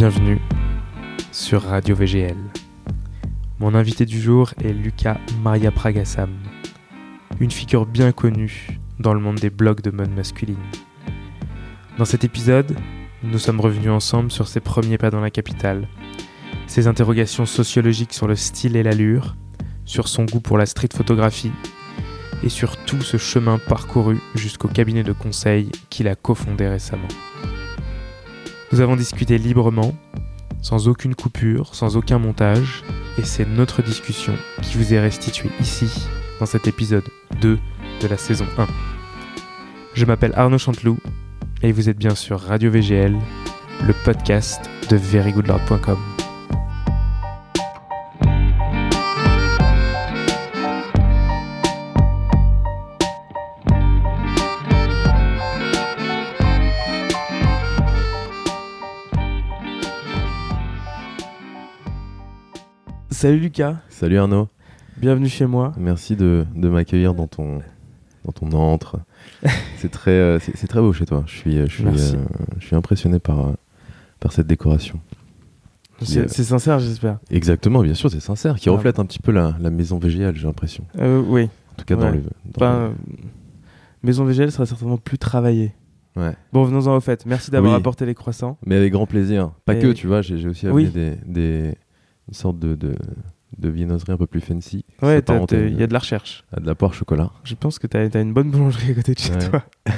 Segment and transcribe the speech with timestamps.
[0.00, 0.40] Bienvenue
[1.30, 2.38] sur Radio VGL.
[3.58, 6.30] Mon invité du jour est Lucas Maria Pragasam,
[7.38, 10.56] une figure bien connue dans le monde des blogs de mode masculine.
[11.98, 12.74] Dans cet épisode,
[13.22, 15.86] nous sommes revenus ensemble sur ses premiers pas dans la capitale,
[16.66, 19.36] ses interrogations sociologiques sur le style et l'allure,
[19.84, 21.52] sur son goût pour la street photographie
[22.42, 27.08] et sur tout ce chemin parcouru jusqu'au cabinet de conseil qu'il a cofondé récemment.
[28.72, 29.94] Nous avons discuté librement,
[30.62, 32.84] sans aucune coupure, sans aucun montage,
[33.18, 37.04] et c'est notre discussion qui vous est restituée ici, dans cet épisode
[37.40, 37.58] 2
[38.00, 38.68] de la saison 1.
[39.94, 40.98] Je m'appelle Arnaud Chanteloup,
[41.62, 43.16] et vous êtes bien sur Radio VGL,
[43.86, 46.09] le podcast de verygoodlord.com.
[63.20, 64.48] Salut Lucas, Salut Arnaud,
[64.96, 65.74] bienvenue chez moi.
[65.76, 67.58] merci de, de m'accueillir dans ton,
[68.24, 68.98] dans ton antre.
[69.76, 71.22] c'est très, euh, c'est très beau chez toi.
[71.26, 72.16] Je suis, je suis, euh,
[72.58, 73.52] je suis impressionné par, euh,
[74.20, 75.00] par cette décoration.
[76.00, 77.18] C'est sincère, j'espère.
[77.30, 78.72] Exactement, bien sûr, c'est sincère, qui Ah.
[78.72, 80.84] reflète un petit peu la, la maison VGL, j'ai l'impression.
[80.98, 81.42] Euh, oui.
[81.44, 82.22] En tout cas, dans le.
[82.22, 82.94] dans Ben,
[84.02, 85.74] Maison VGL sera certainement plus travaillée.
[86.16, 86.32] Ouais.
[86.54, 87.26] Bon, venons-en au fait.
[87.26, 87.78] Merci d'avoir Oui.
[87.78, 88.56] apporté les croissants.
[88.64, 89.50] Mais avec grand plaisir.
[89.66, 90.90] Pas Et- que, tu vois, j'ai j'ai aussi amené Oui.
[90.90, 91.74] des, des,
[92.30, 92.94] une sorte de, de,
[93.58, 94.84] de viennoiserie un peu plus fancy.
[95.02, 95.20] Ouais,
[95.52, 96.44] il y a de la recherche.
[96.56, 97.30] à de la poire chocolat.
[97.42, 99.48] Je pense que t'as as une bonne boulangerie à côté de chez Ouais.
[99.50, 99.64] toi.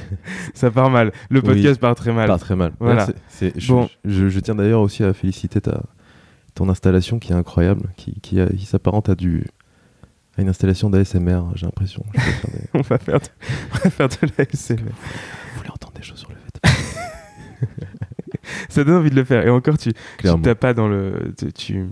[0.54, 1.12] Ça part mal.
[1.28, 1.46] Le Oui.
[1.46, 2.26] podcast part très mal.
[2.28, 2.72] Pas très mal.
[2.80, 3.06] Voilà.
[3.68, 3.88] Bon.
[4.04, 5.82] je, je tiens d'ailleurs aussi à féliciter ta,
[6.54, 9.44] ton installation qui est incroyable, qui, qui, s'apparente à, du,
[10.38, 12.02] à une installation d'ASMR, j'ai l'impression.
[12.14, 12.20] Des-
[12.72, 13.26] on, va faire de,
[13.74, 14.76] on va faire de l'ASMR.
[14.78, 16.62] Vous voulez entendre des choses sur le fait
[18.68, 19.46] Ça donne envie de le faire.
[19.46, 21.34] Et encore, tu tu t'as pas dans le.
[21.54, 21.86] Tu,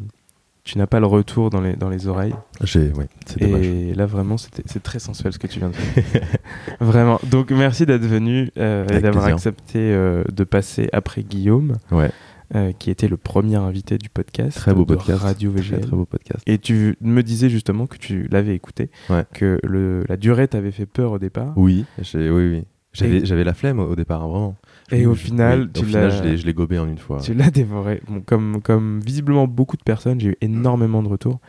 [0.73, 2.35] tu, n'as pas le retour dans les, dans les oreilles.
[2.63, 2.93] J'ai,
[3.27, 3.67] c'est dommage.
[3.67, 6.23] Et là, vraiment, c'est très sensuel ce que tu viens de faire.
[6.81, 7.21] vraiment.
[7.31, 12.11] Donc, merci d'être venu euh, et d'avoir accepté euh, de passer après Guillaume, Ouais,
[12.55, 14.57] euh, qui était le premier invité du podcast.
[14.59, 15.23] très beau de podcast.
[15.23, 15.81] Radio VGL.
[15.81, 16.43] très beau podcast.
[16.47, 19.25] Et tu me disais justement que tu l'avais écouté, Ouais.
[19.33, 21.53] que le, la durée t'avait fait peur au départ.
[21.57, 22.65] Oui, oui, oui.
[22.93, 24.57] J'avais, Et- la flemme au, au départ, hein, vraiment.
[24.93, 27.21] Et au final, tu au final, je l'ai, je l'ai gobé en une fois.
[27.21, 28.03] Tu l'as dévoré.
[28.09, 31.41] Bon, comme, comme visiblement beaucoup de personnes, j'ai eu énormément de retours.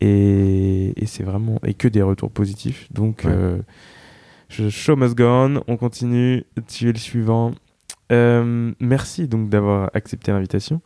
[0.00, 1.58] Et, et c'est vraiment.
[1.64, 2.92] Et que des retours positifs.
[2.92, 3.32] Donc, Ouais.
[3.32, 3.58] euh,
[4.48, 5.62] je, show must go on.
[5.66, 6.44] On continue.
[6.68, 7.52] Tu es le suivant.
[8.12, 10.82] Euh, merci donc d'avoir accepté l'invitation.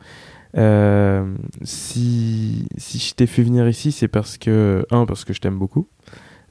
[0.57, 4.87] Euh, si, si je t'ai fait venir ici, c'est parce que.
[4.91, 5.89] Un, parce que je t'aime beaucoup,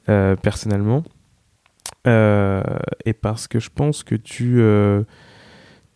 [0.08, 1.02] euh, personnellement.
[2.06, 2.62] Euh,
[3.04, 4.60] et parce que je pense que tu.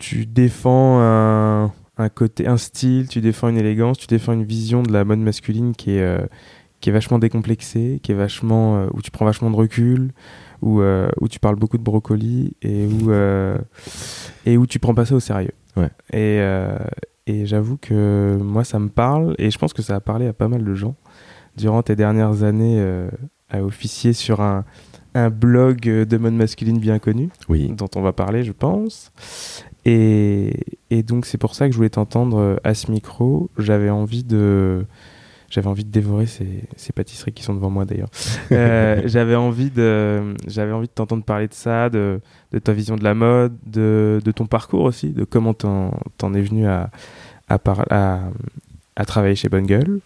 [0.03, 4.83] Tu défends un, un côté, un style, tu défends une élégance, tu défends une vision
[4.83, 6.27] de la mode masculine qui est, euh,
[6.81, 10.11] qui est vachement décomplexée, qui est vachement, euh, où tu prends vachement de recul,
[10.61, 13.13] où, euh, où tu parles beaucoup de brocoli et où,
[14.45, 15.53] et où tu prends pas ça au sérieux.
[15.77, 15.91] Ouais.
[16.13, 16.41] Et,
[17.33, 20.33] et j'avoue que moi ça me parle et je pense que ça a parlé à
[20.33, 20.97] pas mal de gens
[21.57, 22.85] durant tes dernières années
[23.51, 24.65] à officier sur un,
[25.15, 29.13] un blog de mode masculine bien connu Oui, dont on va parler, je pense.
[29.85, 30.53] Et,
[30.91, 33.51] et donc c'est pour ça que je voulais t'entendre euh, à ce micro.
[33.59, 34.85] J'avais envie de,
[35.51, 38.11] j'avais envie de dévorer ces, ces pâtisseries qui sont devant moi d'ailleurs.
[38.53, 42.21] Euh, j'avais envie de, j'avais envie de t'entendre parler de ça, de,
[42.53, 45.91] de ta vision de la mode, de, de ton parcours aussi, de comment t'en,
[46.35, 46.91] es venu à,
[47.49, 48.21] à, par- à,
[48.95, 49.99] à travailler chez Bonne Gueule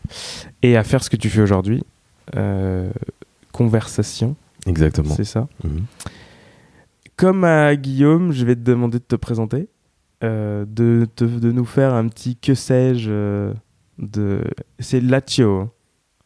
[0.62, 1.84] et à faire ce que tu fais aujourd'hui.
[2.34, 2.90] Euh,
[3.52, 4.36] conversation,
[4.66, 5.14] exactement.
[5.14, 5.48] c'est ça.
[5.64, 5.84] Mhm.
[7.16, 9.68] Comme à Guillaume, je vais te demander de te présenter,
[10.22, 13.54] euh, de, de nous faire un petit que sais-je euh,
[13.98, 14.42] de.
[14.78, 15.60] C'est Laccio.
[15.60, 15.70] hein.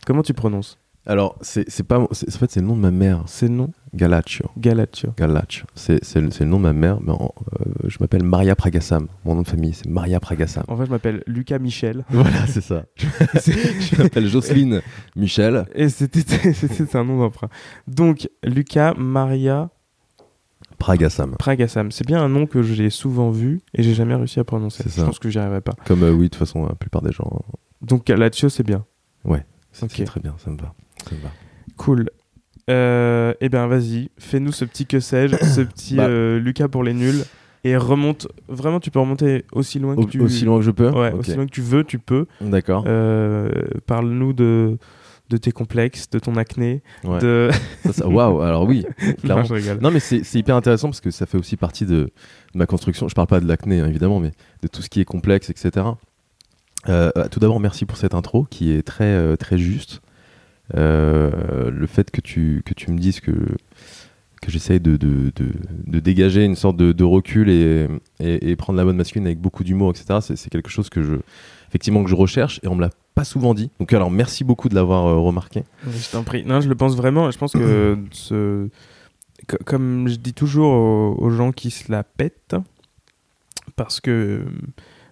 [0.06, 0.78] Comment tu prononces?
[1.06, 3.70] Alors, c'est, pas, en fait, c'est le nom de ma mère, C'est le nom?
[3.94, 4.46] Galaccio.
[4.58, 5.12] Galaccio.
[5.16, 5.64] Galaccio.
[5.74, 7.00] C'est, le, nom de ma mère.
[7.00, 9.08] Mais en- euh, je m'appelle Maria Pragasam.
[9.24, 10.62] Mon nom de famille, c'est Maria Pragasam.
[10.68, 12.04] En fait, je m'appelle Lucas Michel.
[12.10, 12.84] Voilà, c'est ça.
[12.96, 14.82] je m'appelle Jocelyne
[15.16, 15.64] Michel.
[15.74, 16.20] Et c'était
[16.52, 17.48] c'était un nom d'emprunt.
[17.88, 19.70] Donc, Lucas Maria
[20.80, 21.36] Pragasam.
[21.38, 21.92] Pragasam.
[21.92, 24.82] C'est bien un nom que j'ai souvent vu et j'ai jamais réussi à prononcer.
[24.88, 25.74] Je pense que j'y arriverai pas.
[25.86, 27.30] Comme euh, oui, de toute façon, la plupart des gens.
[27.32, 28.84] euh, Donc, Galaccio, c'est bien.
[29.72, 29.92] C'est, Ok.
[29.94, 30.74] c'est très bien, ça me va.
[31.08, 31.28] Ça me va.
[31.76, 32.08] Cool.
[32.68, 36.06] Euh, eh bien, vas-y, fais-nous ce petit que sais-je, ce petit Bah.
[36.08, 37.22] euh, Lucas pour les nuls.
[37.62, 38.26] Et remonte.
[38.48, 41.34] Vraiment, tu peux remonter aussi loin que tu Aussi loin que je peux Ouais, aussi
[41.34, 42.24] loin que tu veux, tu peux.
[42.40, 42.84] D'accord.
[43.86, 44.78] Parle-nous de,
[45.30, 46.82] de tes complexes, de ton acné.
[47.04, 47.20] Ouais.
[47.20, 47.50] De...
[48.04, 48.84] Waouh, alors oui,
[49.24, 49.80] non, clairement.
[49.80, 52.10] Non, mais c'est hyper intéressant parce que ça fait aussi partie de, de
[52.54, 53.08] ma construction.
[53.08, 54.32] Je parle pas de l'acné, hein, évidemment, mais
[54.62, 55.86] de tout ce qui est complexe, etc.
[56.88, 60.02] Euh, euh, tout d'abord, merci pour cette intro qui est très, euh, très juste.
[60.76, 63.32] Euh, le fait que tu, que tu me dises que,
[64.40, 65.52] que j'essaye de, de, de,
[65.86, 67.86] de dégager une sorte de, recul et,
[68.18, 71.02] et, et prendre la mode masculine avec beaucoup d'humour, etc., c'est, c'est quelque chose que
[71.02, 71.14] je,
[71.68, 73.70] effectivement, que je recherche et on me l'a pas souvent dit.
[73.78, 75.64] Donc, alors, merci beaucoup de l'avoir euh, remarqué.
[75.88, 76.44] Je t'en prie.
[76.44, 77.30] Non, je le pense vraiment.
[77.30, 78.68] Je pense que ce...
[79.48, 82.56] co- comme je dis toujours aux, aux gens qui se la pètent,
[83.76, 84.44] parce que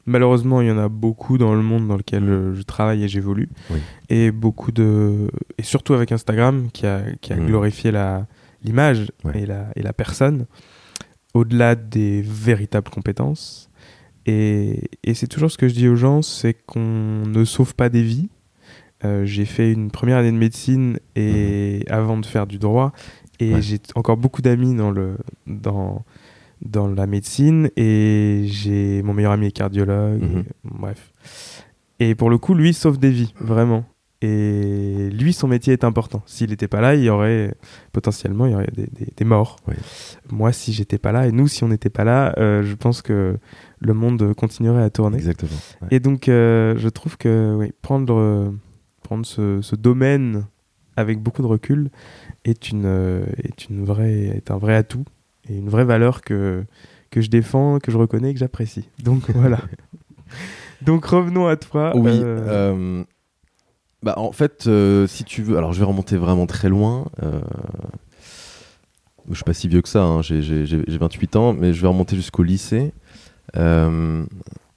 [0.06, 3.08] malheureusement, il y en a beaucoup dans le monde dans lequel euh, je travaille et
[3.08, 3.48] j'évolue.
[3.70, 3.78] Oui.
[4.08, 5.28] Et beaucoup de.
[5.58, 7.46] Et surtout avec Instagram, qui a, qui a Mm.
[7.46, 8.26] glorifié la,
[8.64, 9.42] l'image Ouais.
[9.42, 10.46] et, la, et la personne,
[11.34, 13.67] au-delà des véritables compétences.
[14.26, 17.88] Et, et c'est toujours ce que je dis aux gens c'est qu'on ne sauve pas
[17.88, 18.28] des vies.
[19.04, 22.92] Euh, j'ai fait une première année de médecine et avant de faire du droit
[23.38, 23.62] et Ouais.
[23.62, 25.16] j'ai encore beaucoup d'amis dans le
[25.46, 26.04] dans
[26.62, 30.38] dans la médecine et j'ai mon meilleur ami est cardiologue Mhm.
[30.40, 31.12] et- bref
[32.00, 33.84] et pour le coup lui sauve des vies vraiment
[34.20, 37.54] et lui son métier est important s'il n'était pas là il y aurait
[37.92, 39.74] potentiellement il y aurait des, des- des morts Oui.
[40.28, 43.00] moi si j'étais pas là et nous si on n'était pas là euh, je pense
[43.02, 43.38] que
[43.80, 45.58] le monde continuerait à tourner Exactement.
[45.82, 45.88] Ouais.
[45.92, 48.50] et donc, euh, je trouve que oui, prendre, euh,
[49.02, 50.46] prendre ce, ce domaine
[50.96, 51.90] avec beaucoup de recul
[52.44, 55.04] est, une, euh, est, une vraie, est un vrai atout
[55.48, 56.64] et une vraie valeur que,
[57.10, 58.88] que je défends, que je reconnais et que j'apprécie.
[59.02, 59.60] Donc voilà.
[60.82, 61.96] donc revenons à toi.
[61.96, 62.20] Oui.
[64.02, 64.68] bah, en fait,
[65.06, 67.06] si tu veux, alors je vais remonter vraiment très loin.
[69.28, 72.16] je suis pas si vieux que ça, hein, j'ai 28 ans, mais je vais remonter
[72.16, 72.92] jusqu'au lycée.
[73.56, 74.24] Euh,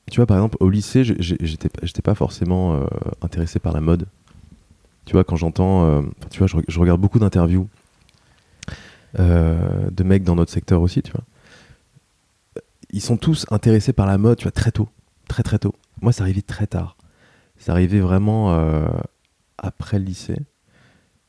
[0.09, 2.85] tu vois, par exemple, au lycée, j'étais j'étais pas forcément euh,
[3.21, 4.07] intéressé par la mode.
[5.05, 7.67] Tu vois, quand j'entends, euh, tu vois, je, re- je regarde beaucoup d'interviews
[9.17, 11.23] de mecs dans notre secteur aussi, tu vois.
[12.91, 14.89] Ils sont tous intéressés par la mode, tu vois, très tôt,
[15.27, 15.75] très très tôt.
[16.01, 16.95] Moi, ça arrivait très tard.
[17.57, 18.55] Ça arrivait vraiment
[19.57, 20.37] après le lycée.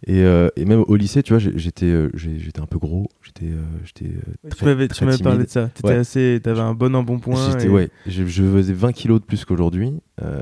[0.07, 3.47] Et, euh, et même au lycée, tu vois, j'étais euh, j'étais un peu gros, j'étais
[3.47, 4.07] euh, j'étais
[4.43, 5.71] tu très, tu m'avais parlé de ça.
[5.75, 5.95] Tu Ouais.
[5.95, 7.51] assez, avais un bon embonpoint.
[7.53, 9.93] J'étais- et- ouais, je, je faisais 20 kilos de plus qu'aujourd'hui.
[10.23, 10.41] Euh,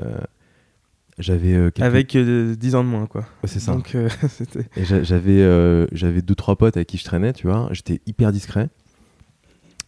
[1.19, 3.21] J'avais quelques- Avec euh, 10 ans de moins, quoi.
[3.21, 3.73] Ouais, c'est ça.
[3.73, 3.95] Donc.
[4.75, 7.67] Et j'avais j'avais deux trois potes avec qui je traînais, tu vois.
[7.71, 8.69] J'étais hyper discret.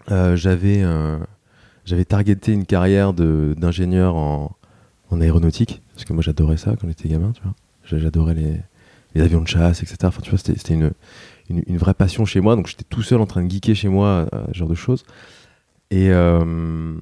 [0.09, 0.83] J'avais
[1.85, 4.55] j'avais targeté une carrière de d'ingénieur en,
[5.09, 7.53] en aéronautique parce que moi j'adorais ça quand j'étais gamin, tu vois.
[7.85, 8.55] J'a- J'adorais les,
[9.15, 9.97] les avions de chasse, etc.
[10.05, 10.91] Enfin, tu vois, c'était une,
[11.49, 12.55] une une vraie passion chez moi.
[12.55, 15.03] Donc j'étais tout seul en train de geeker chez moi, euh, ce genre de choses.
[15.91, 16.95] Et euh,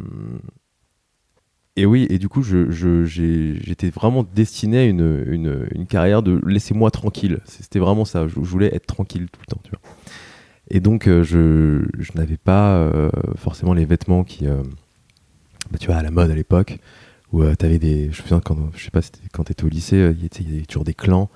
[1.77, 6.21] et oui, et du coup, je, je- j'étais vraiment destiné à une, une, une carrière
[6.21, 7.39] de laissez-moi tranquille.
[7.45, 8.27] C'était vraiment ça.
[8.27, 9.61] Je, je voulais être tranquille tout le temps.
[10.69, 12.89] Et donc, euh, je, je n'avais pas
[13.37, 16.77] forcément les vêtements qui, bah, tu vois, à la mode à l'époque,
[17.31, 18.03] où tu avais des.
[18.05, 20.65] Je me souviens quand, je sais pas, quand tu étais au lycée, il y avait
[20.65, 21.29] toujours des clans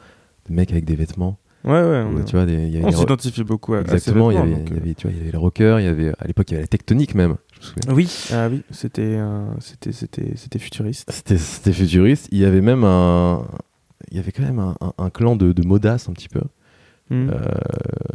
[0.49, 1.37] de mecs avec des vêtements.
[1.63, 2.03] Ouais, ouais.
[2.03, 4.53] où, On, tu vois, des, y avait on s'identifie beaucoup à, Exactement, il y, avait,
[4.53, 6.53] euh, avait, tu vois, il y avait le rocker, il y avait, à l'époque, il
[6.53, 7.37] y avait la tectonique même.
[7.53, 7.93] Je me souviens.
[7.95, 11.09] Oui, ah oui, c'était, un- c'était, c'était, c'était futuriste.
[11.11, 12.27] C'était, c'était futuriste.
[12.31, 13.47] Il y avait même un.
[14.11, 16.41] Il y avait quand même un, un- un clan de, de modasse un petit peu.
[17.09, 17.29] Hmm.
[17.31, 17.39] Euh,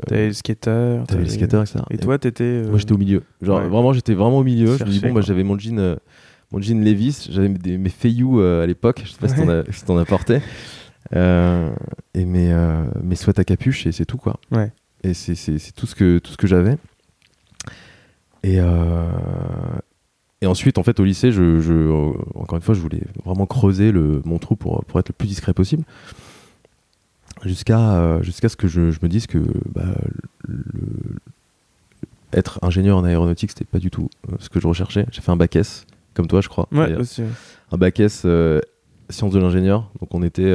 [0.07, 1.07] T'avais les skateurs.
[1.09, 1.81] T'avais les skateurs, etc.
[1.91, 2.45] Et toi, t'étais.
[2.45, 3.23] euh, Moi j'étais au milieu.
[3.43, 3.69] Genre ouais.
[3.69, 4.77] vraiment j'étais vraiment au milieu.
[4.77, 5.21] je me dis bon bah quoi.
[5.23, 5.97] j'avais mon jean, euh,
[6.53, 9.03] mon jean Levis, j'avais des- mes Fayou euh, à l'époque.
[9.05, 10.39] Je sais pas si t'en as, si t'en as porté.
[11.17, 11.71] Euh,
[12.15, 14.39] et mes euh, mes sweats à capuche et c'est tout quoi.
[14.53, 14.73] Ouais.
[15.03, 15.35] Et c'est,
[15.75, 16.77] tout ce que tout ce que j'avais.
[18.43, 19.09] Et euh,
[20.41, 23.47] et ensuite en fait au lycée je, je euh, encore une fois je voulais vraiment
[23.47, 25.85] creuser le mon trou pour pour être le plus discret possible.
[27.45, 29.39] Jusqu'à euh, jusqu'à ce que je, je me dise que
[29.75, 29.95] bah,
[30.47, 30.63] le,
[32.33, 35.07] être ingénieur en aéronautique, c'était pas du tout euh, ce que je recherchais.
[35.11, 36.69] J'ai fait un bac S, comme toi, je crois.
[36.71, 37.23] Ouais, aussi.
[37.73, 38.27] Un bac S
[39.09, 39.91] sciences de l'ingénieur.
[40.01, 40.53] Donc on était,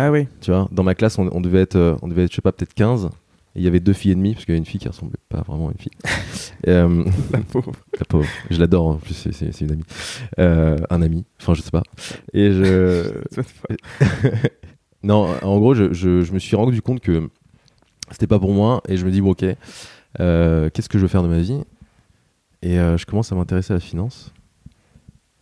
[0.00, 0.28] Ah oui.
[0.40, 2.42] tu vois, dans ma classe, on, on devait être, euh, on devait être, je sais
[2.42, 3.06] pas, peut-être 15.
[3.56, 4.86] Et il y avait deux filles et demie, parce qu'il y avait une fille qui
[4.86, 5.90] ressemblait pas vraiment à une fille.
[6.66, 7.72] Euh, La pauvre.
[7.98, 8.28] la pauvre.
[8.50, 9.84] Je l'adore, en plus, c'est, une amie.
[10.38, 11.82] Euh, un ami, enfin, je sais pas.
[12.32, 13.12] Et je.
[15.04, 17.28] Non, en gros, je, je- je me suis rendu compte que
[18.10, 19.44] c'était pas pour moi et je me dis, bon, ok,
[20.20, 21.60] euh, qu'est-ce que je veux faire de ma vie?
[22.62, 24.32] Et je commence à m'intéresser à la finance.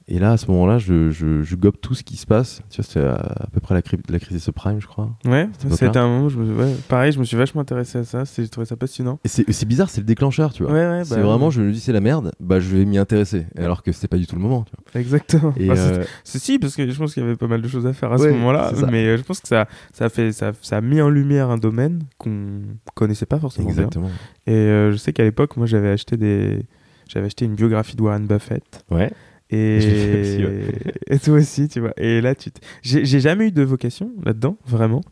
[0.09, 2.63] Et là, à ce moment-là, je, je, je gobe tout ce qui se passe.
[2.71, 5.11] Tu vois, c'était à, à peu près la, la crise des subprimes, je crois.
[5.25, 6.55] Ouais, c'était un moment où je me.
[6.63, 8.25] Ouais, pareil, je me suis vachement intéressé à ça.
[8.25, 9.19] c'est- J'ai trouvé ça passionnant.
[9.25, 10.71] Et c'est c'est bizarre, c'est le déclencheur, tu vois.
[10.73, 12.99] Ouais, ouais, c'est bah, vraiment, je me dis, c'est la merde, bah je vais m'y
[12.99, 13.47] intéresser.
[13.59, 14.63] Alors que c'était pas du tout le moment.
[14.65, 15.01] Tu vois.
[15.01, 15.53] Exactement.
[15.57, 17.61] Et, Enfin, c'est- euh, c'est si, parce que je pense qu'il y avait pas mal
[17.61, 18.71] de choses à faire à ce moment-là.
[18.77, 18.87] c'est.
[18.89, 21.51] Mais euh, je pense que ça, ça, a fait, ça, ça a mis en lumière
[21.51, 22.61] un domaine qu'on
[22.95, 23.77] connaissait pas forcément bien.
[23.79, 24.11] exactement.
[24.47, 26.65] Et euh, je sais qu'à l'époque, moi, j'avais acheté des.
[27.09, 28.85] J'avais acheté une biographie de Warren Buffett.
[28.91, 29.13] Ouais.
[29.51, 29.79] Et...
[30.21, 30.65] Aussi, ouais.
[31.09, 31.93] et toi aussi, tu vois.
[31.97, 32.51] Et là, tu.
[32.51, 35.03] t- J'ai jamais eu de vocation là-dedans, vraiment.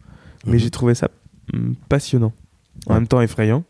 [0.46, 0.58] Mais Mhm.
[0.58, 1.08] j'ai trouvé ça
[1.52, 2.32] hum, passionnant.
[2.86, 3.00] En Ouais.
[3.00, 3.64] même temps effrayant.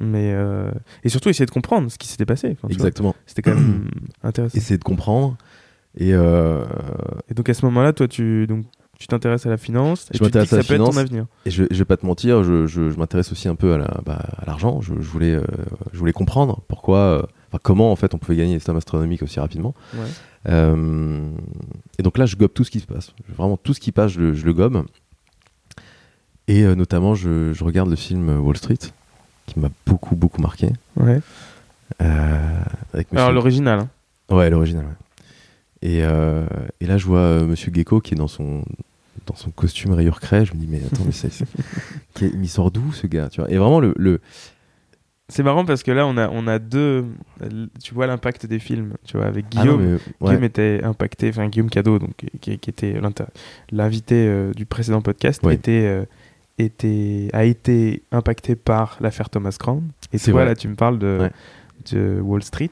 [0.00, 0.70] Mais euh,
[1.04, 2.50] Et surtout essayer de comprendre ce qui s'était passé.
[2.52, 2.68] Enfin.
[2.68, 3.14] Exactement.
[3.26, 3.88] C'était quand même
[4.22, 4.56] intéressant.
[4.58, 5.36] Essayer de comprendre.
[5.98, 6.64] Et euh,
[7.30, 8.64] Et donc à ce moment-là, toi, tu donc
[8.98, 10.08] tu t'intéresses à la finance.
[10.12, 10.96] Et Je tu te dis que ça peut être ton finance.
[10.98, 11.26] avenir.
[11.44, 13.78] Et je, je vais pas te mentir, je, je- je m'intéresse aussi un peu à
[13.78, 14.80] la- bah, à l'argent.
[14.80, 15.42] je, voulais, euh,
[15.92, 19.40] je voulais comprendre pourquoi, enfin, comment en fait on pouvait gagner des sommes astronomiques aussi
[19.40, 19.74] rapidement.
[19.94, 20.00] Ouais.
[20.48, 21.28] Euh,
[21.98, 23.12] et donc là, je gobe tout ce qui se passe.
[23.36, 24.84] Vraiment tout ce qui passe, je, le- je le gobe.
[26.48, 28.78] Et euh, notamment, je, je regarde le film Wall Street,
[29.46, 30.70] qui m'a beaucoup beaucoup marqué.
[30.96, 31.20] Ouais.
[32.02, 32.60] Euh,
[32.92, 33.80] avec Alors l'original.
[33.80, 33.88] hein.
[34.34, 34.84] Ouais, l'original.
[34.84, 34.92] ouais.
[35.82, 38.64] Et, et là, je vois Monsieur Gecko qui est dans son
[39.26, 40.44] dans son costume rayure craie.
[40.44, 41.10] Je me dis mais attends, mais
[42.30, 43.50] est- mais il sort d'où ce gars tu vois?
[43.50, 44.20] Et vraiment le, le
[45.28, 47.04] C'est marrant parce que là, on a, on a deux.
[47.82, 48.94] Tu vois l'impact des films.
[49.04, 49.82] Tu vois, avec Ah non, Guillaume.
[49.84, 50.00] mais- ouais.
[50.28, 53.00] Guillaume était impacté, enfin Guillaume Cadeau, donc, qui, qui était
[53.72, 55.54] l'invité euh, du précédent podcast, Ouais.
[55.54, 56.04] était, euh,
[56.58, 59.82] était, a été impacté par l'affaire Thomas Crown.
[60.12, 60.44] Et toi, vrai.
[60.46, 61.30] là, tu me parles de, Ouais.
[61.92, 62.70] de Wall Street.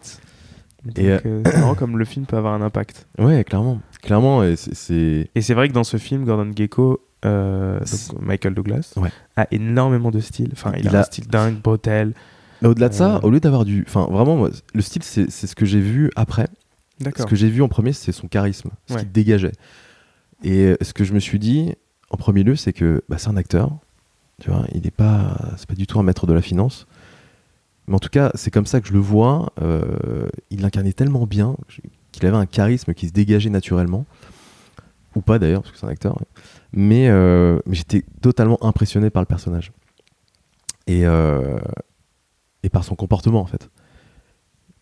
[0.98, 3.06] Euh, c'est marrant comme le film peut avoir un impact.
[3.18, 7.00] ouais, clairement, clairement, et c'est, c'est- Et c'est vrai que dans ce film, Gordon Gecko,
[7.22, 8.94] donc Michael Douglas,
[9.36, 10.50] a énormément de style.
[10.52, 12.12] Enfin, il, Il a, un style dingue, brutal.
[12.64, 13.20] Mais au-delà de ça, Euh.
[13.20, 16.48] au lieu d'avoir du, enfin vraiment, moi, le style, c'est, ce que j'ai vu après.
[17.16, 19.00] Ce que j'ai vu en premier, c'est son charisme, ce Ouais.
[19.00, 19.52] qu'il dégageait.
[20.42, 21.74] Et euh, ce que je me suis dit
[22.10, 23.70] en premier lieu, c'est que bah, c'est un acteur.
[24.40, 26.86] Tu vois, il n'est pas, c'est pas du tout un maître de la finance.
[27.86, 29.52] Mais en tout cas, c'est comme ça que je le vois.
[29.60, 31.56] euh, il l'incarnait tellement bien
[32.12, 34.06] qu'il avait un charisme qui se dégageait naturellement,
[35.14, 36.18] ou pas d'ailleurs, parce que c'est un acteur.
[36.72, 39.70] Mais, euh, mais j'étais totalement impressionné par le personnage
[40.86, 41.58] et euh,
[42.64, 43.68] et par son comportement en fait.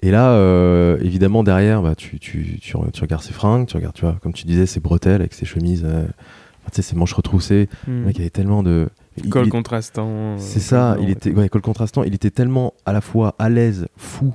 [0.00, 3.76] Et là, euh, évidemment, derrière, bah, tu, tu, tu, re- tu regardes ses fringues, tu
[3.76, 6.82] regardes, tu vois, comme tu disais, ses bretelles avec ses chemises, euh, enfin, tu sais,
[6.82, 7.68] ses manches retroussées.
[7.86, 8.00] Hmm.
[8.00, 8.88] Le mec avait tellement de.
[9.22, 10.08] il- Col il- contrastant.
[10.08, 13.48] euh, C'est ça, il était, ouais, col contrastant, il était tellement à la fois à
[13.48, 14.34] l'aise, fou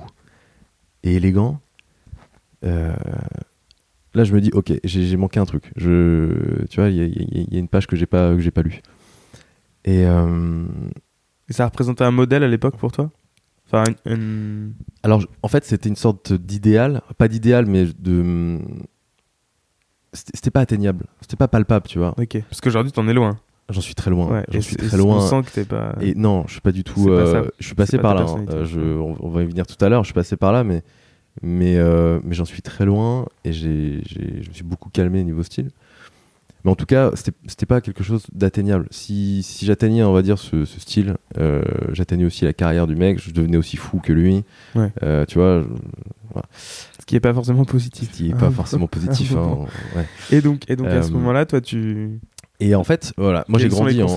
[1.02, 1.60] et élégant.
[2.64, 2.94] Euh,
[4.14, 5.70] là, je me dis, ok, j'ai manqué un truc.
[5.76, 8.62] Je, tu vois, il y, a- y y une page que j'ai pas, que pas
[8.62, 8.80] lue.
[9.84, 10.04] Et
[11.50, 13.10] Et ça représentait un modèle à l'époque pour toi?
[13.70, 14.72] Enfin, une- une-
[15.02, 18.58] alors, en fait, c'était une sorte d'idéal, pas d'idéal, mais de.
[20.14, 22.14] C'était pas atteignable, c'était pas palpable, tu vois.
[22.18, 22.42] Ok.
[22.48, 23.38] Parce qu'aujourd'hui, t'en es loin.
[23.68, 24.28] J'en suis très loin.
[24.32, 24.44] Ouais.
[24.50, 25.20] J'en suis très On loin.
[25.20, 25.94] sent que t'es pas.
[26.00, 27.04] Et non, je suis pas du C'est tout.
[27.04, 27.50] pas euh, ça.
[27.58, 28.22] je suis passé pas par là.
[28.22, 28.46] hein.
[28.48, 30.02] Euh, je, on, on va y venir tout à l'heure.
[30.04, 30.82] Je suis passé par là, mais
[31.42, 35.22] mais euh, mais j'en suis très loin et j'ai, j'ai- je me suis beaucoup calmé
[35.22, 35.70] niveau style.
[36.64, 37.12] Mais en tout cas,
[37.46, 38.86] c'était, pas quelque chose d'atteignable.
[38.90, 41.62] Si, si j'atteignais, on va dire, ce, ce style, euh,
[41.92, 43.20] j'atteignais aussi la carrière du mec.
[43.22, 44.44] Je devenais aussi fou que lui.
[44.74, 44.90] Ouais.
[45.02, 46.40] Euh, tu vois, je-
[47.00, 48.10] Ce qui est pas forcément positif.
[48.12, 49.34] ce qui est pas forcément positif.
[49.36, 50.06] Ah, hein, ouais.
[50.30, 52.20] Et donc, et donc à ce Euh, moment-là, toi, tu.
[52.60, 54.08] Et en fait, voilà, moi j'ai grandi en,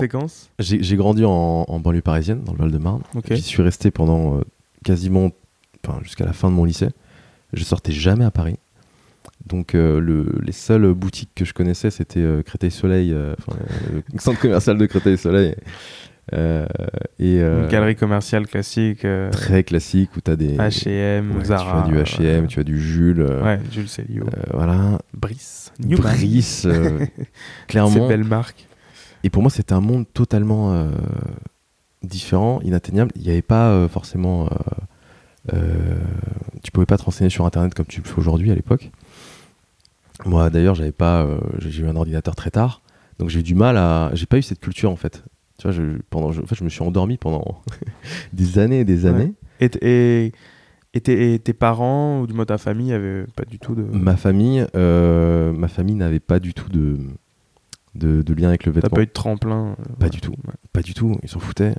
[0.58, 1.30] J'ai grandi en,
[1.68, 3.02] en banlieue parisienne, dans le Val-de-Marne.
[3.30, 4.40] J'y suis resté pendant
[4.84, 5.30] quasiment
[5.86, 6.88] enfin, jusqu'à la fin de mon lycée.
[7.52, 8.56] Je sortais jamais à Paris.
[9.46, 13.58] Donc euh, le, les seules boutiques que je connaissais, c'était euh, Créteil-Soleil, euh, enfin,
[13.92, 15.54] euh, le centre commercial de Créteil-Soleil.
[16.32, 16.64] Euh,
[17.18, 19.04] et euh, Une galerie commerciale classique.
[19.04, 20.56] euh, très classique où tu as des...
[20.56, 21.82] H&M, ouais, Zara.
[21.88, 23.20] Tu as du H&M, tu as du Jules.
[23.20, 24.24] euh, Ouais, Jules Célio.
[24.26, 24.98] euh, voilà.
[25.12, 25.72] Brice.
[25.84, 26.14] New Brand.
[26.14, 27.04] Brice, euh,
[27.66, 28.06] clairement.
[28.06, 28.68] belles marques.
[29.24, 30.90] Et pour moi, c'était un monde totalement euh,
[32.04, 33.10] différent, inatteignable.
[33.16, 34.46] Il n'y avait pas euh, forcément.
[34.46, 35.96] euh, euh,
[36.62, 38.90] tu pouvais pas te renseigner sur Internet comme tu le fais aujourd'hui à l'époque.
[40.26, 41.22] Moi, d'ailleurs, j'avais pas.
[41.24, 42.82] euh, j'ai eu un ordinateur très tard,
[43.18, 44.10] donc j'ai eu du mal à.
[44.14, 45.24] J'ai pas eu cette culture en fait.
[45.58, 47.60] Tu vois, je, pendant, je, en fait, je me suis endormi pendant
[48.32, 49.10] des années et des Ouais.
[49.10, 49.32] années.
[49.60, 50.32] Et, t- et,
[50.94, 53.82] et tes, et tes parents ou du moins ta famille avaient pas du tout de.
[53.82, 56.98] Ma famille, euh, ma famille n'avait pas du tout de,
[57.94, 58.96] de, de lien avec le T'as vêtement.
[58.96, 60.10] pas eu de tremplin euh, Pas ouais.
[60.10, 60.32] du tout.
[60.32, 60.54] Ouais.
[60.72, 61.74] Pas du tout, ils s'en foutaient.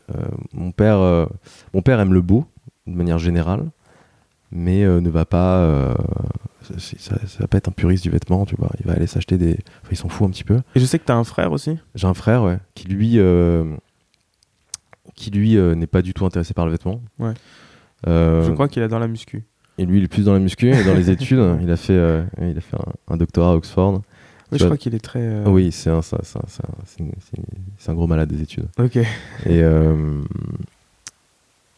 [0.54, 1.28] Mon, père,
[1.74, 2.46] mon père aime le beau,
[2.88, 3.66] de manière générale,
[4.54, 5.58] mais euh, ne va pas.
[5.58, 5.94] euh,
[6.62, 8.70] ça, ça, ça va pas être un puriste du vêtement, tu vois.
[8.80, 9.54] Il va aller s'acheter des.
[9.82, 10.60] Enfin, il s'en fout un petit peu.
[10.76, 11.78] Et je sais que t'as un frère aussi.
[11.96, 13.20] J'ai un frère, ouais, qui lui.
[13.20, 13.66] euh,
[15.16, 17.02] qui lui euh, n'est pas du tout intéressé par le vêtement.
[17.20, 17.34] Ouais.
[18.08, 19.44] Euh, Je crois qu'il est dans la muscu.
[19.78, 21.58] Et lui, il est plus dans la muscu et dans les études.
[21.62, 21.94] Il a fait,
[22.42, 24.02] il a fait un, un doctorat à Oxford.
[24.52, 25.44] Oui, je crois qu'il est très.
[25.46, 26.42] Oui, c'est un, c'est un-
[27.76, 28.68] c'est un- gros malade des études.
[28.80, 28.98] Ok.
[28.98, 29.64] Et,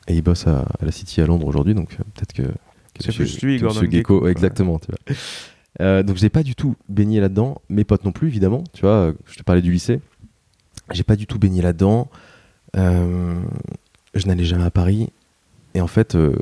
[0.07, 2.49] et il bosse à, à la City à Londres aujourd'hui, donc euh, peut-être que, que
[3.03, 4.27] C'est plus lui, Gordon Gecko, Gecko.
[4.27, 4.79] exactement.
[4.79, 5.15] Tu vois.
[5.81, 8.63] Euh, donc j'ai pas du tout baigné là-dedans, mes potes non plus évidemment.
[8.73, 9.99] Tu vois, euh, je te parlais du lycée,
[10.91, 12.07] j'ai pas du tout baigné là-dedans.
[12.77, 13.39] Euh,
[14.13, 15.09] je n'allais jamais à Paris,
[15.73, 16.35] et en fait, euh,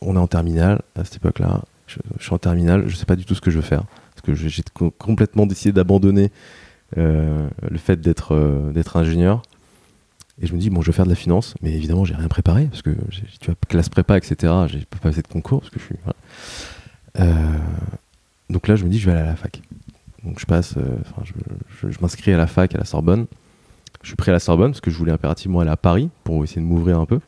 [0.00, 3.16] on est en terminale à cette époque-là, je, je suis en terminale, je sais pas
[3.16, 3.84] du tout ce que je veux faire.
[4.14, 6.30] Parce que j'ai j'ai co- complètement décidé d'abandonner
[6.96, 7.48] le
[7.78, 9.42] fait d'être d'être ingénieur.
[10.40, 12.28] Et je me dis, bon, je vais faire de la finance, mais évidemment, j'ai rien
[12.28, 15.78] préparé, parce que tu vois, classe prépa, etc., j'ai pas passé de concours, parce que
[15.80, 15.94] je suis.
[16.04, 16.16] voilà.
[17.20, 17.58] Euh,
[18.50, 19.62] donc là, je me dis, je vais aller à la fac.
[20.24, 21.32] Donc je passe, euh, enfin, je,
[21.80, 23.26] je- je m'inscris à la fac à la Sorbonne.
[24.02, 26.44] Je suis pris à la Sorbonne, parce que je voulais impérativement aller à Paris, pour
[26.44, 27.20] essayer de m'ouvrir un peu.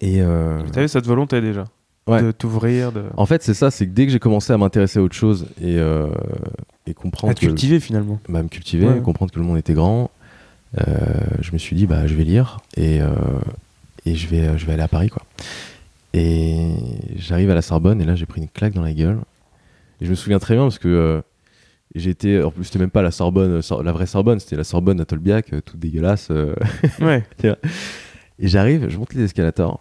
[0.00, 0.20] Et.
[0.22, 1.64] euh, T'avais cette volonté déjà
[2.06, 2.22] Ouais.
[2.22, 3.04] de t'ouvrir, de...
[3.18, 5.44] en fait, c'est ça, c'est que dès que j'ai commencé à m'intéresser à autre chose
[5.60, 6.08] et, euh,
[6.86, 8.18] et comprendre à te que cultiver finalement.
[8.30, 9.00] bah, me cultiver, Ouais.
[9.02, 10.10] comprendre que le monde était grand,
[10.76, 13.08] je me suis dit bah je vais lire et, euh,
[14.04, 15.22] et je vais je vais aller à Paris quoi.
[16.14, 16.70] Et
[17.16, 19.18] j'arrive à la Sorbonne et là j'ai pris une claque dans la gueule.
[20.00, 21.20] Et je me souviens très bien parce que euh,
[21.94, 24.64] j'étais en plus c'était même pas la Sorbonne, euh, Sor- la vraie Sorbonne, c'était la
[24.64, 26.28] Sorbonne à Tolbiac, euh, toute dégueulasse.
[26.30, 26.54] euh.
[27.00, 27.24] Ouais.
[28.40, 29.80] Et j'arrive, je monte les escalators,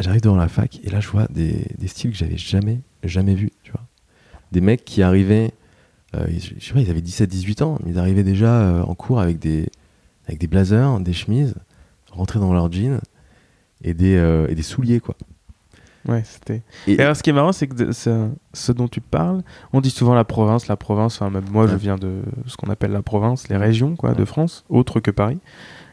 [0.00, 3.34] j'arrive devant la fac et là je vois des, des styles que j'avais jamais, jamais
[3.34, 3.82] vus, tu vois.
[4.50, 5.52] Des mecs qui arrivaient,
[6.14, 8.94] euh, ils- je sais pas, ils avaient 17-18 ans, mais ils arrivaient déjà euh, en
[8.94, 9.68] cours avec des,
[10.26, 11.54] avec des blazers, des chemises,
[12.10, 13.00] rentrés dans leurs jeans
[13.82, 15.14] et des, euh, et des souliers, quoi.
[16.06, 16.62] Ouais, c'était.
[16.86, 19.42] Et, Et alors, ce qui est marrant, c'est que ce, ce dont tu parles,
[19.72, 21.14] on dit souvent la province, la province.
[21.16, 24.24] Enfin, même moi, je viens de ce qu'on appelle la province, les régions, quoi, de.
[24.26, 25.38] France, autres que Paris.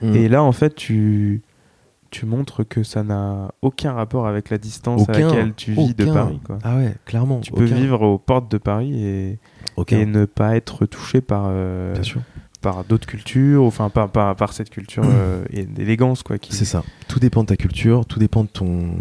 [0.01, 0.15] Mm.
[0.15, 1.41] Et là, en fait, tu
[2.11, 6.05] tu montres que ça n'a aucun rapport avec la distance à laquelle tu vis de.
[6.05, 6.59] Paris, quoi.
[6.63, 7.39] ah ouais, clairement.
[7.39, 9.39] Tu peux vivre aux portes de Paris et,
[10.05, 11.95] ne pas être touché par, euh,
[12.61, 16.65] par d'autres cultures, enfin par, par, par cette culture euh, et d'élégance quoi, qui, C'est
[16.65, 16.83] ça.
[17.07, 18.91] Tout dépend de ta culture, tout dépend de ton,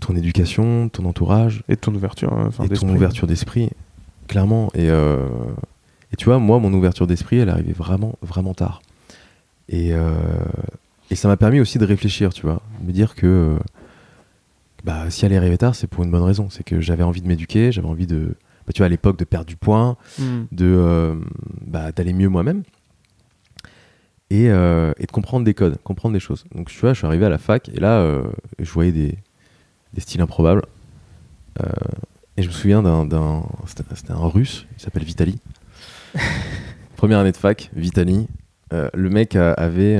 [0.00, 1.62] ton éducation, ton entourage.
[1.68, 3.70] et de ton ouverture, euh, enfin, et ton ouverture d'esprit,
[4.28, 4.70] clairement.
[4.74, 5.26] Et, euh,
[6.12, 8.82] et tu vois, moi, mon ouverture d'esprit, elle arrivait vraiment, vraiment tard.
[9.68, 10.14] Et, euh,
[11.10, 13.58] et ça m'a permis aussi de réfléchir, tu vois, de me dire que euh,
[14.84, 16.48] bah, si elle est arrivée tard, c'est pour une bonne raison.
[16.50, 19.24] C'est que j'avais envie de m'éduquer, j'avais envie de, bah, tu vois, à l'époque, de
[19.24, 20.44] perdre du poids, Hmm.
[20.52, 21.14] de euh,
[21.66, 22.62] bah, d'aller mieux moi-même.
[24.30, 26.44] Et, euh, et de comprendre des codes, comprendre des choses.
[26.52, 28.24] Donc tu vois, je suis arrivé à la fac et là, euh,
[28.58, 29.16] je voyais des,
[29.94, 30.62] des styles improbables.
[32.36, 35.38] Et je me souviens d'un, d'un- c'était, un russe, il s'appelle Vitali.
[36.96, 38.26] Première année de fac, Vitali.
[38.72, 39.96] Le mec a- avait,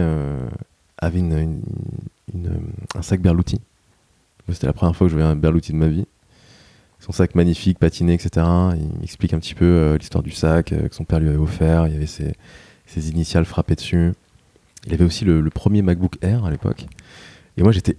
[0.99, 1.61] avait une,
[2.95, 3.61] un sac Berluti.
[4.53, 6.07] C'était la première fois que je voyais un Berluti de ma vie.
[7.01, 8.47] Son sac magnifique, patiné, etc.
[8.77, 11.37] Il m'explique un petit peu euh, l'histoire du sac euh, que son père lui avait
[11.37, 11.87] offert.
[11.87, 12.35] Il y avait ses,
[13.11, 14.13] initiales frappées dessus.
[14.87, 16.87] Il avait aussi le, premier MacBook Air à l'époque.
[17.57, 17.97] Et moi, j'étais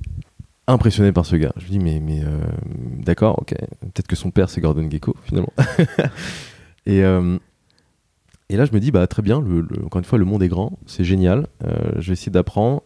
[0.68, 1.54] impressionné par ce gars.
[1.58, 2.40] Je me dis, mais, mais euh,
[3.00, 3.54] d'accord, ok.
[3.82, 5.54] Peut-être que son père, c'est Gordon Gecko, finalement.
[6.86, 7.04] et,
[8.50, 9.44] et là, je me dis, bah, très bien,
[9.84, 11.48] encore une fois, le monde est grand, c'est génial.
[11.66, 12.82] Euh, je vais essayer d'apprendre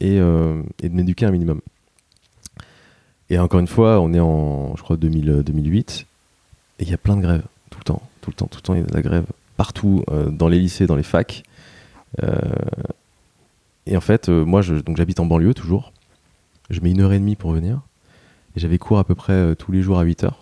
[0.00, 1.60] et, euh, et de m'éduquer un minimum.
[3.28, 6.06] Et encore une fois, on est en, je crois, 2000, 2008,
[6.78, 8.62] et il y a plein de grèves, tout le temps, tout le temps, tout le
[8.62, 11.44] temps, il y a de la grève partout, euh, dans les lycées, dans les facs.
[12.22, 12.38] Euh,
[13.86, 15.92] et en fait, euh, moi, je, donc j'habite en banlieue toujours.
[16.70, 17.80] Je mets une heure et demie pour venir.
[18.56, 20.40] Et j'avais cours à peu près euh, tous les jours à 8 heures.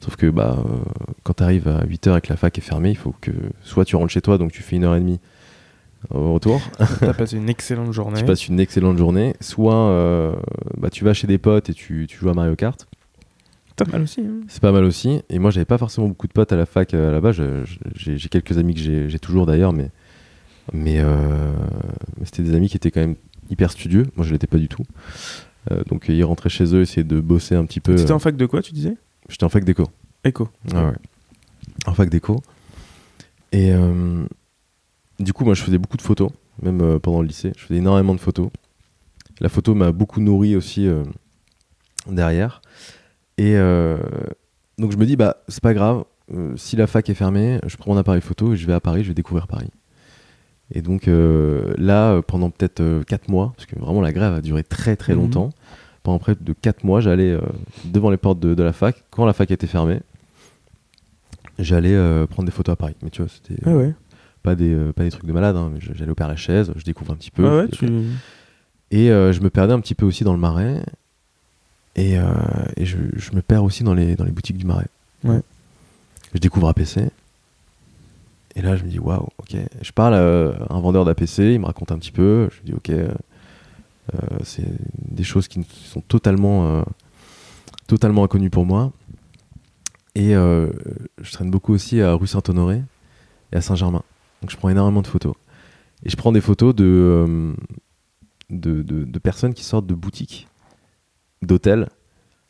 [0.00, 0.68] Sauf que bah, euh,
[1.24, 3.32] quand tu arrives à 8 heures et que la fac est fermée, il faut que
[3.62, 5.18] soit tu rentres chez toi, donc tu fais une heure et demie
[6.10, 6.60] au retour,
[7.00, 8.20] T'as passé une excellente journée.
[8.20, 10.36] tu passes une excellente journée, soit euh,
[10.76, 12.86] bah, tu vas chez des potes et tu, tu joues à Mario Kart.
[13.74, 14.20] Pas mal aussi.
[14.20, 14.40] hein.
[14.48, 15.20] C'est pas mal aussi.
[15.28, 17.32] Et moi, j'avais pas forcément beaucoup de potes à la fac euh, là-bas.
[17.32, 19.90] J'ai quelques amis que j'ai toujours d'ailleurs, mais,
[20.72, 23.14] mais, mais c'était des amis qui étaient quand même
[23.50, 24.06] hyper studieux.
[24.16, 24.84] Moi, je l'étais pas du tout.
[25.88, 27.94] Donc, ils rentraient chez eux, essayaient de bosser un petit peu.
[27.94, 28.96] T'étais en fac de quoi, tu disais?
[29.28, 29.84] J'étais en fac d'éco.
[30.24, 30.48] Écho.
[30.74, 30.92] Ah ouais.
[31.86, 32.40] En fac d'éco.
[33.52, 34.24] Et euh,
[35.20, 36.30] du coup, moi, je faisais beaucoup de photos,
[36.62, 37.52] même euh, pendant le lycée.
[37.56, 38.50] Je faisais énormément de photos.
[39.40, 41.04] La photo m'a beaucoup nourri aussi euh,
[42.08, 42.60] derrière.
[43.38, 43.54] Et
[44.78, 46.04] donc, je me dis, bah, c'est pas grave.
[46.56, 49.04] si la fac est fermée, je prends mon appareil photo et je vais à Paris,
[49.04, 49.70] je vais découvrir Paris.
[50.74, 54.96] Et donc là, pendant peut-être 4 mois, parce que vraiment la grève a duré très
[54.96, 55.20] très Mhm.
[55.20, 55.50] longtemps,
[56.08, 57.40] pendant près de 4 mois, j'allais euh,
[57.84, 60.00] devant les portes de, de la fac, quand la fac était fermée,
[61.58, 62.94] j'allais euh, prendre des photos à Paris.
[63.02, 63.92] Mais tu vois, c'était Ah ouais.
[64.42, 67.12] pas, des, euh, pas des trucs de malade, hein, j'allais au Père Lachaise, je découvre
[67.12, 67.46] un petit peu.
[67.46, 67.86] Ah ouais, je- tu...
[68.90, 70.82] Et je me perdais un petit peu aussi dans le marais,
[71.94, 74.86] et, et je, je me perds aussi dans les, dans les boutiques du marais.
[75.24, 75.42] Ouais.
[76.32, 77.00] Je découvre APC.
[78.56, 79.56] Et là, je me dis, waouh, ok.
[79.82, 82.48] Je parle à un vendeur d'APC, il me raconte un petit peu.
[82.50, 82.92] Je me dis, ok,
[84.44, 84.66] c'est
[85.10, 86.82] des choses qui sont totalement, euh,
[87.86, 88.92] totalement inconnues pour moi.
[90.14, 90.70] Et euh,
[91.20, 92.82] je traîne beaucoup aussi à rue Saint-Honoré
[93.52, 94.02] et à Saint-Germain.
[94.42, 95.34] Donc je prends énormément de photos.
[96.04, 97.54] Et je prends des photos de, euh,
[98.50, 100.48] de, de- de personnes qui sortent de boutiques,
[101.42, 101.88] d'hôtels.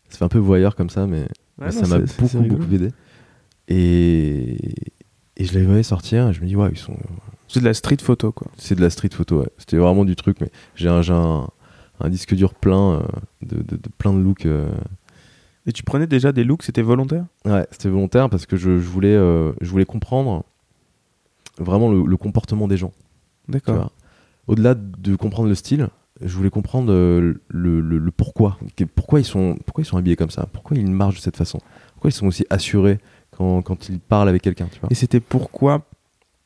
[0.09, 1.27] Ça fait un peu voyeur comme ça, mais
[1.59, 2.91] Ouais, ça m'a beaucoup, beaucoup aidé.
[3.69, 4.57] Et,
[5.37, 6.97] et je les voyais sortir, et je me dis, ouais, ils sont.
[7.49, 8.47] C'est de la street photo, quoi.
[8.57, 9.49] C'est de la street photo, ouais.
[9.59, 11.49] C'était vraiment du truc, mais j'ai un, j'ai un,
[12.01, 13.01] un disque dur plein euh,
[13.43, 14.47] de, de- de plein de looks.
[14.47, 14.69] euh.
[15.67, 17.25] Et tu prenais déjà des looks, c'était volontaire?
[17.45, 20.45] Ouais, c'était volontaire parce que je, je voulais, euh, je voulais comprendre
[21.59, 22.93] vraiment le, le comportement des gens.
[23.49, 23.91] D'accord.
[24.47, 25.89] Au-delà de comprendre le style,
[26.23, 28.59] je voulais comprendre le, le- le pourquoi.
[28.95, 30.47] Pourquoi ils, sont, pourquoi ils sont habillés comme ça?
[30.53, 31.59] Pourquoi ils marchent de cette façon?
[31.93, 32.99] Pourquoi ils sont aussi assurés
[33.37, 35.83] quand, quand ils parlent avec quelqu'un Et c'était pourquoi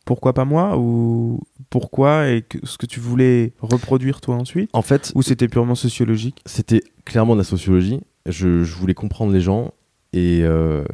[0.05, 4.83] Pourquoi pas moi Ou pourquoi et que, ce que tu voulais reproduire toi ensuite En
[4.83, 8.01] fait, Ou c'était purement sociologique c'était clairement de la sociologie.
[8.27, 9.73] Je, je voulais comprendre les gens
[10.13, 10.85] et, euh,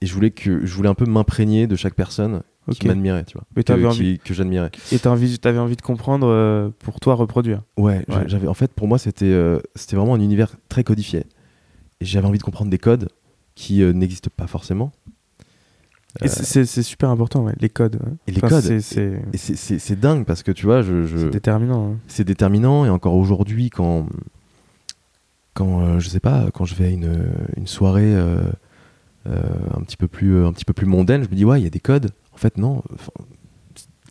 [0.00, 2.42] et je, voulais que, je voulais un peu m'imprégner de chaque personne
[2.80, 3.44] qui m'admirait, tu vois.
[3.54, 4.70] Mais Que, qui- envie- que j'admirais.
[4.90, 8.24] Et t'as envie, t'avais envie de comprendre euh, pour toi reproduire Ouais, j'a- Ouais.
[8.26, 11.20] j'avais en fait pour moi c'était euh, c'était vraiment un univers très codifié.
[12.00, 13.08] Et j'avais envie de comprendre des codes
[13.54, 14.92] qui n'existent pas forcément.
[16.22, 17.96] Et c'est- super important, ouais, les codes.
[17.96, 18.12] ouais.
[18.26, 18.62] Et les Enfin, codes.
[18.62, 18.80] c'est-
[20.00, 21.92] dingue parce que tu vois, je, je- c'est déterminant.
[21.92, 21.96] hein.
[22.08, 24.06] c'est déterminant et encore aujourd'hui quand
[25.54, 28.40] quand euh, je sais pas quand je vais à une, une soirée euh,
[29.26, 29.42] euh,
[29.74, 31.66] un petit peu plus un petit peu plus mondaine, je me dis ouais il y
[31.66, 32.10] a des codes.
[32.32, 32.82] En fait non,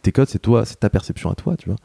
[0.01, 1.77] tes codes c'est toi, c'est ta perception à toi, tu vois.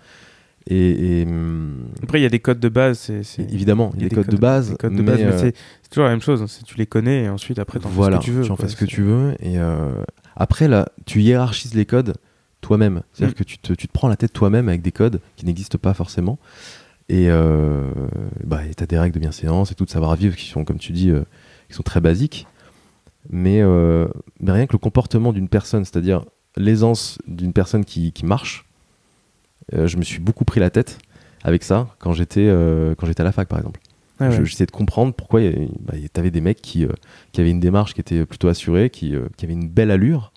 [0.67, 3.11] Et, et, hum, Après, il y a des codes de base.
[3.23, 5.39] c'est évidemment il y a des, codes, de base, des codes de base, euh,
[5.83, 6.43] c'est toujours la même chose.
[6.43, 6.47] hein.
[6.67, 8.45] Tu les connais et ensuite après voilà, fais ce que tu veux.
[8.51, 8.65] en quoi.
[8.67, 9.35] fais ce que tu veux.
[9.41, 9.91] Et euh,
[10.37, 12.15] après, là, tu hiérarchises les codes
[12.61, 13.03] toi-même.
[13.13, 13.39] C'est-à-dire Mm.
[13.39, 15.95] que tu te, tu te prends la tête toi-même avec des codes qui n'existent pas
[15.95, 16.39] forcément.
[17.09, 17.91] Et euh,
[18.45, 20.93] bah, tu as des règles de bienséance et tout de savoir-vivre qui sont, comme tu
[20.93, 21.23] dis, euh,
[21.69, 22.47] qui sont très basiques.
[23.31, 23.63] Mais,
[24.41, 26.25] mais rien que le comportement d'une personne, c'est-à-dire
[26.57, 28.65] l'aisance d'une personne qui, qui marche,
[29.73, 30.99] je me suis beaucoup pris la tête
[31.45, 33.81] avec ça quand j'étais euh, quand j'étais à la fac, par exemple.
[34.23, 34.45] Ah ouais.
[34.45, 36.91] J'essayais de comprendre pourquoi avait- bah, t'avais des mecs qui, euh,
[37.33, 40.33] qui avaient une démarche qui était plutôt assurée, qui, euh, qui avaient une belle allure,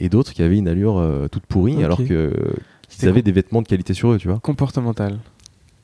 [0.00, 2.32] et d'autres qui avaient une allure euh, toute pourrie, alors que
[2.88, 5.18] qu'ils avaient des vêtements de qualité sur eux, tu vois, comportemental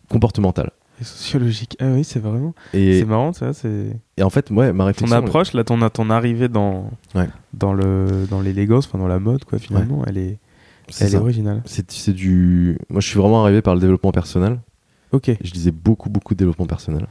[0.08, 0.70] comportemental.
[1.00, 1.76] et sociologique.
[1.80, 2.52] Ah oui, c'est vraiment.
[2.72, 3.52] C'est marrant, ça.
[3.52, 7.28] C'est et en fait, ouais, ma ton réflexion, approche là, ton ton arrivée dans Ouais.
[7.54, 9.58] dans le dans l'élégance, enfin dans la mode, quoi.
[9.58, 10.38] Finalement, elle est
[10.90, 11.62] c'est elle est originale.
[11.64, 12.76] C'est du.
[12.88, 14.60] Moi, je suis vraiment arrivé par le développement personnel.
[15.12, 15.30] Ok.
[15.42, 17.06] Je lisais beaucoup, beaucoup de développement personnel.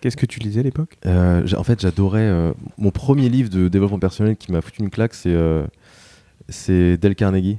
[0.00, 0.96] Qu'est-ce que tu lisais à l'époque?
[1.06, 2.20] Euh, en fait, j'adorais.
[2.20, 5.66] euh, mon premier livre de développement personnel qui m'a foutu une claque, c'est euh,
[6.48, 7.58] c'est Dale Carnegie,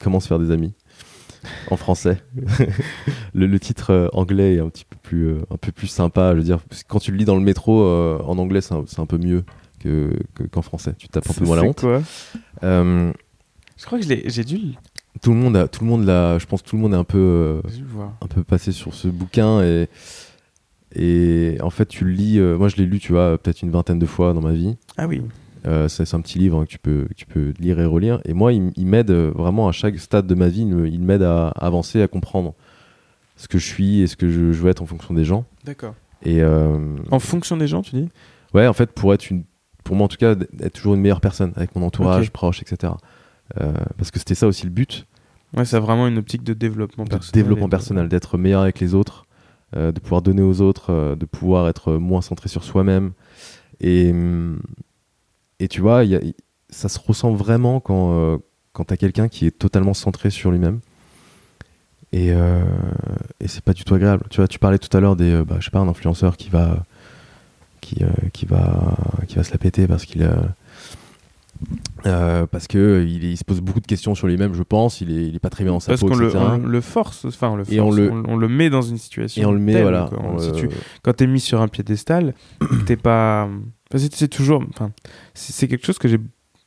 [0.00, 0.74] Comment se faire des amis,
[1.70, 2.22] en français.
[3.34, 6.32] le, le titre anglais est un petit peu plus, un peu plus sympa.
[6.32, 9.00] Je veux dire, quand tu le lis dans le métro en anglais, c'est un, c'est
[9.00, 9.44] un peu mieux
[9.80, 10.94] que- que- qu'en français.
[10.98, 11.80] Tu tapes un peu moins la C'est honte.
[11.80, 12.02] quoi?
[13.78, 14.72] Je crois que j'ai dû, le-
[15.22, 16.38] tout le monde, a, tout le monde l'a.
[16.38, 17.18] Je pense que tout le monde est un peu.
[17.18, 17.62] euh,
[18.20, 19.88] un peu passé sur ce bouquin et
[20.94, 23.70] et en fait tu le lis euh, moi je l'ai lu tu vois peut-être une
[23.70, 25.20] vingtaine de fois dans ma vie Ah oui.
[25.66, 28.20] Euh, c'est un petit livre hein, que tu peux que tu peux lire et relire
[28.24, 31.66] et moi il, m'aide vraiment à chaque stade de ma vie il m'aide à, à
[31.66, 32.54] avancer à comprendre
[33.36, 35.44] ce que je suis et ce que je, je veux être en fonction des gens
[35.64, 35.94] D'accord.
[36.24, 38.08] et En fonction des gens, tu dis?
[38.54, 39.44] Ouais en fait pour être une
[39.84, 42.32] pour moi en tout cas d'être toujours une meilleure personne avec mon entourage Ok.
[42.32, 42.94] proche etc
[43.96, 45.06] parce que c'était ça aussi le but
[45.56, 47.42] Ouais, c'est vraiment une optique de développement de personnel.
[47.42, 49.24] développement de- personnel, d'être meilleur avec les autres,
[49.76, 53.12] euh, de pouvoir donner aux autres, euh, de pouvoir être moins centré sur soi-même.
[53.80, 54.12] Et,
[55.60, 56.20] et tu vois, il y a-
[56.70, 58.36] ça se ressent vraiment quand, euh,
[58.74, 60.80] quand tu as quelqu'un qui est totalement centré sur lui-même.
[62.12, 62.62] Et, euh,
[63.40, 64.24] et c'est pas du tout agréable.
[64.30, 66.36] Tu vois, tu parlais tout à l'heure des, euh, bah, je sais pas, un influenceur
[66.36, 66.84] qui va,
[67.80, 68.96] qui, euh, qui va,
[69.28, 70.54] qui va se la péter parce qu'il a,
[72.06, 74.62] euh, parce que euh, il, est- il se pose beaucoup de questions sur lui-même, je
[74.62, 75.00] pense.
[75.00, 76.44] Il est, il est pas très bien dans sa Parce peau, qu'on le, etc.
[76.50, 78.98] on le force, enfin on le, Et on force, le- on, le met dans une
[78.98, 79.42] situation.
[79.42, 80.06] et on le met, telle, voilà.
[80.08, 80.20] quoi.
[80.22, 80.68] on Si le- tu-
[81.02, 82.34] quand t'es mis sur un piédestal,
[82.86, 83.44] t'es pas.
[83.90, 84.62] Enfin, c'est, c'est toujours.
[84.70, 84.92] Enfin,
[85.34, 86.18] c'est, c'est quelque chose que j'ai,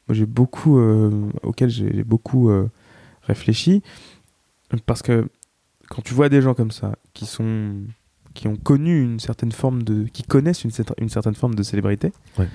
[0.09, 1.11] j'ai beaucoup, euh,
[1.43, 2.67] auquel j'ai, j'ai beaucoup euh,
[3.23, 3.81] réfléchi,
[4.85, 5.27] parce que
[5.89, 7.73] quand tu vois des gens comme ça, qui sont,
[8.33, 11.63] qui ont connu une certaine forme de, qui connaissent une, cer- une certaine forme de
[11.63, 12.47] célébrité, Ouais.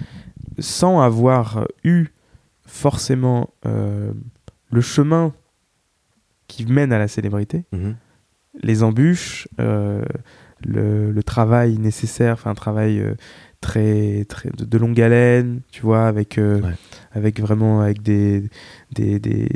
[0.58, 2.06] sans avoir eu
[2.66, 4.12] forcément euh,
[4.70, 5.32] le chemin
[6.48, 7.96] qui mène à la célébrité Mhm.
[8.62, 10.04] les embûches, euh,
[10.64, 13.14] le, le travail nécessaire, enfin un travail euh,
[13.60, 16.60] très, très de, de longue haleine, tu vois, avec, Ouais.
[17.12, 18.48] avec vraiment avec des,
[18.92, 19.48] des, des,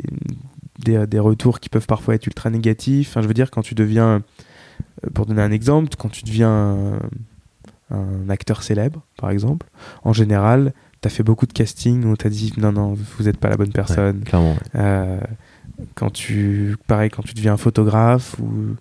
[0.79, 3.09] des, des retours qui peuvent parfois être ultra négatifs.
[3.09, 4.21] Enfin, je veux dire, quand tu deviens,
[5.13, 6.99] pour donner un exemple, quand tu deviens un,
[7.95, 9.67] un acteur célèbre, par exemple,
[10.03, 13.23] en général, tu as fait beaucoup de casting où on t'a dit non, non, vous
[13.23, 14.19] n'êtes pas la bonne personne.
[14.19, 14.55] Ouais, clairement.
[14.75, 15.19] Euh,
[15.95, 18.75] quand tu pareil quand tu deviens photographe ou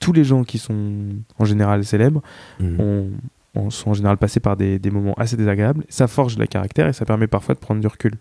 [0.00, 0.92] tous les gens qui sont
[1.38, 2.22] en général célèbres
[2.58, 3.10] Mhm.
[3.54, 5.84] ont, sont en général passés par des, des moments assez désagréables.
[5.88, 8.14] Ça forge le caractère et ça permet parfois de prendre du recul.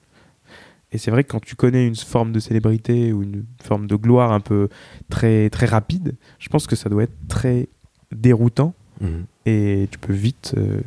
[0.92, 3.96] Et c'est vrai que quand tu connais une forme de célébrité ou une forme de
[3.96, 4.68] gloire un peu
[5.10, 7.70] très, très rapide, je pense que ça doit être très
[8.12, 9.24] déroutant Mhm.
[9.46, 10.82] et tu peux vite euh,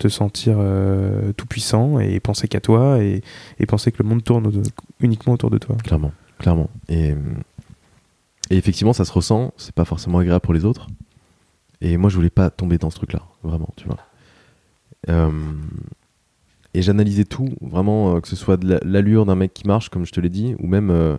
[0.00, 3.22] te sentir euh, tout puissant et penser qu'à toi et,
[3.68, 4.50] penser que le monde tourne
[5.00, 5.76] uniquement autour de toi.
[5.76, 6.68] Clairement, clairement.
[6.88, 7.14] Et,
[8.50, 10.88] et effectivement, ça se ressent, c'est pas forcément agréable pour les autres.
[11.80, 13.98] Et moi, je voulais pas tomber dans ce truc-là, vraiment, tu vois.
[15.08, 15.30] Euh,
[16.74, 19.88] et j'analysais tout, vraiment, euh, que ce soit de la- l'allure d'un mec qui marche,
[19.88, 20.90] comme je te l'ai dit, ou même.
[20.90, 21.16] euh,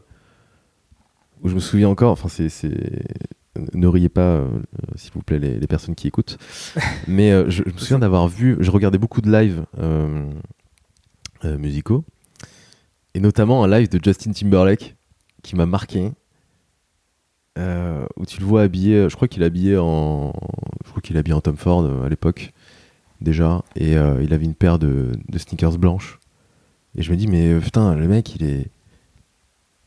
[1.44, 2.50] où je me souviens encore, enfin, c'est.
[3.56, 4.48] Ne riez pas, euh,
[4.96, 6.38] s'il vous plaît, les, les personnes qui écoutent.
[7.08, 8.56] Mais euh, je, je me souviens d'avoir vu.
[8.62, 10.30] Je regardais beaucoup de lives euh,
[11.44, 12.06] musicaux.
[13.14, 14.96] Et notamment un live de Justin Timberlake
[15.44, 16.12] qui m'a marqué.
[17.58, 20.32] où tu le vois habillé, je crois qu'il est habillé en,
[20.86, 22.54] je crois qu'il est habillé en Tom Ford à l'époque
[23.20, 26.20] déjà, et il avait une paire de, de sneakers blanches.
[26.96, 28.72] Et je me dis mais putain le mec il est,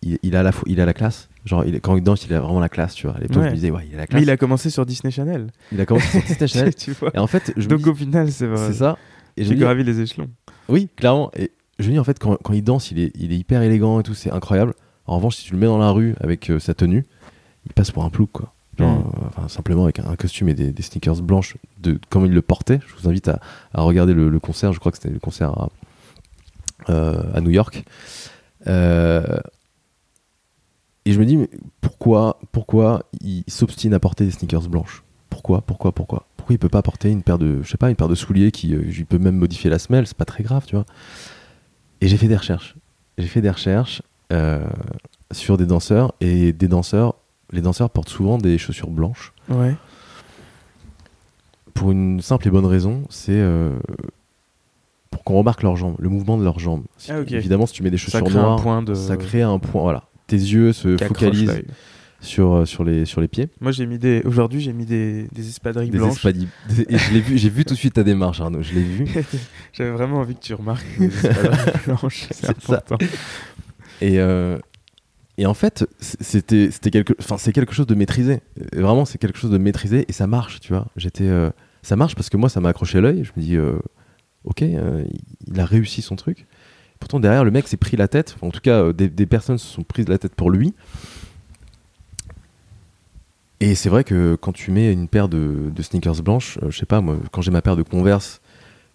[0.02, 1.30] il, il a la, il a la classe.
[1.44, 3.16] Genre il, quand il danse il a vraiment la classe tu vois.
[3.16, 3.50] À l'époque je Ouais.
[3.50, 4.18] me disais ouais il a la classe.
[4.20, 5.48] Mais il a commencé sur Disney Channel.
[5.72, 6.74] Il a commencé sur Disney Channel.
[6.74, 7.10] tu vois.
[7.14, 8.66] Et en fait je Donc au final, c'est vrai.
[8.68, 8.96] c'est ça.
[9.36, 10.28] J'ai gravi les échelons.
[10.68, 11.30] oui, clairement.
[11.36, 13.60] Et je me dis, en fait, quand, quand il danse, il est, il est hyper
[13.62, 14.74] élégant et tout, c'est incroyable.
[15.06, 17.04] En revanche, si tu le mets dans la rue avec euh, sa tenue,
[17.66, 18.54] il passe pour un plouc, quoi.
[18.78, 19.02] Genre, Mm.
[19.02, 22.32] euh, enfin, simplement avec un, un costume et des, des sneakers blanches, de, comme il
[22.32, 22.78] le portait.
[22.86, 23.40] Je vous invite à,
[23.72, 24.72] à regarder le, le concert.
[24.72, 25.68] Je crois que c'était le concert à,
[26.90, 27.82] euh, à New York.
[28.68, 29.40] Euh,
[31.06, 31.48] et je me dis, mais
[31.80, 35.02] pourquoi, pourquoi il s'obstine à porter des sneakers blanches?
[35.30, 36.26] Pourquoi, pourquoi, pourquoi?
[36.36, 38.50] Pourquoi il peut pas porter une paire de, je sais pas, une paire de souliers
[38.52, 40.84] qui, euh, peut même modifier la semelle, c'est pas très grave, tu vois
[42.00, 42.74] Et j'ai fait des recherches.
[43.18, 44.66] J'ai fait des recherches euh,
[45.32, 47.14] sur des danseurs et des danseurs.
[47.50, 49.74] Les danseurs portent souvent des chaussures blanches Ouais.
[51.74, 53.78] pour une simple et bonne raison, c'est euh,
[55.10, 56.84] pour qu'on remarque leurs jambes, le mouvement de leurs jambes.
[56.96, 57.20] Si- Ah.
[57.20, 58.94] Évidemment, si tu mets des Ça chaussures un noires, point de.
[58.94, 59.82] ça crée un point.
[59.82, 60.04] Voilà,
[60.36, 61.62] tes yeux se accroche focalisent
[62.20, 63.48] sur, euh, sur, les, sur les pieds.
[63.60, 64.22] Moi, j'ai mis des.
[64.24, 66.24] Aujourd'hui, j'ai mis des, des espadrilles Des blanches.
[66.24, 66.32] Et
[66.96, 68.62] je l'ai vu, j'ai vu tout de suite ta démarche, Arnaud.
[68.62, 69.06] Je l'ai vu.
[69.72, 72.26] J'avais vraiment envie que tu remarques les espadrilles blanches.
[72.30, 72.76] C'est ça.
[72.78, 72.98] important.
[74.00, 74.58] Et, euh,
[75.36, 78.40] et en fait, c'était, c'était quelque, enfin, c'est quelque chose de maîtrisé.
[78.60, 80.86] Euh, Vraiment, c'est quelque chose de maîtrisé et ça marche, tu vois.
[80.96, 81.50] J'étais, euh,
[81.82, 83.24] ça marche parce que moi, ça m'a accroché l'œil.
[83.24, 83.78] Je me dis, euh,
[84.44, 86.46] ok, il a réussi son truc.
[87.04, 88.32] Pourtant, derrière, le mec s'est pris la tête.
[88.34, 90.72] Enfin, en tout cas, euh, des, des personnes se sont prises la tête pour lui.
[93.60, 96.78] Et c'est vrai que quand tu mets une paire de, de sneakers blanches, euh, je
[96.78, 98.40] sais pas, moi, quand j'ai ma paire de Converse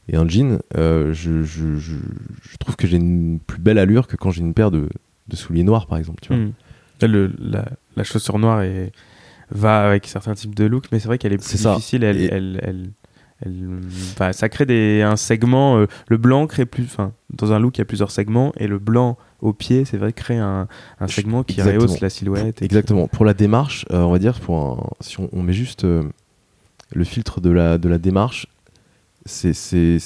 [0.07, 1.93] et un jean, euh, je, je- je-
[2.41, 4.89] je trouve que j'ai une plus belle allure que quand j'ai une paire de,
[5.27, 6.19] de souliers noirs, par exemple.
[6.23, 6.37] Tu vois.
[6.43, 6.51] Hmm.
[7.03, 8.91] Le- la, la chaussure noire est,
[9.51, 11.45] va avec certains types de looks, mais c'est vrai qu'elle est plus
[11.75, 12.03] difficile.
[12.03, 12.89] Elle, elle,
[14.17, 15.77] bah, ça crée des, un segment.
[15.79, 16.83] euh, le blanc crée plus.
[16.85, 19.97] Enfin, dans un look, il y a plusieurs segments, et le blanc au pied, c'est
[19.97, 20.67] vrai, crée un,
[20.99, 21.85] un segment qui exactement.
[21.85, 22.57] rehausse la silhouette.
[22.57, 23.07] qui- Exactement.
[23.07, 26.03] Pour la démarche, euh, on va dire, pour un- si on, on met juste euh,
[26.93, 28.47] le filtre de la, de la démarche,
[29.25, 29.97] c'est, c'est,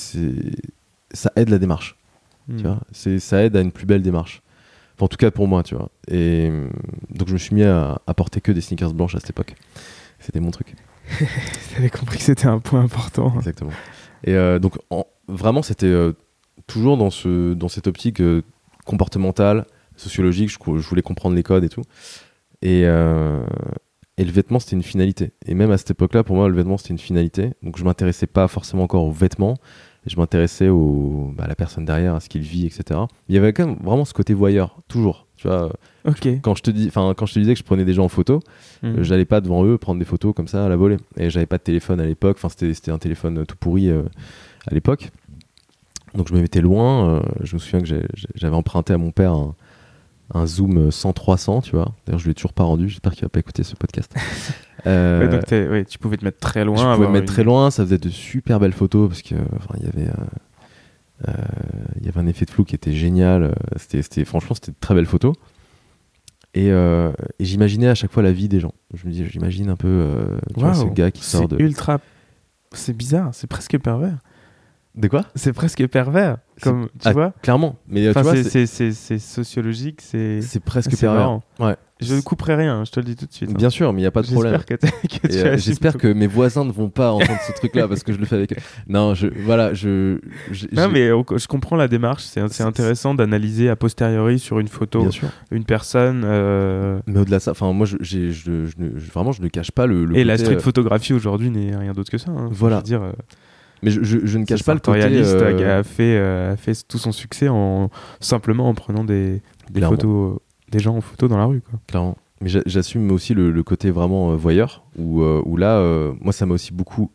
[1.11, 1.97] ça aide la démarche.
[2.47, 2.57] Hmm.
[2.57, 4.41] Tu vois c'est, ça aide à une plus belle démarche.
[4.95, 5.89] Enfin, en tout cas pour moi, tu vois.
[6.07, 6.51] Et
[7.09, 9.55] donc je me suis mis à, à porter que des sneakers blanches à cette époque.
[10.19, 10.75] C'était mon truc.
[11.75, 13.33] T'avais compris que c'était un point important.
[13.37, 13.71] Exactement.
[14.23, 16.13] Et euh, donc, en- vraiment, c'était euh,
[16.67, 18.41] toujours dans, ce, dans cette optique euh,
[18.85, 20.49] comportementale, sociologique.
[20.49, 21.83] Je, voulais comprendre les codes et tout.
[22.61, 25.31] Et, le vêtement, c'était une finalité.
[25.45, 27.51] Et même à cette époque-là, pour moi, le vêtement, c'était une finalité.
[27.61, 29.55] Donc, je m'intéressais pas forcément encore aux vêtements.
[30.05, 33.01] Je m'intéressais bah, à la personne derrière, à ce qu'il vit, etc.
[33.27, 35.22] Il y avait quand même vraiment ce côté voyeur, toujours.
[35.37, 35.71] Tu vois,
[36.41, 38.09] quand je te dis, enfin, quand je te disais que je prenais des gens en
[38.09, 38.39] photo,
[38.81, 38.99] Hmm.
[38.99, 40.97] euh, J'allais pas devant eux prendre des photos comme ça à la volée.
[41.17, 42.37] Et j'avais pas de téléphone à l'époque.
[42.37, 44.03] Enfin, c'était c'était un téléphone tout pourri euh,
[44.69, 45.09] à l'époque.
[46.15, 47.09] Donc je me mettais loin.
[47.15, 47.87] euh, je me souviens que
[48.35, 49.55] j'avais emprunté à mon père un,
[50.33, 51.93] un zoom 100-300, tu vois.
[52.05, 52.87] D'ailleurs, je l'ai toujours pas rendu.
[52.89, 54.13] J'espère qu'il va pas écouter ce podcast.
[54.85, 56.75] Euh, Ouais, donc t'es- ouais, tu pouvais te mettre très loin.
[56.75, 57.71] je pouvais me mettre une- très loin.
[57.71, 60.11] Ça faisait de super belles photos parce que enfin, il y avait.
[61.27, 61.33] Euh,
[61.99, 63.43] il y avait un effet de flou qui était génial.
[63.43, 65.35] euh, C'était, franchement, c'était de très belles photos.
[66.55, 68.73] Et, euh, et j'imaginais à chaque fois la vie des gens.
[68.93, 71.63] Je me dis, j'imagine un peu euh, tu vois, ce gars qui sort C'est de.
[71.63, 71.99] ultra.
[72.73, 74.17] C'est bizarre, c'est presque pervers.
[74.95, 75.25] De quoi?
[75.35, 76.37] C'est presque pervers.
[76.61, 77.77] Comme, tu Ah, vois Clairement.
[77.87, 80.41] Mais euh, Enfin, tu vois, c'est- sociologique, c'est.
[80.41, 81.39] c'est presque pervers.
[81.59, 81.75] Ouais.
[81.99, 83.49] Je ne couperai rien, je te le dis tout de suite.
[83.49, 83.55] hein.
[83.57, 84.59] Bien sûr, mais il n'y a pas de problème.
[85.57, 88.17] J'espère que, euh, que mes voisins ne vont pas entendre ce truc-là parce que je
[88.19, 88.57] le fais avec eux.
[88.87, 90.19] Non, je, voilà, je.
[90.51, 92.23] je- Non, je- mais on- je comprends la démarche.
[92.23, 95.07] C'est intéressant d'analyser a posteriori sur une photo
[95.51, 96.23] une personne.
[96.25, 97.97] euh, Mais au-delà de ça, enfin, moi, je,
[99.11, 100.05] vraiment, je ne cache pas le.
[100.05, 102.31] le Et la street euh, photographie aujourd'hui n'est rien d'autre que ça.
[102.31, 102.49] hein.
[102.51, 102.77] Voilà.
[102.85, 103.13] Je veux dire,
[103.83, 104.99] Mais je, je- je ne cache pas le côté.
[104.99, 109.41] réaliste euh, a, fait, euh, a fait tout son succès en simplement en prenant des,
[109.89, 110.39] photos,
[110.71, 111.61] des gens en photo dans la rue.
[111.61, 111.79] Quoi.
[111.87, 112.17] Clairement.
[112.41, 116.13] Mais j'a- j'assume aussi le, le côté vraiment euh, voyeur, où, euh, où là, euh,
[116.21, 117.11] moi, ça m'a aussi beaucoup,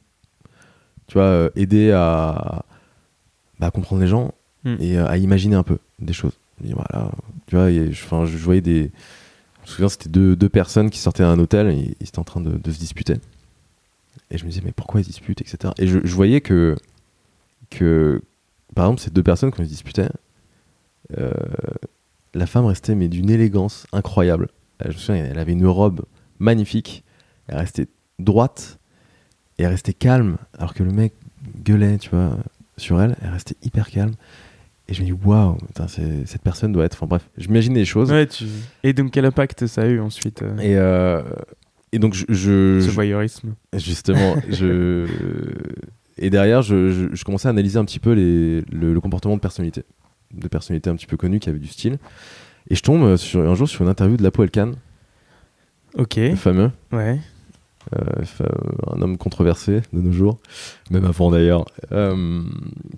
[1.07, 2.65] tu vois, aidé à,
[3.59, 4.33] bah, à comprendre les gens
[4.65, 4.75] Mm.
[4.81, 6.33] et à imaginer un peu des choses.
[6.65, 7.13] Et voilà,
[7.47, 8.05] tu vois, et je,
[8.39, 8.91] voyais des.
[9.65, 12.25] Je me souviens, c'était deux, deux personnes qui sortaient d'un hôtel et ils étaient en
[12.25, 13.15] train de, de se disputer.
[14.31, 15.73] Et je me disais, mais pourquoi ils disputent, etc.
[15.79, 16.77] Et je, je voyais que,
[17.71, 18.21] que,
[18.75, 20.11] par exemple, ces deux personnes, quand ils disputaient,
[21.17, 21.31] euh,
[22.35, 24.49] la femme restait mais d'une élégance incroyable.
[24.83, 26.05] Euh, Je me souviens, elle avait une robe
[26.39, 27.05] magnifique,
[27.47, 27.89] elle restait
[28.19, 28.79] droite
[29.59, 31.15] et elle restait calme, alors que le mec
[31.65, 32.37] gueulait, tu vois,
[32.77, 34.13] sur elle, elle restait hyper calme.
[34.91, 35.59] Et je me dis, waouh,
[36.25, 36.95] cette personne doit être.
[36.95, 38.11] Enfin bref, je m'imagine des choses.
[38.11, 38.45] Ouais, tu...
[38.83, 41.23] Et donc, quel impact ça a eu ensuite, euh, Et, euh,
[41.93, 42.25] et donc, je.
[42.29, 45.07] je- ce voyeurisme Justement, je.
[46.19, 49.37] Et derrière, je, je- je commençais à analyser un petit peu les, le, le comportement
[49.37, 49.85] de personnalités.
[50.35, 51.99] De personnalités un petit peu connues qui avaient du style.
[52.71, 54.73] Et je tombe sur, un jour sur une interview de Lapo Elkan,
[55.95, 57.19] Ok, le fameux, ouais.
[57.97, 58.45] Euh, fa-
[58.95, 60.39] un homme controversé de nos jours,
[60.91, 61.65] même avant d'ailleurs.
[61.93, 62.43] Euh,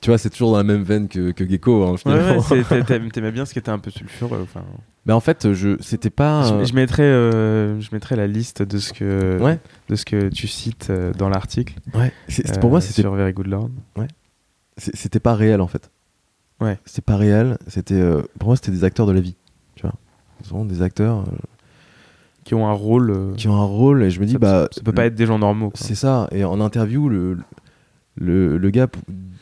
[0.00, 2.42] tu vois, c'est toujours dans la même veine que, que Gecko, hein, Ouais, finalement.
[2.42, 4.40] ouais, t'aimais bien ce qui était un peu sulfureux.
[4.42, 4.62] Enfin,
[5.07, 6.42] Mais en fait, je, c'était pas.
[6.61, 9.59] je, je mettrais, euh, je mettrais la liste de ce que, Ouais.
[9.88, 11.74] de ce que tu cites euh, dans l'article.
[11.94, 13.70] Ouais, euh, pour moi, c'était sur Very Good Lord.
[14.76, 15.90] c'est- c'était pas réel en fait.
[16.61, 16.79] Ouais.
[16.85, 17.57] C'était pas réel.
[17.68, 19.37] C'était euh, pour moi c'était des acteurs de la vie.
[19.76, 19.94] Tu vois,
[20.44, 21.37] vraiment des acteurs euh,
[22.50, 23.10] Qui ont un rôle.
[23.12, 25.14] euh, qui ont un rôle et je me dis ça, bah ça peut pas être
[25.14, 25.70] des gens normaux.
[25.76, 26.26] c'est ça.
[26.32, 27.38] Et en interview le
[28.16, 28.88] le, le gars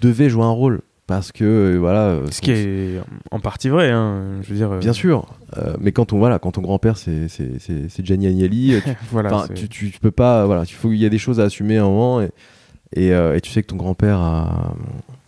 [0.02, 2.00] devait jouer un rôle parce que euh, voilà.
[2.08, 3.90] euh, Ce qui est en partie vrai.
[3.90, 4.70] Hein, je veux dire.
[4.72, 5.24] euh, Bien sûr,
[5.56, 9.46] euh, mais quand on voilà, quand ton grand-père c'est c'est Gianni Agnelli, tu, Voilà.
[9.54, 11.78] tu, tu, tu peux pas voilà, il faut il y a des choses à assumer
[11.78, 12.30] à un moment et
[12.94, 14.74] et, euh, et tu sais que ton grand-père a,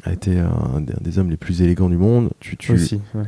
[0.05, 2.29] a été un des, un des hommes les plus élégants du monde.
[2.40, 3.01] Tu, tu Aussi.
[3.14, 3.25] ouais.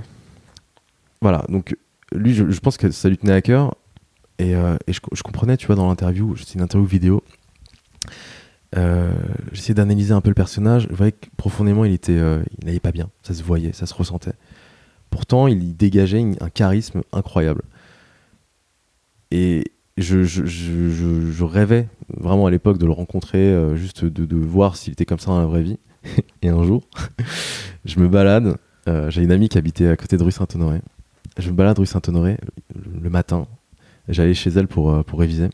[1.23, 1.75] voilà, donc
[2.15, 3.75] lui, je, je pense que ça lui tenait à cœur.
[4.43, 7.23] Et, euh, je, comprenais, tu vois, dans l'interview, c'est une interview vidéo.
[8.77, 9.13] Euh,
[9.53, 10.89] J'essayais d'analyser un peu le personnage.
[10.91, 13.09] Je voyais que profondément, il était, euh, il n'allait pas bien.
[13.23, 14.33] Ça se voyait, ça se ressentait.
[15.11, 17.63] Pourtant, il dégageait un charisme incroyable.
[19.31, 24.77] Et je, je, je, rêvais vraiment à l'époque de le rencontrer, juste de, de voir
[24.77, 25.79] s'il était comme ça dans la vraie vie.
[26.43, 26.83] et un jour,
[27.85, 28.57] je me balade.
[29.09, 30.81] J'ai une amie qui habitait à côté de rue Saint-Honoré.
[31.39, 32.39] Je me balade rue Saint-Honoré
[32.75, 33.47] le matin.
[34.09, 35.49] J'allais chez elle pour, euh, pour réviser.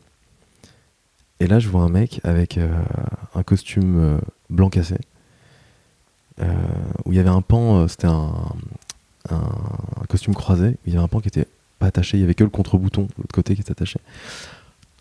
[1.41, 2.69] Et là, je vois un mec avec euh,
[3.35, 4.19] un costume euh,
[4.51, 4.97] blanc cassé.
[6.41, 6.47] euh,
[7.05, 8.33] où il y avait un pan, c'était un,
[9.31, 9.37] un,
[10.01, 10.69] un costume croisé.
[10.71, 11.47] où Il y avait un pan qui était
[11.79, 14.01] pas attaché, il y avait que le contre-bouton de l'autre côté qui était attaché.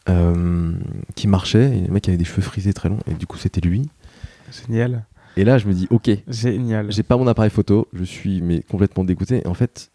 [0.09, 0.73] Euh,
[1.15, 3.59] qui marchait, et le mec avait des cheveux frisés très longs, et du coup c'était
[3.61, 3.89] lui.
[4.51, 5.03] Génial.
[5.35, 6.91] Et là, je me dis, ok, Génial.
[6.91, 9.41] j'ai pas mon appareil photo, je suis mais complètement dégoûté.
[9.43, 9.91] Et en fait,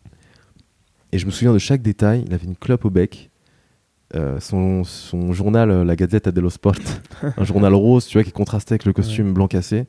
[1.12, 2.24] et je me souviens de chaque détail.
[2.26, 3.30] Il avait une clope au bec,
[4.14, 6.74] euh, son, son journal, euh, la Gazette dello Sport,
[7.36, 9.86] un journal rose, tu vois, qui contrastait avec le costume blanc cassé.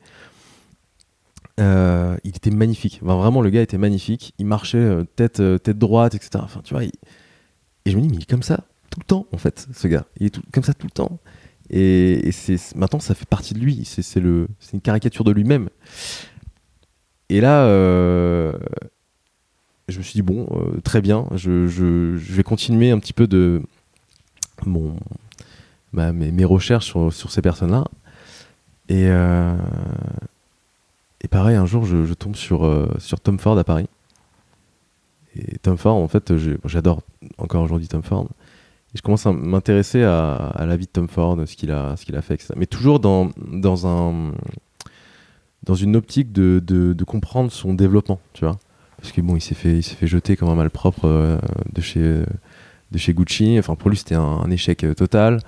[1.60, 3.00] Euh, il était magnifique.
[3.02, 4.34] Enfin, vraiment, le gars était magnifique.
[4.38, 6.30] Il marchait tête, tête droite, etc.
[6.42, 6.84] Enfin, tu vois.
[6.84, 6.92] il-
[7.86, 9.86] Et je me dis, mais il est comme ça tout le temps, en fait, ce
[9.88, 10.04] gars.
[10.18, 11.18] Il est tout- comme ça tout le temps.
[11.70, 13.84] Et, et c'est maintenant, ça fait partie de lui.
[13.84, 15.68] C'est le, une caricature de lui-même.
[17.30, 17.66] Et là,
[19.88, 20.46] je me suis dit bon,
[20.82, 21.26] très bien.
[21.34, 23.62] Je, je- je vais continuer un petit peu de
[24.66, 24.96] mon
[25.92, 27.84] ma- mes, recherches sur, sur ces personnes-là.
[28.88, 29.56] Et euh,
[31.24, 33.88] et pareil, un jour, je, tombe sur euh, sur Tom Ford à Paris.
[35.36, 36.32] Et Tom Ford, en fait,
[36.66, 37.00] j'adore
[37.38, 38.28] encore aujourd'hui Tom Ford.
[38.94, 41.96] Et je commence à m'intéresser à, à la vie de Tom Ford, ce qu'il a,
[41.96, 42.52] qu'il a fait, etc.
[42.56, 44.32] Mais toujours dans, dans, un,
[45.64, 48.58] dans une optique de, de, comprendre son développement, tu vois.
[48.98, 51.38] Parce que bon, il s'est fait, fait jeter comme un malpropre euh,
[51.72, 52.22] de, chez,
[52.90, 53.56] de chez Gucci.
[53.58, 55.40] Enfin, pour lui, c'était un, échec euh, total.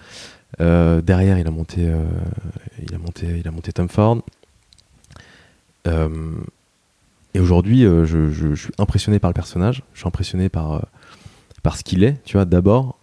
[0.61, 2.05] Euh, derrière, il a monté, euh,
[2.83, 4.23] il a monté, il a monté Tom Ford.
[7.35, 9.85] Et aujourd'hui, je, suis impressionné par le personnage.
[9.93, 10.85] Je suis impressionné par,
[11.77, 12.99] ce qu'il est, tu vois, d'abord.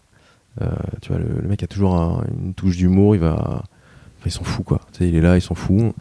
[1.01, 3.36] Tu vois, le, mec a toujours un- une touche d'humour, il va.
[3.36, 4.82] Enfin, il s'en fout, quoi.
[4.99, 5.93] Il est là, il s'en fout.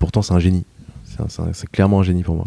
[0.00, 0.64] Pourtant, c'est un génie.
[1.52, 2.46] C'est clairement un génie pour moi.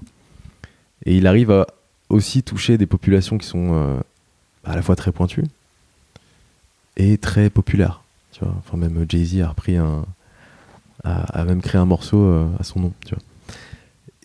[1.05, 1.67] Et il arrive à
[2.09, 4.01] aussi toucher des populations qui sont
[4.67, 5.45] à la fois très pointues
[6.97, 8.03] et très populaires.
[8.33, 10.05] Tu vois, enfin, même Jay-Z a repris un.
[11.03, 13.23] a, même créé un morceau euh, à son nom, tu vois.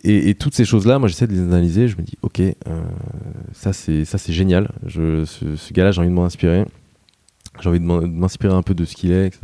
[0.05, 1.87] Et, toutes ces choses-là, moi j'essaie de les analyser.
[1.87, 2.55] Je me dis, ok, euh,
[3.53, 4.69] ça c'est génial.
[4.85, 6.65] Je, ce, ce gars-là, j'ai envie de m'en inspirer.
[7.61, 9.43] J'ai envie de m'inspirer un peu de ce qu'il est, etc.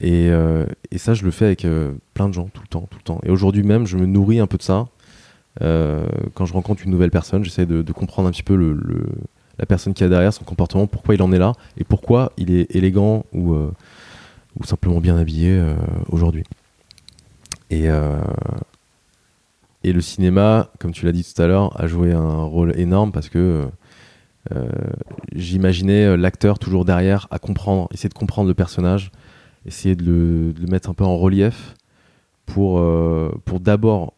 [0.00, 1.66] Et, euh, et ça, je le fais avec
[2.12, 3.20] plein de gens, tout le temps, tout le temps.
[3.24, 4.88] Et aujourd'hui même, je me nourris un peu de ça.
[5.60, 8.76] Quand je rencontre une nouvelle personne, j'essaie de, comprendre un petit peu le-
[9.58, 12.50] la personne qui a derrière son comportement, pourquoi il en est là, et pourquoi il
[12.50, 13.70] est élégant ou, euh,
[14.64, 15.74] simplement bien habillé euh,
[16.08, 16.44] aujourd'hui.
[17.70, 18.20] Et, euh,
[19.84, 23.12] et le cinéma, comme tu l'as dit tout à l'heure, a joué un rôle énorme
[23.12, 23.68] parce que
[25.34, 29.12] j'imaginais l'acteur toujours derrière à comprendre, essayer de comprendre le personnage,
[29.66, 31.74] essayer de le, mettre un peu en relief
[32.44, 32.80] pour,
[33.60, 34.14] d'abord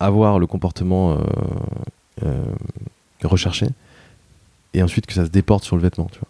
[0.00, 1.18] avoir le comportement
[3.22, 3.68] recherché
[4.74, 6.06] et ensuite que ça se déporte sur le vêtement.
[6.12, 6.28] Tu vois.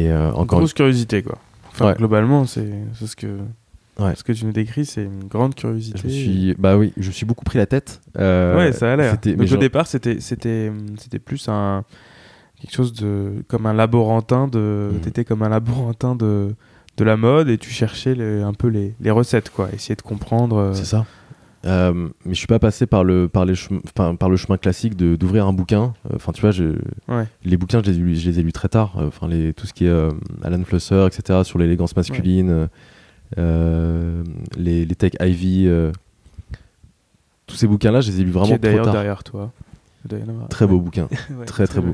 [0.00, 1.38] Et euh, encore grosse curiosité, quoi.
[1.70, 1.94] Enfin, Ouais.
[1.94, 3.38] globalement, c'est ce que,
[3.98, 4.14] Ouais.
[4.16, 5.98] ce que tu nous décris, c'est une grande curiosité.
[6.02, 8.00] je me suis, bah oui, je me suis beaucoup pris la tête.
[8.18, 9.16] Euh, ouais, ça a l'air.
[9.22, 11.84] Donc au genre- départ, c'était c'était c'était plus un
[12.60, 15.00] quelque chose de comme un laborantin de Mhm.
[15.00, 16.54] t'étais comme un laborantin de
[16.96, 20.00] de la mode et tu cherchais les- un peu les, les recettes quoi, essayer de
[20.02, 20.56] comprendre.
[20.56, 21.04] euh, C'est ça.
[21.66, 21.92] Euh,
[22.24, 24.96] mais je suis pas passé par le par les chem- enfin, par le chemin classique
[24.96, 25.94] de d'ouvrir un bouquin.
[26.14, 26.76] Enfin, tu vois, je,
[27.08, 27.26] Ouais.
[27.44, 28.94] les bouquins, je les, ai lus- je les ai lus très tard.
[28.98, 30.10] Euh, Enfin, les tout ce qui est euh,
[30.42, 31.40] Alan Flusser, etc.
[31.44, 32.66] Sur l'élégance masculine, euh,
[33.38, 34.22] euh,
[34.56, 35.90] les, les Tech Ivy, euh,
[37.46, 38.92] tous ces bouquins-là, je les ai lus qui vraiment est trop tard.
[38.92, 39.52] derrière toi.
[40.50, 41.08] Très beau bouquin.
[41.38, 41.92] Ouais, très, très beau.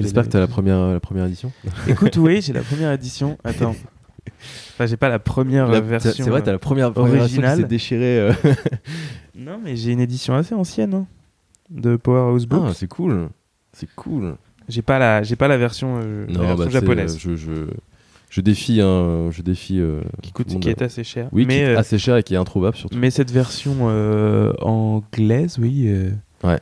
[0.00, 1.50] J'espère que tu as la première la première édition.
[1.88, 3.36] Écoute, oui, j'ai la première édition.
[3.42, 3.74] Attends.
[4.70, 6.12] Enfin, j'ai pas la première La- version.
[6.24, 7.58] C'est vrai, euh, tu as la première, première version qui originale.
[7.58, 8.18] s'est déchirée.
[8.20, 8.32] euh.
[9.34, 11.06] Non, mais j'ai une édition assez ancienne hein,
[11.70, 12.64] de Powerhouse Books.
[12.68, 13.28] Ah, c'est cool.
[13.72, 14.36] C'est cool.
[14.68, 17.52] J'ai pas la, j'ai pas la version, euh, la version bah, japonaise je, je,
[18.30, 19.80] je défie, hein, je défie.
[19.80, 21.28] euh, qui coûte, qui est assez chère.
[21.32, 22.96] Oui, mais, qui est euh, assez cher et qui est introuvable surtout.
[22.96, 25.88] mais cette version euh, anglaise, oui.
[26.44, 26.60] Ouais.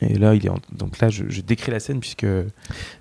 [0.00, 2.26] Et là, il est en- donc là, je, je décris la scène puisque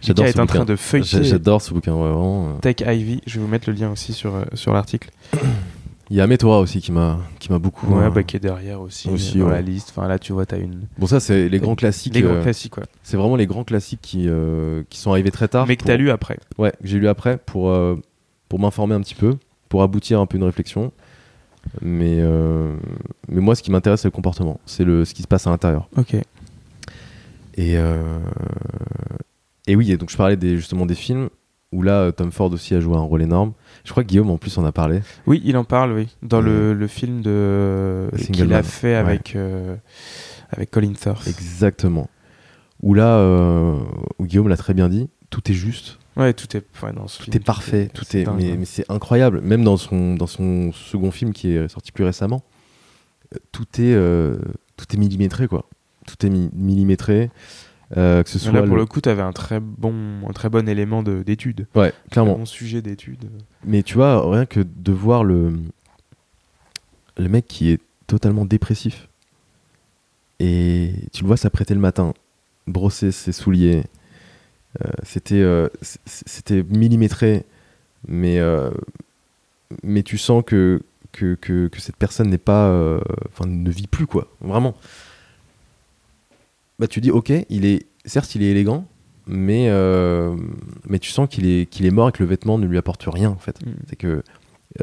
[0.02, 0.66] ce est en train bouquin.
[0.66, 2.56] de feuilleter J'adore ce bouquin, ouais, vraiment.
[2.62, 3.22] Tech Ivy.
[3.26, 5.10] Je vais vous mettre le lien aussi sur euh, sur l'article.
[6.10, 7.88] Il y a Metora aussi qui m'a qui m'a beaucoup.
[7.88, 9.54] Ouais, euh, bah, qui est derrière aussi, aussi, dans ouais.
[9.54, 9.92] la liste.
[9.96, 12.14] Enfin là, tu vois, t'as une Bon, ça, c'est les grands classiques.
[12.14, 12.84] les grands euh, classiques, quoi.
[13.02, 15.66] c'est vraiment les grands classiques qui, euh, qui sont arrivés très tard.
[15.66, 16.38] Mais que pour- t'as lu après.
[16.60, 17.96] Ouais, que j'ai lu après pour, euh,
[18.50, 19.38] pour m'informer un petit peu,
[19.70, 20.92] pour aboutir un peu une réflexion.
[21.82, 22.22] Mais,
[23.30, 24.60] mais moi, ce qui m'intéresse, c'est le comportement.
[24.66, 25.88] C'est le, ce qui se passe à l'intérieur.
[25.98, 26.16] Ok.
[27.56, 28.20] Et, euh,
[29.68, 31.30] et oui, et donc je parlais des, justement des films
[31.72, 33.54] où là, euh, Tom Ford aussi a joué un rôle énorme.
[33.84, 35.02] Je crois que Guillaume, en plus, en a parlé.
[35.26, 38.96] Oui, il en parle, oui, dans Euh, le, le film de qu'il a fait ouais.
[38.96, 39.76] avec euh,
[40.52, 41.28] avec Colin Firth.
[41.28, 42.10] Exactement.
[42.84, 43.80] Où là, euh,
[44.20, 47.18] où Guillaume l'a très bien dit, tout est juste, Ouais, tout est ouais, dans ce
[47.18, 49.42] tout film, est parfait, tout est, dingue, mais, mais c'est incroyable.
[49.42, 52.44] Même dans son, dans son second film qui est sorti plus récemment,
[53.52, 54.38] tout est, euh,
[54.78, 55.66] tout est millimétré, quoi.
[56.08, 57.30] Tout est mi- millimétré.
[57.96, 59.94] euh, que ce soit Là, pour le- le coup, tu avais un très bon
[60.28, 62.38] un très bon élément de- d'étude, Ouais, un clairement.
[62.40, 63.30] bon sujet d'étude.
[63.66, 65.54] Mais tu vois, rien que de voir le,
[67.18, 69.08] le mec qui est totalement dépressif,
[70.40, 72.14] et tu le vois s'apprêter le matin,
[72.68, 73.84] brosser ses souliers,
[74.84, 75.68] euh, c'était euh,
[76.06, 77.46] c'était millimétré,
[78.08, 78.40] mais,
[79.84, 80.82] mais tu sens que,
[81.12, 83.00] que, que, que cette personne n'est pas.
[83.30, 84.74] Enfin, ne vit plus, quoi, vraiment.
[86.80, 88.86] Bah, tu dis, ok, il est, certes, il est élégant,
[89.28, 90.36] mais, euh,
[90.88, 93.04] mais tu sens qu'il est, qu'il est mort et que le vêtement ne lui apporte
[93.08, 93.64] rien, en fait.
[93.66, 93.72] Mm.
[93.90, 94.24] C'est que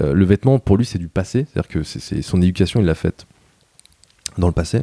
[0.01, 1.47] euh, le vêtement, pour lui, c'est du passé.
[1.51, 3.27] C'est-à-dire que c'est, son éducation, il l'a faite
[4.39, 4.83] dans le passé.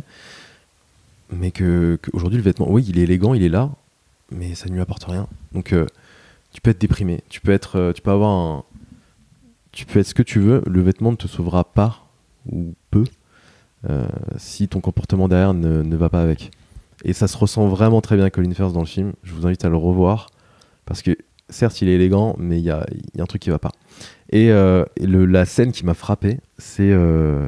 [1.32, 3.72] Mais que, que aujourd'hui, le vêtement, oui, il est élégant, il est là,
[4.32, 5.28] mais ça ne lui apporte rien.
[5.54, 5.86] Donc, euh,
[6.52, 8.64] tu peux être déprimé, tu peux être, tu peux avoir un,
[9.72, 10.62] tu peux être ce que tu veux.
[10.66, 12.06] Le vêtement ne te sauvera pas
[12.52, 13.04] ou peu
[14.38, 16.52] si ton comportement derrière ne, ne va pas avec.
[17.08, 19.14] Et ça se ressent vraiment très bien Colin Firth dans le film.
[19.24, 20.28] Je vous invite à le revoir
[20.86, 21.18] parce que
[21.50, 22.86] certes, il est élégant, mais il y a,
[23.18, 23.72] un truc qui va pas.
[24.30, 26.92] Et, euh, la scène qui m'a frappé, c'est.
[26.92, 27.46] euh,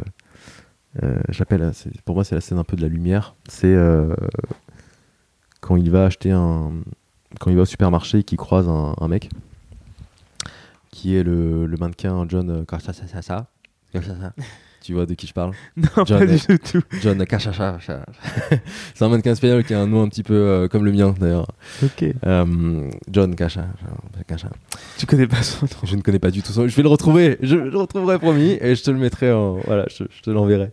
[1.03, 1.19] euh,
[1.73, 3.35] c'est- pour moi, c'est la scène un peu de la lumière.
[3.49, 3.75] C'est
[5.59, 6.71] quand il va acheter un.
[7.41, 9.29] Quand il va au supermarché et qu'il croise un, mec
[10.89, 13.47] qui est le, mannequin John Cachachacha.
[14.81, 16.81] Tu vois de qui je parle Non, John pas du est- tout.
[17.01, 18.05] John Cachachacha.
[18.93, 21.13] c'est un mannequin espagnol qui a un nom un petit peu euh, comme le mien
[21.19, 21.47] d'ailleurs.
[21.83, 22.05] Ok.
[22.25, 23.65] Euh, John Cacha.
[24.97, 25.71] Tu connais pas son nom.
[25.83, 26.67] Je ne connais pas du tout son.
[26.67, 27.37] Je vais le retrouver.
[27.41, 29.55] Je, je le retrouverai promis et je te le mettrai en.
[29.65, 30.71] Voilà, je, je te l'enverrai.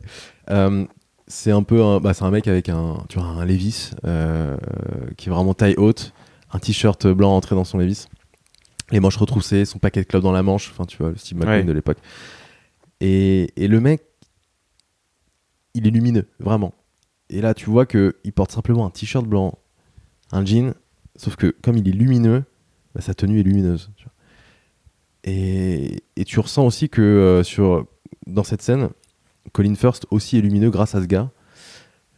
[0.51, 0.85] Euh,
[1.29, 4.57] c'est un peu, un, bah, c'est un mec avec un, tu vois, un Levis euh,
[5.17, 6.13] qui est vraiment taille haute,
[6.53, 8.07] un t-shirt blanc entré dans son Levis,
[8.93, 10.71] les manches retroussées, son paquet de clubs dans la manche.
[10.71, 11.65] Enfin, tu vois, le style McQueen Ouais.
[11.65, 11.99] de l'époque.
[13.01, 14.03] Et, le mec,
[15.75, 16.75] il est lumineux, vraiment.
[17.29, 19.59] Et là, tu vois que il porte simplement un t-shirt blanc,
[20.33, 20.75] un jean,
[21.17, 22.45] sauf que comme il est lumineux,
[22.95, 23.91] bah, sa tenue est lumineuse.
[25.25, 27.87] Et, tu ressens aussi que euh, sur,
[28.27, 28.91] dans cette scène,
[29.53, 31.31] Colin First aussi est lumineux grâce à ce gars.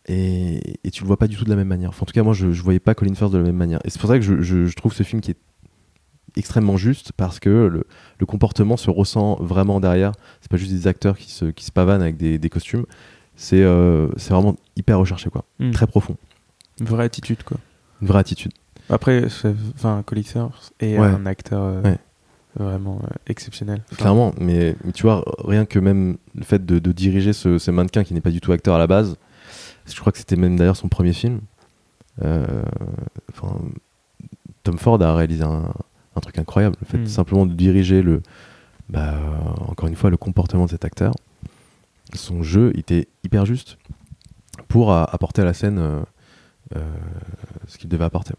[0.07, 1.91] Et, tu le vois pas du tout de la même manière.
[1.91, 3.81] En tout cas, moi, je, je voyais pas Colin First de la même manière.
[3.85, 5.39] Et c'est pour ça que je trouve ce film qui est
[6.39, 7.85] extrêmement juste parce que le,
[8.19, 10.13] le comportement se ressent vraiment derrière.
[10.41, 12.85] C'est pas juste des acteurs qui se, qui se pavanent avec des, des costumes.
[13.37, 15.45] C'est euh, vraiment hyper recherché, quoi.
[15.59, 15.71] Hmm.
[15.71, 16.17] Très profond.
[16.81, 17.59] Une vraie attitude, quoi.
[18.01, 18.53] Une vraie attitude.
[18.91, 19.25] Après,
[19.75, 20.03] enfin,
[20.81, 21.07] est Ouais.
[21.07, 21.99] un acteur euh, Ouais.
[22.57, 23.83] vraiment euh, exceptionnel.
[23.93, 27.59] Enfin, Clairement, mais, mais tu vois, rien que même le fait de, de diriger ce,
[27.59, 29.17] ce mannequin qui n'est pas du tout acteur à la base,
[29.87, 31.41] je crois que c'était même d'ailleurs son premier film.
[32.23, 32.63] Euh,
[34.65, 35.73] Tom Ford a réalisé un,
[36.19, 36.77] un truc incroyable.
[36.81, 37.07] Le fait Mm.
[37.07, 38.23] simplement de diriger le,
[38.89, 39.39] bah, euh,
[39.69, 41.15] encore une fois, le comportement de cet acteur,
[42.15, 43.79] son jeu était hyper juste
[44.69, 46.01] pour apporter à la scène euh,
[46.77, 46.81] euh,
[47.67, 48.35] ce qu'il devait apporter.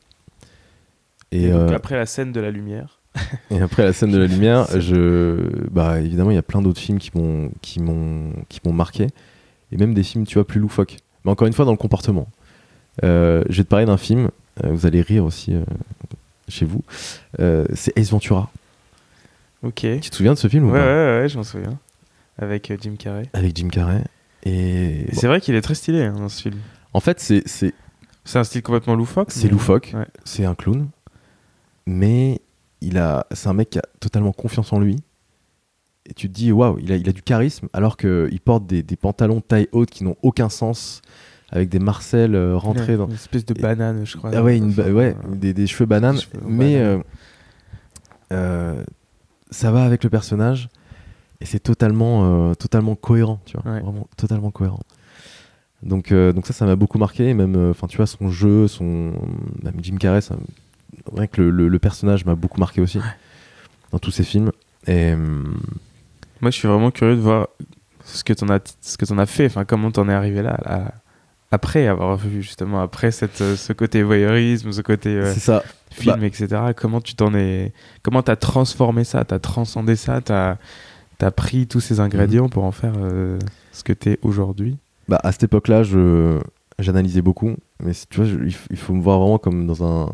[1.32, 3.00] Et, Et donc, euh, après la scène de la lumière.
[3.52, 6.80] et après la scène de la lumière, je, bah évidemment, il y a plein d'autres
[6.80, 9.08] films qui m'ont, qui m'ont, qui m'ont marqué,
[9.72, 10.98] et même des films, tu vois, plus loufoques.
[11.26, 12.28] Mais encore une fois, dans le comportement.
[13.04, 14.30] Euh, je vais te parler d'un film.
[14.64, 15.64] euh, vous allez rire aussi euh,
[16.50, 16.82] chez vous.
[17.40, 18.52] Euh, c'est Ace Ventura.
[19.64, 19.82] Ok.
[19.84, 20.86] Ouais, Tu te souviens de ce film ou ouais, pas
[21.22, 21.78] ouais, je m'en souviens.
[22.38, 23.24] Avec euh, Jim Carrey.
[23.34, 24.04] Avec Jim Carrey.
[24.44, 26.58] Et Et bon, C'est vrai qu'il est très stylé hein, dans ce film.
[26.94, 27.74] en fait, c'est, c'est,
[28.36, 29.32] un style complètement loufoque.
[29.32, 29.92] c'est mais- loufoque.
[29.94, 30.08] Ouais.
[30.24, 30.88] C'est un clown,
[31.86, 32.40] mais
[32.82, 34.96] il a, c'est un mec qui a totalement confiance en lui.
[36.06, 38.82] Et tu te dis, waouh, il a, il a du charisme, alors qu'il porte des,
[38.82, 41.02] des pantalons taille haute qui n'ont aucun sens,
[41.52, 43.08] avec des marcelles euh, rentrées Ouais, dans.
[43.08, 44.32] Une espèce de banane, je crois.
[44.34, 47.02] Ah ouais, une ba- ouais euh, des, des cheveux bananes, des cheveux mais bananes.
[48.32, 48.84] euh, euh,
[49.52, 50.70] ça va avec le personnage
[51.42, 53.80] et c'est totalement, euh, totalement cohérent, tu vois, Ouais.
[53.80, 54.82] vraiment totalement cohérent.
[55.82, 58.68] Donc, euh, donc ça, ça m'a beaucoup marqué, même, euh, enfin, tu vois, son jeu,
[58.68, 59.14] son,
[59.64, 60.36] même Jim Carrey, ça,
[61.16, 63.00] rien que le, le- le personnage m'a beaucoup marqué aussi
[63.92, 64.52] dans tous ses films.
[64.88, 67.48] Et Moi, je suis vraiment curieux de voir
[68.04, 69.46] ce que t'en as, ce que t'en as fait.
[69.46, 70.92] Enfin, comment t'en es arrivé là, là,
[71.52, 75.64] après avoir vu justement après cette, euh, ce côté voyeurisme, ce côté euh, ça.
[75.92, 76.48] film, etc.
[76.76, 77.74] Comment tu t'en es,
[78.04, 80.58] comment t'as transformé ça, t'as transcendé ça, t'as
[81.22, 82.50] as pris tous ces ingrédients Mhm.
[82.52, 83.38] pour en faire euh,
[83.74, 84.78] ce que t'es aujourd'hui?
[85.08, 86.40] Bah, à cette époque-là, je
[86.82, 88.38] j'analysais beaucoup, mais tu vois, je-
[88.70, 90.10] il, faut me voir vraiment comme dans un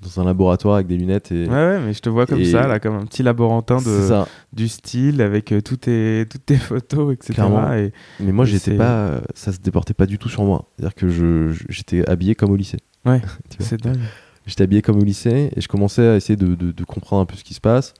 [0.00, 2.66] dans un laboratoire avec des lunettes et Ouais, ouais, mais je te vois comme ça,
[2.66, 7.12] là, comme un petit laborantin de, du style avec euh, tout tes, toutes tes photos,
[7.14, 7.34] etc.
[7.34, 7.72] Clairement.
[7.72, 10.66] Et, Mais moi, j'étais pas, ça se déportait pas du tout sur moi.
[10.76, 12.78] C'est-à-dire que j'étais habillé comme au lycée.
[13.06, 13.20] ouais,
[13.58, 14.00] c'est dingue.
[14.46, 17.26] J'étais habillé comme au lycée et je commençais à essayer de, de- de comprendre un
[17.26, 17.94] peu ce qui se passe.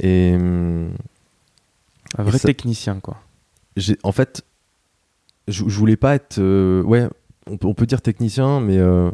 [0.00, 0.90] Et hum,
[2.16, 3.18] Un vrai ça- technicien, quoi.
[4.02, 4.44] en fait,
[5.46, 7.08] je, je voulais pas être, euh, ouais,
[7.50, 9.10] on peut, on peut dire technicien, mais euh,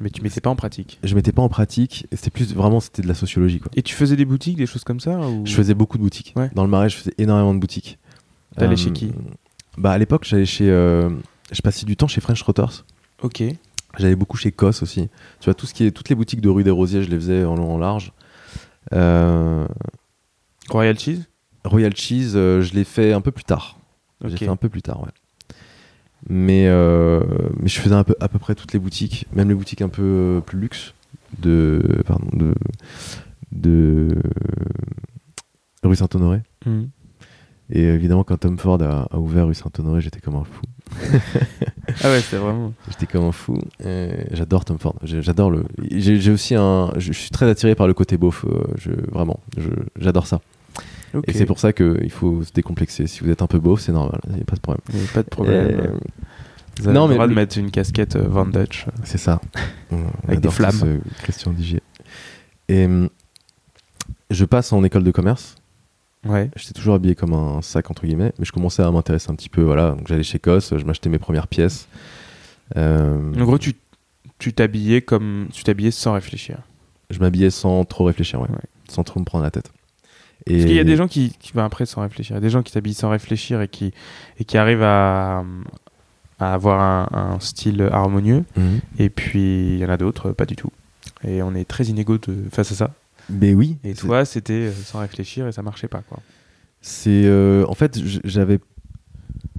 [0.00, 0.98] Mais tu mettais pas en pratique.
[1.02, 2.06] je mettais pas en pratique.
[2.12, 3.70] C'était plus vraiment, c'était de la sociologie, quoi.
[3.74, 5.44] Et tu faisais des boutiques, des choses comme ça ou...
[5.44, 6.32] Je faisais beaucoup de boutiques.
[6.36, 6.50] Ouais.
[6.54, 7.98] Dans le marais, je faisais énormément de boutiques.
[8.56, 9.12] T'allais Euh, chez qui?
[9.76, 11.08] Bah à l'époque, j'allais chez, euh,
[11.52, 12.84] je passais du temps chez French Trotters.
[13.22, 13.42] Ok.
[13.98, 15.08] J'allais beaucoup chez Cos aussi.
[15.40, 17.16] Tu vois, tout ce qui est, toutes les boutiques de rue des Rosiers, je les
[17.16, 18.12] faisais en long en large.
[18.92, 19.66] Euh,
[20.70, 21.22] Royal Cheese?
[21.64, 23.78] Royal Cheese, je l'ai fait un peu plus tard.
[24.24, 25.10] J'ai fait un peu plus tard, ouais.
[26.28, 27.20] Mais, euh,
[27.58, 29.88] mais je faisais un peu, à peu près toutes les boutiques, même les boutiques un
[29.88, 30.94] peu euh, plus luxe
[31.38, 32.54] de, pardon, de,
[33.52, 34.08] de
[35.82, 36.42] rue Saint-Honoré.
[36.66, 36.90] Mhm.
[37.70, 40.62] Et évidemment, quand Tom Ford a, a ouvert rue Saint-Honoré, j'étais comme un fou.
[42.04, 42.74] Ah ouais, c'est vraiment.
[42.90, 43.58] J'étais comme un fou.
[44.30, 44.94] J'adore Tom Ford.
[45.02, 45.64] J'adore le.
[45.90, 46.92] J'ai aussi un.
[46.96, 48.44] Je, suis très attiré par le côté beauf.
[48.44, 50.40] euh, je, vraiment, je- j'adore ça.
[51.26, 53.06] Et c'est pour ça qu'il faut se décomplexer.
[53.06, 54.20] Si vous êtes un peu beauf, c'est normal.
[54.28, 54.82] Il n'y a pas de problème.
[54.92, 55.98] Il y a pas de problème.
[56.78, 58.86] Vous avez non, le mais droit de mettre une casquette euh, Van Dutch.
[59.04, 59.40] C'est ça.
[60.28, 60.80] Avec des flammes.
[60.84, 61.82] euh, Christian Digier.
[62.68, 63.08] Et hum,
[64.30, 65.56] je passe en école de commerce.
[66.24, 66.50] Ouais.
[66.56, 69.48] J'étais toujours habillé comme un sac entre guillemets, mais je commençais à m'intéresser un petit
[69.48, 69.62] peu.
[69.62, 71.88] Voilà, donc j'allais chez Cos, je m'achetais mes premières pièces.
[72.76, 73.74] Euh, En gros, tu
[74.38, 76.58] tu t'habillais comme tu t'habillais sans réfléchir.
[77.10, 78.48] je m'habillais sans trop réfléchir, ouais.
[78.50, 78.56] Ouais.
[78.88, 79.72] sans trop me prendre la tête.
[80.46, 82.34] Et Parce qu'il y a des gens qui, qui après sans réfléchir.
[82.34, 83.92] Il y a des gens qui s'habillent sans réfléchir et qui,
[84.38, 85.44] et qui arrivent à,
[86.38, 88.44] à avoir un, un style harmonieux.
[88.56, 88.80] Mhm.
[88.98, 90.70] Et puis, il y en a d'autres, pas du tout.
[91.24, 92.90] Et on est très inégaux de, face à ça.
[93.30, 93.76] Mais oui.
[93.84, 96.02] Et toi, c'était euh, sans réfléchir et ça marchait pas.
[96.08, 96.20] Quoi.
[96.80, 98.60] C'est euh, en fait j'avais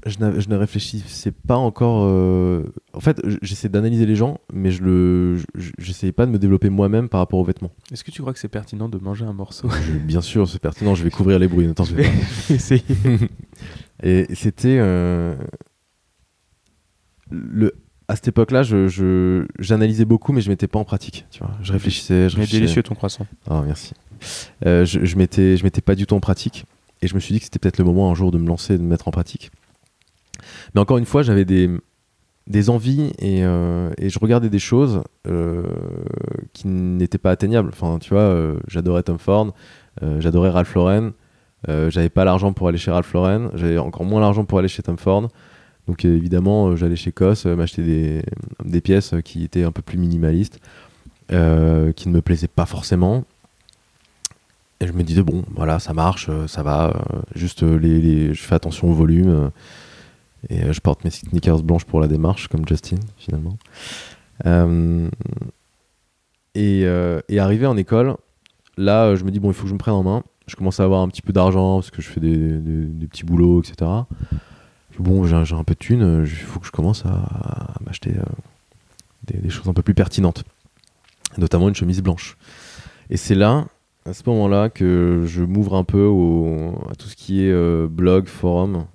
[0.05, 0.17] je,
[0.49, 2.03] ne réfléchissais pas encore.
[2.05, 6.39] euh, En fait, j'essaie d'analyser les gens, mais je le, je- j'essayais pas de me
[6.39, 7.71] développer moi-même par rapport aux vêtements.
[7.91, 10.59] Est-ce que tu crois que c'est pertinent de manger un morceau Je- bien sûr, c'est
[10.59, 10.95] pertinent.
[10.95, 11.67] Je vais couvrir les bruits.
[11.67, 12.05] Ne t'en vais
[12.49, 12.83] essayer.
[14.03, 15.35] Et c'était euh,
[17.29, 17.73] le
[18.07, 21.27] à cette époque-là, je, j'analysais beaucoup, mais je mettais pas en pratique.
[21.29, 22.59] Tu vois, je réfléchissais, je Mais réfléchissais.
[22.61, 23.27] délicieux ton croissant.
[23.47, 23.93] Ah, merci.
[24.65, 26.65] Euh, je, je mettais, je mettais pas du tout en pratique,
[27.03, 28.79] et je me suis dit que c'était peut-être le moment un jour de me lancer,
[28.79, 29.51] de me mettre en pratique.
[30.73, 31.69] Mais encore une fois, j'avais des,
[32.47, 35.63] des envies et, euh, et je regardais des choses euh,
[36.53, 37.69] qui n'étaient pas atteignables.
[37.71, 39.53] Enfin, tu vois, euh, j'adorais Tom Ford,
[40.19, 41.11] j'adorais Ralph Lauren.
[41.67, 44.81] J'avais pas l'argent pour aller chez Ralph Lauren, j'avais encore moins l'argent pour aller chez
[44.81, 45.27] Tom Ford.
[45.87, 48.21] Donc évidemment, j'allais chez Cos m'acheter des,
[48.63, 50.59] des pièces qui étaient un peu plus minimalistes,
[51.29, 53.25] qui ne me plaisaient pas forcément.
[54.79, 56.93] Et je me disais, bon, voilà, ça marche, ça va.
[57.35, 59.51] juste, les- je fais attention au volume.
[60.47, 63.57] Et euh, je porte mes sneakers blanches pour la démarche, comme Justin, finalement.
[64.45, 65.09] Euh,
[66.55, 68.15] et, euh, arrivé en école,
[68.77, 70.23] là, euh, je me dis, bon, il faut que je me prenne en main.
[70.47, 73.61] Je commence à avoir un petit peu d'argent parce que je fais des, petits boulots,
[73.61, 73.91] etc.
[74.97, 78.15] Bon, j'ai un peu de thunes, il faut que je commence à, m'acheter
[79.27, 80.43] des, choses un peu plus pertinentes,
[81.37, 82.35] notamment une chemise blanche.
[83.09, 83.67] Et c'est là,
[84.05, 86.09] à ce moment-là, que je m'ouvre un peu
[86.91, 88.87] à tout ce qui est blog, forum,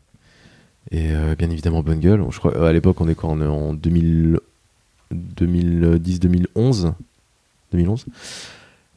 [0.95, 2.24] et euh, bien évidemment Bungle.
[2.30, 4.38] Je crois, à l'époque, on est quoi On est en 2000
[5.12, 6.92] 2010-2011.
[7.72, 8.07] 2011.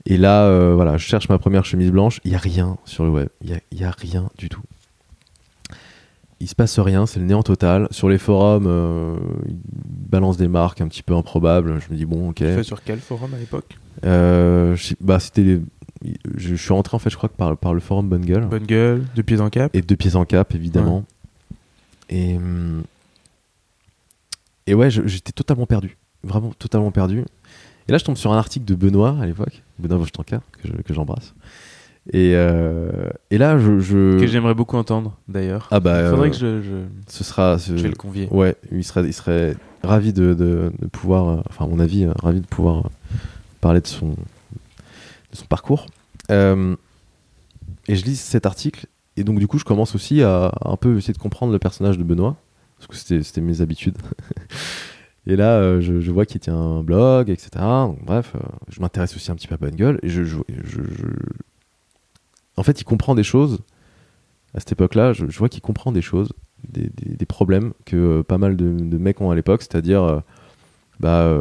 [0.05, 2.21] Et là, euh, voilà, je cherche ma première chemise blanche.
[2.23, 3.29] Il n'y a rien sur le web.
[3.43, 4.61] Il n'y a, rien du tout.
[6.39, 7.87] Il se passe rien, c'est le néant total.
[7.89, 9.17] Sur les forums, euh,
[9.47, 11.81] ils balancent des marques un petit peu improbables.
[11.81, 12.35] Je me dis, bon, ok.
[12.35, 13.75] Tu fais sur quel forum à l'époque?
[14.05, 15.61] Euh, bah, c'était les-
[16.35, 18.45] je, suis rentré en fait, je crois que par, par le forum Bungle.
[18.45, 19.75] Bonne gueule, de pieds en cap.
[19.75, 21.03] Et deux pieds en cap, évidemment.
[22.10, 22.38] Et,
[24.66, 25.97] et ouais, j'étais totalement perdu.
[26.24, 27.24] Vraiment totalement perdu.
[27.88, 30.82] Et là, je tombe sur un article de Benoît à l'époque, Benoît Vochtanka, que je-
[30.82, 31.34] que j'embrasse.
[32.14, 33.80] Et, euh, et là, je.
[33.80, 35.68] je- Que j'aimerais beaucoup entendre d'ailleurs.
[35.72, 36.76] Ah bah, Il faudrait euh, que je, je,
[37.08, 37.60] ce sera.
[37.60, 38.28] ce- je vais le convier.
[38.32, 42.05] Ouais, il serait, il serait ravi de, de- de pouvoir, euh, enfin à mon avis,
[42.22, 42.89] ravi de pouvoir
[43.62, 44.16] parler de son, de
[45.34, 45.88] son parcours.
[47.89, 48.86] Et je lis cet article,
[49.18, 51.97] et donc du coup je commence aussi à, un peu essayer de comprendre le personnage
[51.97, 52.38] de Benoît,
[52.78, 53.97] parce que c'était mes habitudes.
[55.28, 57.49] et là, euh, je, vois qu'il tient un blog, etc.
[58.03, 58.39] Bref, euh,
[58.70, 60.24] je m'intéresse aussi un petit peu à Bonne Gueule, et je,
[62.55, 63.59] En fait, il comprend des choses.
[64.53, 66.30] À cette époque-là, je, vois qu'il comprend des choses
[66.70, 70.22] des, problèmes que euh, pas mal de, mecs ont à l'époque, c'est-à-dire
[70.99, 71.32] bah,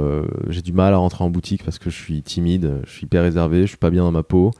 [0.49, 3.23] j'ai du mal à rentrer en boutique parce que je suis timide, je suis hyper
[3.23, 4.51] réservé, je suis pas bien dans ma peau,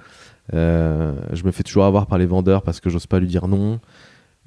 [0.53, 3.81] je me fais toujours avoir par les vendeurs parce que j'ose pas lui dire non,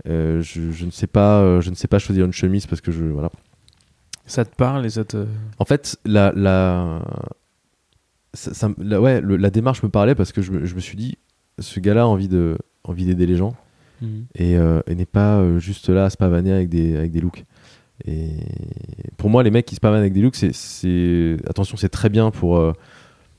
[0.08, 2.80] Euh, je, je ne sais pas, euh, je ne sais pas choisir une chemise parce
[2.80, 3.30] que je voilà.
[4.26, 5.26] Ça te parle et ça te.
[5.58, 7.02] En fait, la, la,
[8.34, 10.74] ça- ça me- la- ouais, le- la démarche me parlait parce que je me, je
[10.76, 11.18] me suis dit,
[11.60, 13.56] ce gars-là a envie de, envie d'aider les gens
[14.36, 17.20] et, euh, et n'est pas euh, juste là à se pavaner avec des, avec des
[17.20, 17.44] looks.
[18.06, 18.30] Et
[19.18, 22.08] pour moi, les mecs qui se pavanent avec des looks, c'est, c'est attention, c'est très
[22.08, 22.72] bien pour, euh,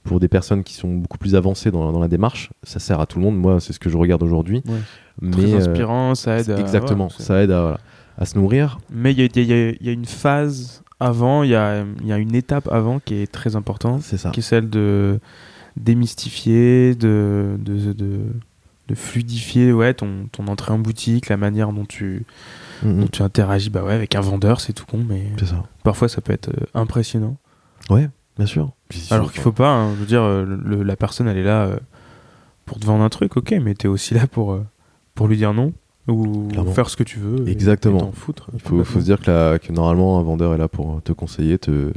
[0.04, 2.50] pour des personnes qui sont beaucoup plus avancées dans, dans la démarche.
[2.62, 3.36] Ça sert à tout le monde.
[3.38, 4.62] Moi, c'est ce que je regarde aujourd'hui.
[4.66, 4.78] Ouais.
[5.20, 6.50] Mais Très euh, inspirant, ça aide.
[6.50, 7.78] à- exactement, ouais, c'est- ça aide à, voilà,
[8.18, 8.78] à se nourrir.
[8.90, 12.34] Mais il y y y a une phase avant, il y a, y a une
[12.34, 14.30] étape avant qui est très importante, C'est ça.
[14.30, 15.18] qui est celle de
[15.76, 18.20] démystifier, de, de, de,
[18.88, 22.24] de fluidifier ouais, ton, ton entrée en boutique, la manière dont tu,
[22.82, 23.00] Mhm.
[23.00, 25.26] dont tu interagis bah ouais, avec un vendeur, c'est tout con, mais
[25.84, 27.36] parfois ça peut être euh, impressionnant.
[27.90, 28.70] Ouais, bien sûr.
[29.10, 31.64] Alors qu'il faut pas, hein, je veux dire, euh, le- la personne elle est là
[31.66, 31.76] euh,
[32.66, 34.64] pour te vendre un truc, ok, mais t'es aussi là pour, euh,
[35.14, 35.72] pour lui dire non
[36.08, 36.72] ou Clairement.
[36.72, 37.46] faire ce que tu veux.
[37.48, 37.98] Exactement.
[37.98, 38.48] et t'en foutre.
[38.54, 41.12] Il faut, faut se dire que, la- que normalement un vendeur est là pour te
[41.12, 41.92] conseiller, te...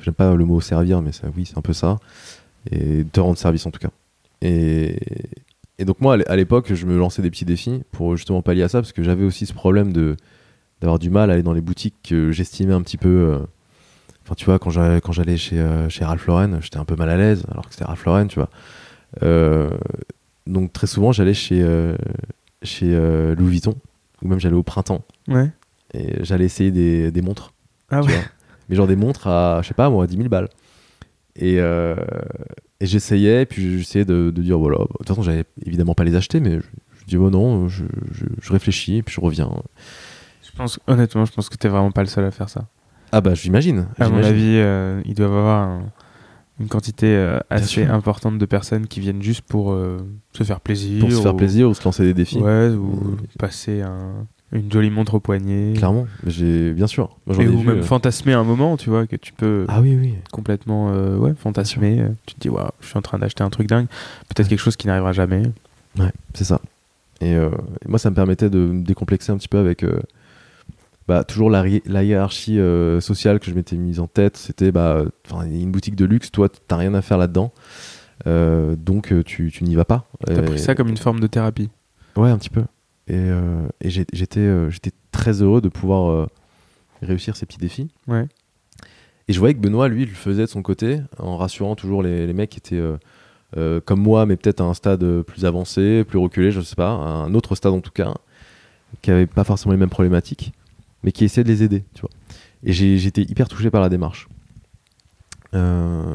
[0.00, 1.98] j'aime pas le mot servir, mais ça, oui, c'est un peu ça,
[2.70, 3.90] et te rendre service en tout cas.
[4.42, 4.98] Et,
[5.78, 8.68] et donc moi, à l'époque, je me lançais des petits défis pour justement pallier à
[8.68, 10.16] ça, parce que j'avais aussi ce problème de
[10.82, 13.38] d'avoir du mal à aller dans les boutiques que j'estimais un petit peu.
[14.26, 16.96] Enfin, tu vois, quand j'allais, quand j'allais chez, euh, chez Ralph Lauren, j'étais un peu
[16.96, 18.50] mal à l'aise, alors que c'était Ralph Lauren, tu vois.
[19.22, 19.70] Euh,
[20.48, 21.94] donc très souvent, j'allais chez, euh,
[22.62, 23.74] chez euh, Louis Vuitton,
[24.22, 25.50] ou même j'allais au printemps Ouais.
[25.94, 27.52] et j'allais essayer des, des montres,
[27.88, 28.12] Ah ouais.
[28.12, 28.22] vois.
[28.68, 30.48] mais genre des montres à, je sais pas moi, 10 000 balles.
[31.36, 36.02] Et, et j'essayais, puis j'essayais de, de dire, voilà, de toute façon, j'allais évidemment pas
[36.04, 36.64] les acheter, mais je,
[37.00, 39.50] je dis, oh non, je, je, je réfléchis, et puis je reviens.
[40.42, 42.66] Je pense, honnêtement, je pense que t'es vraiment pas le seul à faire ça.
[43.12, 43.86] Ah bah j'imagine.
[43.98, 45.82] À mon avis, euh, ils doivent avoir un-
[46.60, 49.98] une quantité euh, assez importante de personnes qui viennent juste pour euh,
[50.32, 51.00] se faire plaisir.
[51.00, 52.38] Pour se faire ou- plaisir ou se lancer des défis.
[52.38, 55.74] Ouais, ou passer un- une jolie montre au poignet.
[55.76, 57.16] Clairement, j'ai bien sûr.
[57.26, 57.82] Moi, Et ou vu, même euh.
[57.82, 60.14] fantasmer un moment, tu vois, que tu peux Ah oui, oui.
[60.32, 62.02] complètement ouais, fantasmer.
[62.26, 63.86] Tu te dis, waouh, je suis en train d'acheter un truc dingue.
[64.28, 65.42] Peut-être quelque chose qui n'arrivera jamais.
[65.98, 66.60] Ouais, c'est ça.
[67.20, 67.50] Et, euh,
[67.84, 70.00] et moi, ça me permettait de me décomplexer un petit peu avec, euh,
[71.08, 74.72] bah, toujours la, hi- la hiérarchie euh, sociale que je m'étais mise en tête, c'était
[74.72, 75.04] bah,
[75.44, 77.52] une boutique de luxe, toi, t'as rien à faire là-dedans,
[78.26, 80.06] Euh, donc euh, tu, tu n'y vas pas.
[80.26, 81.68] T'as Et- pris ça comme une forme de thérapie.
[82.16, 82.64] Ouais, un petit peu.
[83.08, 83.28] Et,
[83.82, 86.26] et j'étais j'étais très heureux de pouvoir
[87.02, 87.88] réussir ces petits défis.
[88.08, 88.26] Ouais.
[89.28, 92.02] Et je voyais que Benoît, lui, il le faisait de son côté, en rassurant toujours
[92.02, 92.96] les, les mecs qui étaient euh,
[93.58, 96.88] euh, comme moi, mais peut-être à un stade plus avancé, plus reculé, je sais pas,
[96.90, 96.94] à
[97.26, 98.14] un autre stade en tout cas,
[99.02, 100.52] qui avait pas forcément les mêmes problématiques,
[101.02, 102.10] mais qui essayait de les aider, tu vois.
[102.64, 104.28] Et j'ai- j'étais hyper touché par la démarche.
[105.54, 106.14] Euh,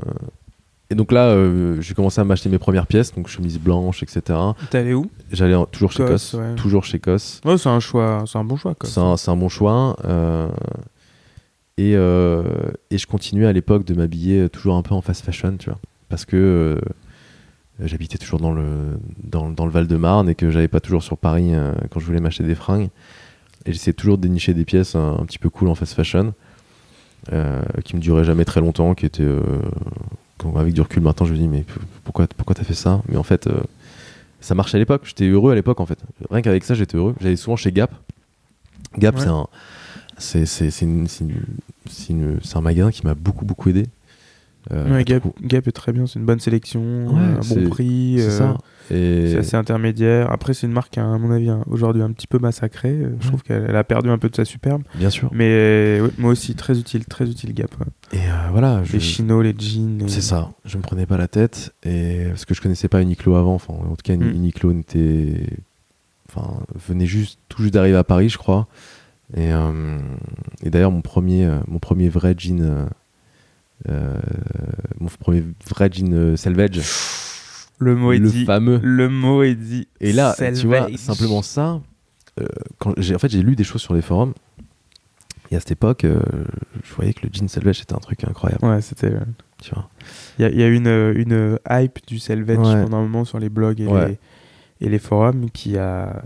[0.89, 4.38] et donc là, euh, j'ai commencé à m'acheter mes premières pièces, donc chemise blanche, etc.
[4.69, 5.09] T'es allé où?
[5.32, 6.55] J'allais toujours chez Cos, ouais.
[6.55, 7.39] toujours chez Cos.
[7.45, 8.75] Ouais, c'est un choix, c'est un bon choix.
[8.84, 9.95] C'est un, c'est un bon choix.
[10.03, 10.49] euh,
[11.77, 12.43] et, euh,
[12.91, 15.79] et je continuais à l'époque de m'habiller toujours un peu en fast fashion, tu vois.
[16.09, 16.79] Parce que
[17.79, 21.53] j'habitais toujours dans le, dans, dans le Val-de-Marne et que j'allais pas toujours sur Paris
[21.89, 22.89] quand je voulais m'acheter des fringues.
[23.66, 26.34] Et j'essayais toujours de dénicher des pièces un, un petit peu cool en fast fashion,
[27.32, 29.24] euh, qui me duraient jamais très longtemps, qui étaient.
[29.24, 29.41] euh,
[30.55, 31.64] avec du recul maintenant, je me dis, mais
[32.03, 33.01] pourquoi, pourquoi t'as fait ça?
[33.07, 33.62] Mais en fait, euh,
[34.39, 35.03] ça marchait à l'époque.
[35.05, 35.99] J'étais heureux à l'époque, en fait.
[36.32, 37.14] Rien qu'avec ça, j'étais heureux.
[37.22, 37.91] J'allais souvent chez Gap.
[38.97, 39.22] Gap, Ouais.
[39.22, 39.45] c'est un.
[40.18, 41.43] C'est, c'est, c'est, une- c'est une-
[41.89, 43.86] c'est une- c'est un magasin qui m'a beaucoup, beaucoup aidé.
[44.72, 46.82] Euh, Ouais, Gap, Gap est très bien, c'est une bonne sélection,
[47.18, 48.20] un bon prix.
[48.20, 48.57] Euh, ça.
[48.94, 50.32] Et C'est assez intermédiaire.
[50.32, 52.89] Après, c'est une marque, à mon avis, aujourd'hui un petit peu massacrée.
[52.92, 53.28] Euh, Je Ouais.
[53.30, 54.84] trouve qu'elle elle a perdu un peu de sa superbe.
[54.96, 55.30] bien sûr.
[55.34, 57.72] Mais ouais, moi aussi, très utile, très utile Gap.
[57.80, 58.20] ouais.
[58.20, 58.84] Et euh, voilà.
[58.84, 60.00] je- Les chinos, les jeans.
[60.00, 60.52] les- C'est ça.
[60.66, 63.54] Je me prenais pas la tête et parce que je connaissais pas Uniqlo avant.
[63.56, 64.34] Enfin, en tout cas, Mm.
[64.36, 65.46] Uniqlo n'était,
[66.30, 68.68] enfin, venait juste tout juste d'arriver à Paris, je crois.
[69.38, 69.98] Et, euh,
[70.64, 72.86] et d'ailleurs, mon premier, mon premier vrai jean,
[73.89, 74.20] euh,
[75.00, 76.82] mon premier vrai jean Selvage,
[77.82, 78.45] Le mot est le dit.
[78.45, 78.79] fameux.
[78.84, 79.88] Le mot est dit.
[79.99, 81.82] Et là, tu vois, simplement ça,
[82.39, 82.45] euh,
[82.77, 84.34] quand j'ai, en fait, j'ai lu des choses sur les forums.
[85.49, 86.21] Et à cette époque, euh,
[86.84, 88.63] je voyais que le jean Selvage c'était un truc incroyable.
[88.65, 89.07] Ouais, c'était.
[89.13, 89.19] euh,
[89.61, 89.89] Tu vois.
[90.39, 92.84] Il y, y a une, une hype du selvage Ouais.
[92.84, 94.07] pendant un moment sur les blogs et, Ouais.
[94.79, 96.23] les, et les forums qui a,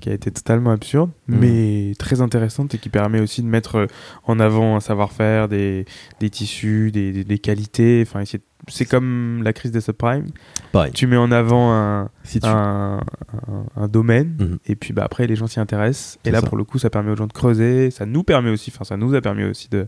[0.00, 1.38] qui a été totalement absurde, Mhm.
[1.38, 3.86] mais très intéressante et qui permet aussi de mettre
[4.24, 5.84] en avant un savoir-faire, des,
[6.20, 8.02] des tissus, des, des- des qualités.
[8.06, 10.26] Enfin, essayer de- c'est comme la crise des subprimes.
[10.72, 10.92] Pareil.
[10.92, 14.58] Tu mets en avant un, Si tu, un, un- un domaine Mhm.
[14.66, 16.18] et puis bah, après les gens s'y intéressent.
[16.24, 16.46] Et là, ça.
[16.46, 17.90] pour le coup, ça permet aux gens de creuser.
[17.90, 19.86] Ça nous permet aussi, enfin, ça nous a permis aussi de,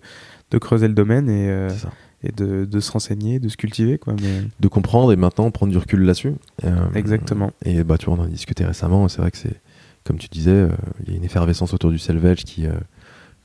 [0.51, 1.69] de creuser le domaine et, euh,
[2.23, 3.99] et de, de se renseigner, de se cultiver.
[3.99, 4.43] Quoi, mais...
[4.59, 6.33] de comprendre et maintenant prendre du recul là-dessus.
[6.65, 7.53] Euh, Exactement.
[7.65, 9.07] Et bah, tu vois, on en a discuté récemment.
[9.09, 9.61] C'est vrai que c'est,
[10.05, 10.69] comme tu disais, euh,
[11.07, 12.67] il y a une effervescence autour du selvage qui,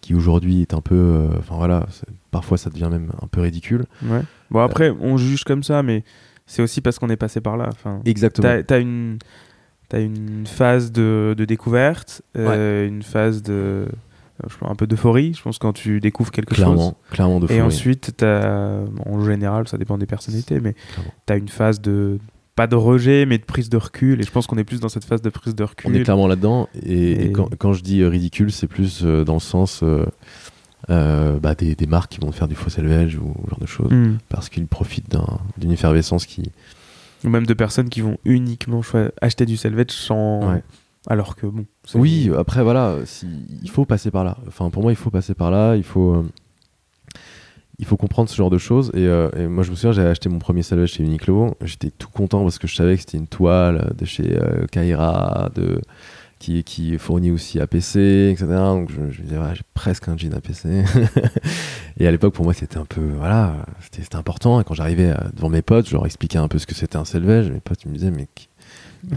[0.02, 0.95] qui aujourd'hui est un peu.
[0.95, 1.86] euh, Enfin voilà,
[2.32, 3.86] parfois ça devient même un peu ridicule.
[4.06, 4.22] Ouais.
[4.52, 6.04] Bon, après, on juge comme ça, mais
[6.45, 7.68] c'est aussi parce qu'on est passé par là.
[7.72, 8.62] Enfin, Exactement.
[8.66, 9.18] t'as, une,
[9.89, 13.86] t'as une phase de, de découverte, euh, une phase de.
[14.50, 16.64] je pense, un peu d'euphorie, je pense, quand tu découvres quelque chose.
[16.66, 21.12] Clairement, clairement de Et ensuite, t'as, en général, ça dépend des personnalités, mais Clairement.
[21.28, 22.20] tu as une phase de.
[22.60, 24.20] Pas de rejet, mais de prise de recul.
[24.20, 25.89] Et je pense qu'on est plus dans cette phase de prise de recul.
[25.89, 26.68] on est clairement là-dedans.
[26.84, 29.82] Et, et Et- quand, quand je dis euh, ridicule, c'est plus euh, dans le sens
[30.89, 33.66] euh, bah, des, des marques qui vont faire du faux selvage ou ce genre de
[33.66, 33.91] choses.
[33.91, 34.18] Hmm.
[34.28, 36.51] Parce qu'ils profitent d'un- d'une effervescence qui.
[37.24, 38.82] Ou même de personnes qui vont uniquement
[39.22, 40.51] acheter du selvage sans.
[40.51, 40.64] Ouais.
[41.07, 41.66] Alors que bon.
[41.95, 43.26] Oui, après voilà, si,
[43.64, 44.38] il faut passer par là.
[44.47, 45.76] Enfin, pour moi, il faut passer par là.
[45.78, 46.26] Il faut, euh,
[47.80, 48.92] il faut comprendre ce genre de choses.
[48.94, 51.56] Et, euh, et moi, je me souviens, j'avais acheté mon premier salvage chez Uniqlo.
[51.64, 55.50] J'étais tout content parce que je savais que c'était une toile de chez euh, Kaira,
[55.56, 55.82] de
[56.40, 57.96] qui, qui fournit aussi APC,
[58.32, 58.46] etc.
[58.48, 60.66] Donc je, je me disais, ouais, j'ai presque un jean APC.
[61.98, 63.56] et à l'époque, pour moi, c'était un peu, voilà,
[63.92, 64.60] c'était important.
[64.60, 66.98] Et quand j'arrivais euh, devant mes potes, je leur expliquais un peu ce que c'était
[66.98, 67.50] un selvage.
[67.50, 68.28] Mes potes me disaient, mais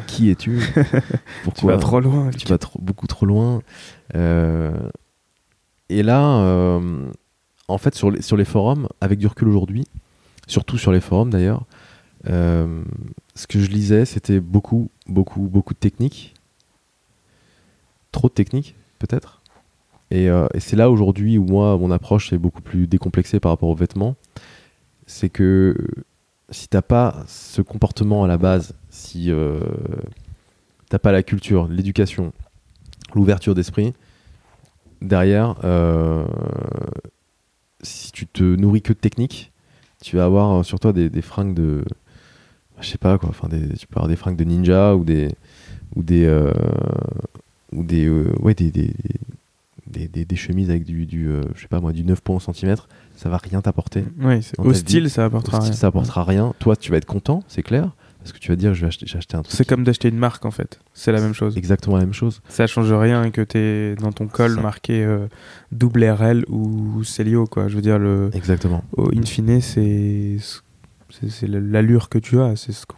[0.07, 0.61] qui, es-tu?
[1.57, 2.31] Tu vas trop loin.
[2.31, 3.61] tu vas trop- beaucoup trop loin.
[4.15, 4.73] Euh,
[5.89, 7.11] et là, euh,
[7.69, 9.87] en fait, sur les, forums, avec du recul aujourd'hui,
[10.47, 11.65] surtout sur les forums d'ailleurs,
[12.29, 12.83] euh,
[13.35, 16.35] ce que je lisais, c'était beaucoup, beaucoup, beaucoup de techniques.
[18.11, 19.41] Trop de techniques, peut-être.
[20.11, 23.53] Et, euh, et c'est là aujourd'hui où moi, mon approche est beaucoup plus décomplexée par
[23.53, 24.15] rapport aux vêtements.
[25.07, 25.75] C'est que
[26.53, 29.61] si t'as pas ce comportement à la base, si euh,
[30.89, 32.33] t'as pas la culture, l'éducation,
[33.15, 33.95] l'ouverture d'esprit,
[35.01, 36.25] derrière, euh,
[37.83, 39.53] si tu te nourris que de technique,
[40.03, 41.85] tu vas avoir euh, sur toi des, des fringues de.
[42.81, 45.31] Je sais pas quoi, enfin des, tu peux avoir des fringues de ninja ou des.
[45.97, 46.25] ou des.
[46.27, 46.53] euh,
[47.73, 48.07] ou des.
[48.07, 48.71] euh, ouais, des.
[48.71, 48.93] des
[49.89, 52.37] des, des- des chemises avec du, du euh, je sais pas moi, du 9 points
[52.37, 54.05] au centimètre, ça va rien t'apporter.
[54.21, 55.79] Ouais, au style, vie, ça apportera Au style, rien.
[55.79, 56.55] ça apportera rien.
[56.61, 57.91] Toi, tu vas être content, c'est clair,
[58.23, 59.55] Parce que tu vas dire, j'ai acheté, j'ai acheté un truc.
[59.57, 60.79] C'est comme d'acheter une marque en fait.
[60.95, 61.57] C'est la même chose.
[61.57, 62.41] Exactement la même chose.
[62.49, 64.61] Ça change rien que t'es dans ton col Ça.
[64.61, 65.27] marqué euh,
[65.73, 67.67] double RL ou Célio quoi.
[67.69, 68.85] Je veux dire le Exactement.
[68.97, 72.97] au in fine c'est l'allure que tu as, c'est ce, qu'on-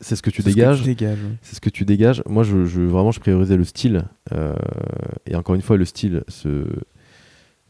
[0.00, 0.82] C'est ce que tu dégages.
[0.82, 0.94] tu
[1.40, 2.22] c'est ce que tu dégages.
[2.28, 4.04] Moi, je, je- vraiment, je priorisais le style.
[4.32, 4.54] euh,
[5.26, 6.66] et encore une fois, le style se,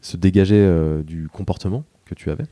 [0.01, 2.43] se dégageait euh, du comportement que tu avais.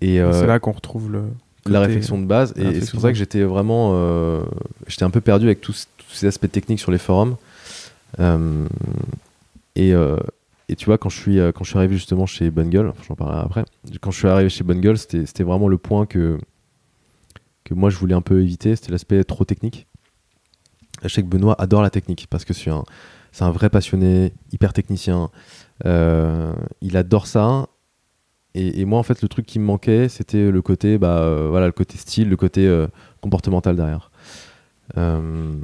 [0.00, 1.24] Et euh, C'est là qu'on retrouve le
[1.66, 2.52] la réflexion de base.
[2.56, 3.92] Et c'est pour ça que j'étais vraiment.
[3.94, 4.42] euh,
[4.86, 7.36] j'étais un peu perdu avec tous, tous ces aspects techniques sur les forums.
[8.18, 8.66] Euh,
[9.76, 10.16] et, euh,
[10.68, 13.14] et tu vois, quand je suis, quand je suis arrivé justement chez Bungle, enfin, j'en
[13.14, 13.64] parlerai après,
[14.00, 16.38] quand je suis arrivé chez Bungle, c'était c'était vraiment le point que,
[17.64, 19.86] que moi je voulais un peu éviter, c'était l'aspect trop technique.
[21.02, 22.84] Je sais que Benoît adore la technique parce que c'est un,
[23.40, 25.30] un vrai passionné, hyper technicien.
[25.84, 27.68] Il adore ça.
[28.54, 31.48] Et, et moi, en fait, le truc qui me manquait, c'était le côté, bah, euh,
[31.50, 32.88] voilà, le côté style, le côté euh,
[33.20, 34.10] comportemental derrière.
[34.96, 35.54] Euh,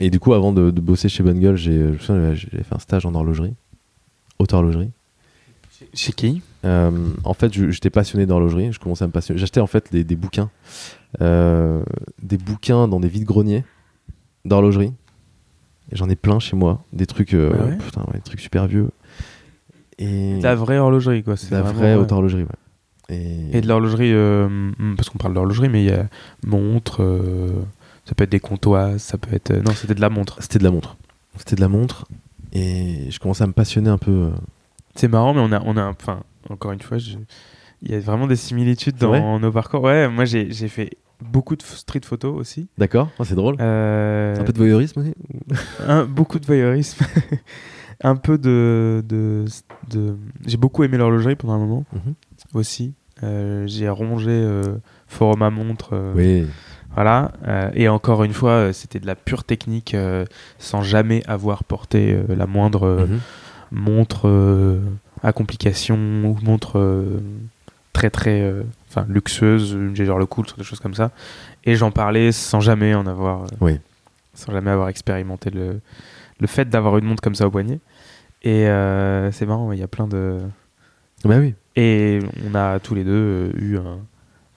[0.00, 2.74] et du coup, avant de, de bosser chez Bungle, j'ai, je me souviens, j'ai fait
[2.74, 3.54] un stage en horlogerie,
[4.38, 4.90] haute horlogerie.
[5.92, 6.42] Chez qui?
[6.64, 8.72] En fait, j'étais passionné d'horlogerie.
[8.72, 9.38] Je commençais à me passionner.
[9.38, 10.50] J'achetais en fait des, des bouquins,
[11.20, 13.64] des bouquins dans des vides greniers
[14.44, 14.92] d'horlogerie.
[15.92, 17.76] J'en ai plein chez moi, des trucs, Ah ouais?
[17.78, 18.90] putain, ouais, des trucs super vieux.
[20.00, 21.34] Et La vraie horlogerie quoi.
[21.34, 22.48] de C'est la vraie haute horlogerie, ouais.
[23.16, 26.06] Et, Et de l'horlogerie, euh, parce qu'on parle d'horlogerie, mais il y a
[26.46, 27.48] montre, euh,
[28.04, 29.50] ça peut être des comptoirs, ça peut être.
[29.50, 30.36] euh, non, c'était de la montre.
[30.40, 30.96] c'était de la montre.
[31.36, 32.06] C'était de la montre.
[32.52, 34.10] Et je commençais à me passionner un peu.
[34.10, 34.30] euh,
[34.94, 37.16] C'est marrant, mais on a, on a, enfin, encore une fois, je-
[37.82, 39.82] il y a vraiment des similitudes dans nos parcours.
[39.82, 40.90] Ouais, moi j'ai j'ai fait
[41.22, 42.68] beaucoup de street photo aussi.
[42.78, 43.56] D'accord Ah, C'est drôle.
[43.60, 45.14] Euh, un peu de voyeurisme aussi
[45.86, 47.04] un- beaucoup de voyeurisme.
[48.02, 49.02] un peu de.
[49.08, 49.44] de,
[49.90, 52.14] de- J'ai beaucoup aimé l'horlogerie pendant un moment Mhm.
[52.54, 52.94] aussi.
[53.22, 54.62] Euh, j'ai rongé euh,
[55.08, 55.90] Forum à montre.
[55.92, 56.46] euh, Oui.
[56.94, 57.32] Voilà.
[57.46, 59.94] euh, et encore une fois, c'était de la pure technique
[60.58, 63.20] sans jamais avoir porté la moindre Mhm.
[63.70, 64.80] montre
[65.22, 67.20] à complication ou montre
[67.92, 68.52] très très
[68.88, 71.10] enfin luxueuse, j'ai genre le cool, des choses comme ça.
[71.64, 73.78] Et j'en parlais sans jamais en avoir, Oui.
[74.34, 75.80] sans jamais avoir expérimenté le,
[76.40, 77.78] le fait d'avoir une montre comme ça au poignet.
[78.42, 80.38] Et euh, c'est marrant, il y a plein de.
[81.24, 81.54] Bah oui.
[81.76, 82.20] Et
[82.50, 83.98] on a tous les deux euh, eu un,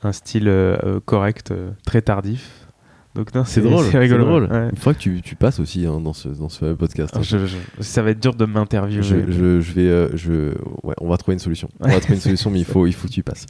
[0.04, 2.68] un style euh, correct, euh, très tardif.
[3.16, 3.86] Donc non, C'est drôle.
[3.92, 4.26] c'est rigolo.
[4.26, 4.44] drôle.
[4.52, 4.70] ouais.
[4.72, 7.16] Il faudra que tu, tu passes aussi hein, dans, ce, dans ce podcast.
[7.22, 9.04] Je- je- ça va être dur de m'interviewer.
[9.04, 10.54] Je, je, je vais, euh, je,
[10.84, 11.70] ouais, on va trouver une solution.
[11.80, 13.46] On va trouver une solution, mais il faut, il faut que tu y passes.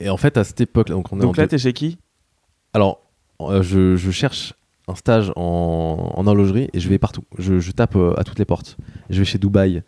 [0.00, 1.72] Et en fait, à cette époque, donc on est Donc en là, deux- t'es chez
[1.72, 1.98] qui?
[2.72, 3.00] Alors,
[3.62, 4.54] je cherche
[4.90, 7.24] un stage en, en horlogerie et je vais partout.
[7.38, 8.76] Je, je tape euh, à toutes les portes.
[9.08, 9.82] Je vais chez Dubaï.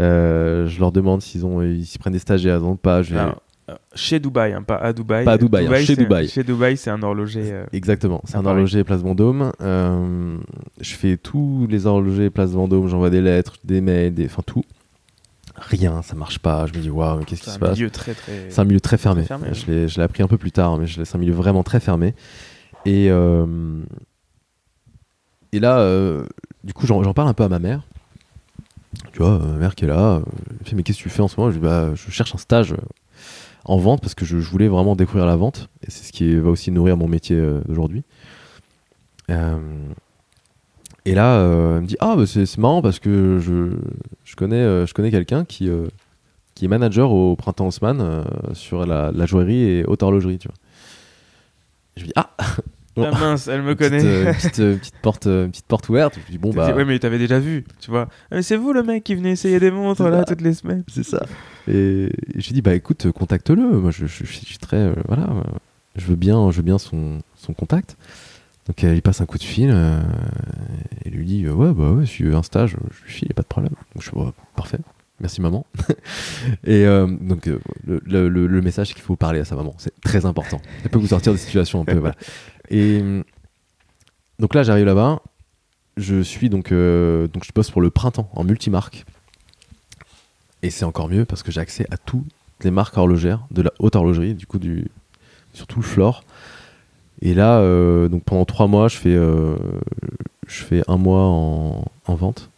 [0.00, 3.02] Euh, je leur demande s'ils ont, ils prennent des stagiaires, non pas.
[3.02, 3.40] Je vais- Alors,
[3.70, 5.24] euh, Chez Dubaï, hein, pas à Dubaï.
[5.24, 6.28] Pas à Dubaï, hein, chez Dubaï.
[6.28, 7.42] Chez Dubaï, c'est un horloger.
[7.52, 8.54] euh, Exactement, c'est un Paris.
[8.56, 9.52] horloger Place Vendôme.
[9.60, 14.26] Je fais tous les horlogers Place Vendôme, j'envoie des lettres, des mails, des...
[14.26, 14.64] enfin tout.
[15.58, 16.66] Rien, ça marche pas.
[16.66, 18.46] Je me dis, waouh, mais qu'est-ce qui c'est se un passe milieu très très.
[18.50, 19.22] C'est un milieu très fermé.
[19.24, 19.54] Très fermé,
[19.88, 22.14] je l'ai appris un peu plus tard, mais c'est un milieu vraiment très fermé.
[22.84, 23.08] Et,
[25.52, 26.26] et là, euh,
[26.64, 27.82] du coup, j'en parle un peu à ma mère.
[29.12, 30.20] Tu vois, ma mère qui est là, euh,
[30.60, 31.50] elle fait Mais qu'est-ce que tu fais en ce moment?
[31.50, 32.76] Je dis bah, Je cherche un stage euh,
[33.64, 35.68] en vente parce que je, voulais vraiment découvrir la vente.
[35.82, 38.04] Et c'est ce qui va aussi nourrir mon métier d'aujourd'hui.
[39.28, 45.44] Et là, elle me dit Ah, bah, c'est marrant parce que je, connais, connais quelqu'un
[45.44, 45.68] qui,
[46.54, 50.38] qui est manager au Printemps Haussmann sur la, la joaillerie et haute horlogerie.
[50.38, 50.56] Tu vois.
[51.96, 52.30] Je me dis Ah
[52.96, 54.04] Ah mince, elle me Une petite, connaît.
[54.04, 56.18] euh, petite, euh, petite porte, euh, petite porte ouverte.
[56.26, 56.76] Je dis Bon, T'as dit, bah.
[56.78, 58.08] Ouais, mais t'avais déjà vu, tu vois.
[58.30, 60.24] Ah, mais c'est vous le mec qui venait essayer des montres là ça.
[60.24, 60.82] toutes les semaines.
[60.88, 61.24] C'est ça.
[61.68, 63.62] Et j'ai dit bah écoute, contacte-le.
[63.80, 65.28] Moi, je, je- je suis très voilà,
[65.96, 67.96] je veux bien, je veux bien son, son contact.
[68.66, 69.74] Donc elle lui passe un coup de fil
[71.04, 73.32] et lui dit ouais bah ouais, si tu veux un stage, je lui file, y
[73.32, 73.72] a pas de problème.
[73.94, 74.78] Donc je suis ouais, parfait.
[75.20, 75.64] Merci maman.
[76.66, 79.74] et euh, donc euh, le, le- le- message c'est qu'il faut parler à sa maman,
[79.78, 80.60] c'est très important.
[80.82, 82.14] Ça peut vous sortir de situations un peu voilà.
[82.68, 83.22] Et euh,
[84.38, 85.20] donc là j'arrive là-bas,
[85.96, 89.04] je suis donc euh, donc je bosse pour le printemps en multimarque.
[90.62, 92.26] Et c'est encore mieux parce que j'ai accès à toutes
[92.62, 94.88] les marques horlogères de la haute horlogerie, du coup, du,
[95.52, 96.24] surtout le floor.
[97.22, 99.56] Et là, euh, donc pendant trois mois, je fais, euh,
[100.46, 102.50] je fais un mois en, en vente,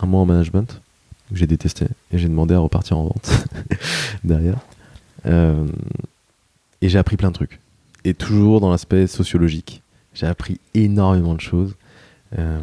[0.00, 0.80] un mois en management,
[1.30, 3.30] que j'ai détesté, et j'ai demandé à repartir en vente
[4.24, 4.58] derrière.
[5.24, 7.60] Et j'ai appris plein de trucs.
[8.04, 9.82] Et toujours dans l'aspect sociologique.
[10.12, 11.74] J'ai appris énormément de choses.
[12.38, 12.60] Euh,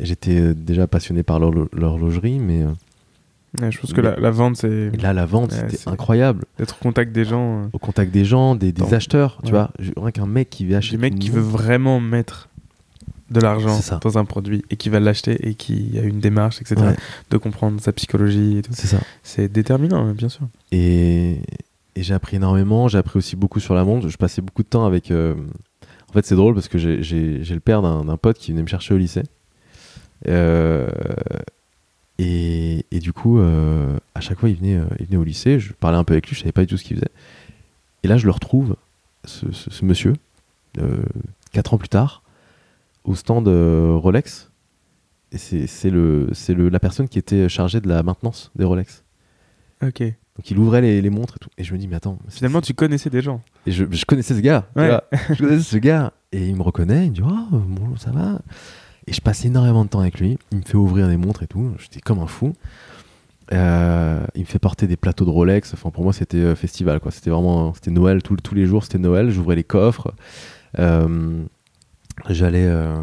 [0.00, 2.70] J'étais euh, déjà passionné par l'horlo- l'horlogerie, mais euh,
[3.62, 6.44] Ouais, je pense que la, la vente, c'est là, la vente, Ouais, c'était incroyable.
[6.58, 7.62] d'être au contact des gens.
[7.62, 9.70] euh, Au contact des gens, des, des acheteurs, tu vois.
[9.96, 10.98] Rien qu'un mec qui veut acheter.
[10.98, 12.48] Mecs une qui veut vraiment mettre
[13.30, 16.76] de l'argent dans un produit et qui va l'acheter et qui a une démarche, etc.
[17.30, 18.72] De comprendre sa psychologie et tout.
[18.74, 18.98] c'est ça.
[19.22, 20.46] C'est déterminant, bien sûr.
[20.70, 21.38] Et,
[21.96, 22.86] et j'ai appris énormément.
[22.88, 24.08] J'ai appris aussi beaucoup sur la montre.
[24.08, 25.10] Je passais beaucoup de temps avec.
[25.10, 25.34] euh,
[26.08, 28.94] En fait, c'est drôle parce que j'ai- le père d'un pote qui venait me chercher
[28.94, 29.24] au lycée.
[30.28, 30.88] Euh,
[32.18, 35.58] Et, du coup, euh, à chaque fois, il venait, il venait au lycée.
[35.60, 36.34] Je parlais un peu avec lui.
[36.34, 37.10] Je savais pas du tout ce qu'il faisait.
[38.02, 38.76] Et là, je le retrouve,
[39.24, 39.46] ce,
[39.84, 40.14] monsieur,
[41.52, 42.22] quatre ans plus tard,
[43.04, 44.50] au stand Rolex.
[45.32, 49.02] Et c'est la personne qui était chargée de la maintenance des Rolex.
[49.82, 50.02] Ok.
[50.36, 51.48] Donc il ouvrait les, les montres et tout.
[51.58, 52.18] Et je me dis, mais attends.
[52.28, 53.40] Finalement, tu connaissais des gens.
[53.66, 54.66] Et je, je connaissais ce gars.
[54.74, 54.88] tu Ouais.
[54.88, 55.04] vois.
[55.30, 56.12] je connaissais ce gars.
[56.32, 57.06] Et il me reconnaît.
[57.06, 58.40] Il me dit, oh, bon, ça va.
[59.06, 60.36] Et je passe énormément de temps avec lui.
[60.52, 61.72] Il me fait ouvrir des montres et tout.
[61.78, 62.52] J'étais comme un fou.
[63.52, 65.72] Euh, il me fait porter des plateaux de Rolex.
[65.72, 67.00] Enfin, pour moi, c'était euh, festival.
[67.00, 67.12] quoi.
[67.12, 68.22] C'était vraiment c'était Noël.
[68.22, 69.30] Tout- tous les jours, c'était Noël.
[69.30, 70.12] J'ouvrais les coffres.
[70.78, 71.42] Euh,
[72.28, 72.96] j'allais euh,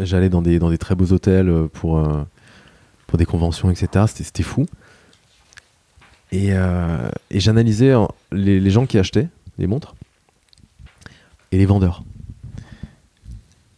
[0.00, 2.02] j'allais dans des, dans des très beaux hôtels pour,
[3.06, 4.06] pour des conventions, etc.
[4.08, 4.64] C'était c'était fou.
[6.32, 7.92] Et, euh, et j'analysais
[8.32, 9.28] les, gens qui achetaient
[9.58, 9.94] les montres
[11.52, 12.04] et les vendeurs.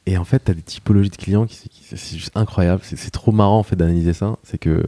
[0.05, 2.83] Et en fait, tu as des typologies de clients qui, qui- c'est juste incroyable.
[2.85, 4.37] C'est trop marrant en fait d'analyser ça.
[4.43, 4.85] C'est que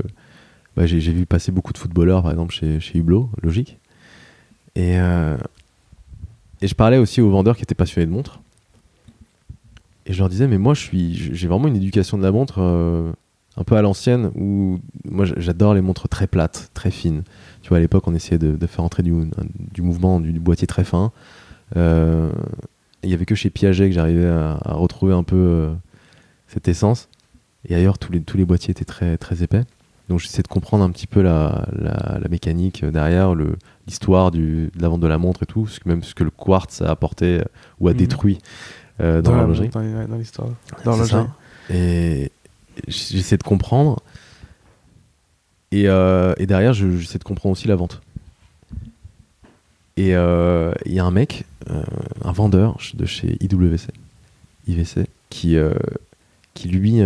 [0.77, 3.79] bah, j'ai j'ai vu passer beaucoup de footballeurs, par exemple, chez, chez Hublot, logique.
[4.75, 5.37] Et, euh,
[6.61, 8.41] et je parlais aussi aux vendeurs qui étaient passionnés de montres.
[10.07, 12.57] Et je leur disais, mais moi, je suis, j'ai vraiment une éducation de la montre
[12.61, 13.13] euh,
[13.57, 14.79] un peu à l'ancienne, où
[15.09, 17.23] moi, j'adore les montres très plates, très fines.
[17.63, 19.13] Tu vois, à l'époque, on essayait de, de faire entrer du,
[19.73, 21.13] du mouvement, du, du boîtier très fin.
[21.77, 22.31] Euh,
[23.03, 25.73] Il y avait que chez Piaget que j'arrivais à, à retrouver un peu euh,
[26.49, 27.09] cette essence.
[27.69, 29.63] Et ailleurs, tous les, tous les boîtiers étaient très, très épais.
[30.11, 34.71] Donc j'essaie de comprendre un petit peu la, la, la mécanique derrière, le- l'histoire du-
[34.77, 37.39] de la vente de la montre et tout, même ce que le quartz a apporté
[37.41, 37.45] euh,
[37.81, 37.97] ou a Mhm.
[37.97, 38.39] détruit
[39.01, 39.69] euh, dans l'horlogerie.
[39.71, 40.49] dans dans l'histoire.
[40.85, 41.25] Dans l'horlogerie.
[41.69, 41.75] ça.
[41.75, 42.31] Et
[42.89, 44.01] j'essaie de comprendre.
[45.73, 48.01] Et, euh, et derrière, je- j'essaie de comprendre aussi la vente.
[49.97, 51.83] Et euh, il y a un mec, euh,
[52.23, 53.89] un vendeur de chez IWC,
[54.67, 55.57] IVC, qui,
[56.55, 57.01] qui lui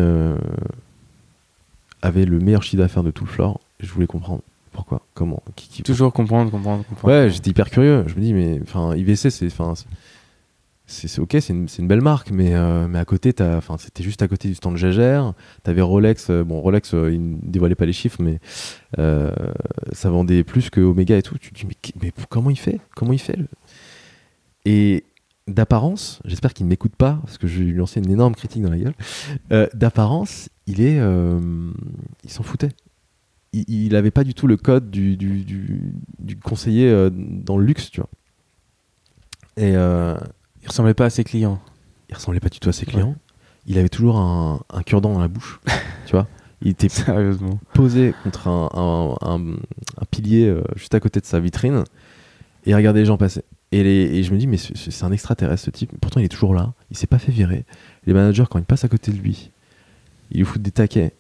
[2.02, 3.60] avait le meilleur chiffre d'affaires de tout le floor.
[3.80, 4.42] Je voulais comprendre
[4.72, 7.12] pourquoi, comment, qui, qui- Toujours comprendre, comprendre, comprendre.
[7.14, 8.04] Ouais, j'étais hyper curieux.
[8.06, 9.48] Je me dis, mais enfin, IVC, c'est,
[10.90, 13.34] c'est, ok, c'est une, belle marque, mais, euh, mais à côté,
[13.78, 15.34] c'était juste à côté du stand Jaeger.
[15.62, 16.30] T'avais Rolex.
[16.30, 18.40] euh, bon, Rolex, euh, ils ne dévoilaient pas les chiffres, mais
[18.98, 19.30] euh,
[19.92, 21.36] ça vendait plus que Omega et tout.
[21.36, 21.66] Tu te dis,
[22.00, 22.80] mais, comment il fait?
[22.96, 23.38] Comment il fait
[24.64, 25.04] Et
[25.46, 28.70] d'apparence, j'espère qu'il ne m'écoute pas, parce que je lui lancer une énorme critique dans
[28.70, 29.68] la gueule.
[29.74, 30.98] d'apparence, il est,
[32.24, 32.70] il s'en foutait
[33.52, 35.18] il- il avait pas du tout le code du,
[36.42, 38.10] conseiller dans le luxe, tu vois.
[39.58, 39.74] Et
[40.68, 41.58] Il ressemblait pas à ses clients.
[42.10, 43.14] il ressemblait pas du tout à ses clients.
[43.66, 45.60] Il avait toujours un, un cure-dent dans la bouche,
[46.06, 46.26] tu vois.
[46.62, 47.58] Il était Sérieusement.
[47.72, 51.84] posé contre un, un- un- un pilier euh, juste à côté de sa vitrine
[52.66, 53.42] et il regardait les gens passer.
[53.72, 55.92] Et, les- et je me dis, mais c'est un extraterrestre ce type.
[56.00, 56.72] Pourtant, il est toujours là.
[56.90, 57.64] Il s'est pas fait virer.
[58.06, 59.50] Les managers, quand ils passent à côté de lui,
[60.32, 61.12] ils lui foutent des taquets.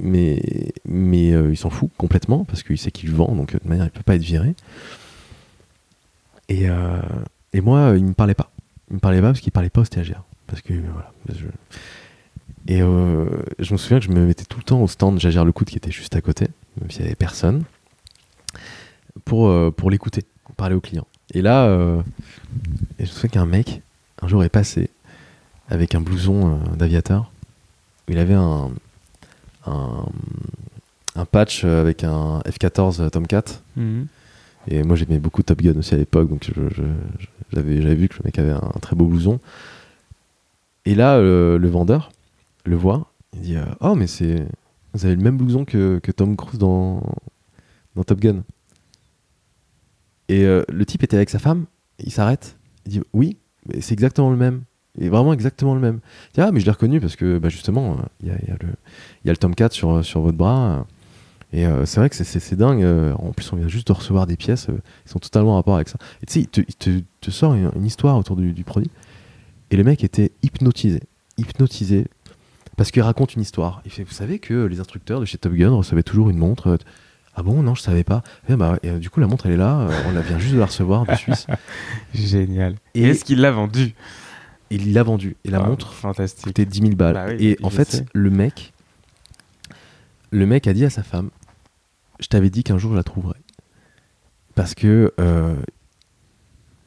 [0.00, 3.84] Mais, mais euh, il s'en fout complètement parce qu'il sait qu'il vend, donc de manière,
[3.86, 4.54] il peut pas être viré.
[6.48, 7.00] Et, euh,
[7.52, 8.50] et moi, il me parlait pas.
[8.94, 10.22] Il me parlait pas parce qu'il parlait pas aux stagiaires.
[10.46, 11.10] Parce que, euh, voilà.
[12.68, 13.26] Et euh,
[13.58, 15.66] je me souviens que je me mettais tout le temps au stand J'agère le coude
[15.66, 16.46] qui était juste à côté,
[16.80, 17.64] même s'il y avait personne,
[19.24, 20.22] pour, euh, pour l'écouter,
[20.56, 21.08] parler aux clients.
[21.32, 21.66] Et là,
[23.00, 23.82] je me souviens qu'un mec,
[24.22, 24.90] un jour, est passé
[25.68, 27.32] avec un blouson d'aviateur.
[28.06, 28.70] Il avait un,
[29.66, 33.60] un, patch avec un F-14 Tomcat.
[33.74, 34.06] Mhm.
[34.68, 36.50] Et moi, j'aimais beaucoup Top Gun aussi à l'époque, donc
[37.52, 39.40] j'avais vu que le mec avait un, très beau blouson.
[40.86, 42.10] Et là, le vendeur
[42.64, 44.46] le voit, il dit euh, Oh, mais c'est.
[44.92, 47.02] Vous avez le même blouson que, que Tom Cruise dans,
[47.96, 48.44] dans Top Gun.
[50.28, 51.66] Et euh, le type était avec sa femme,
[51.98, 52.56] il s'arrête,
[52.86, 53.36] il dit Oui,
[53.66, 54.62] mais c'est exactement le même.
[54.96, 55.98] Et vraiment exactement le même.
[56.30, 58.34] Il dit, ah, mais je l'ai reconnu parce que bah, justement, euh, il y, a,
[58.34, 58.56] y a
[59.24, 60.86] y a le Tomcat sur, sur votre bras.
[61.56, 62.82] Et euh, c'est vrai que c'est- dingue.
[62.82, 65.54] euh, en plus, on vient juste de recevoir des pièces euh, qui sont totalement en
[65.54, 65.98] rapport avec ça.
[66.22, 68.64] Et tu sais, il te, il te- te sort une, une histoire autour du, du
[68.64, 68.90] produit.
[69.70, 71.00] Et le mec était hypnotisé.
[71.38, 72.06] Hypnotisé.
[72.76, 73.82] Parce qu'il raconte une histoire.
[73.84, 76.66] Il fait Vous savez que les instructeurs de chez Top Gun recevaient toujours une montre.
[76.70, 76.76] euh,
[77.36, 78.24] Ah bon Non, je savais pas.
[78.48, 79.86] Eh bah, et, euh, du coup, la montre, elle est là.
[80.08, 81.46] on la vient juste de la recevoir de Suisse.
[82.14, 82.74] Génial.
[82.94, 83.94] Et- Et est-ce qu'il l'a vendu
[84.70, 85.36] Et il l'a vendue.
[85.44, 86.46] Et la Ah, montre Fantastique.
[86.46, 87.14] coûtait 10 000 balles.
[87.14, 88.72] Bah oui, et en fait, le mec,
[90.32, 91.30] le mec a dit à sa femme
[92.20, 93.40] je t'avais dit qu'un jour je la trouverais.
[94.54, 95.56] Parce que euh,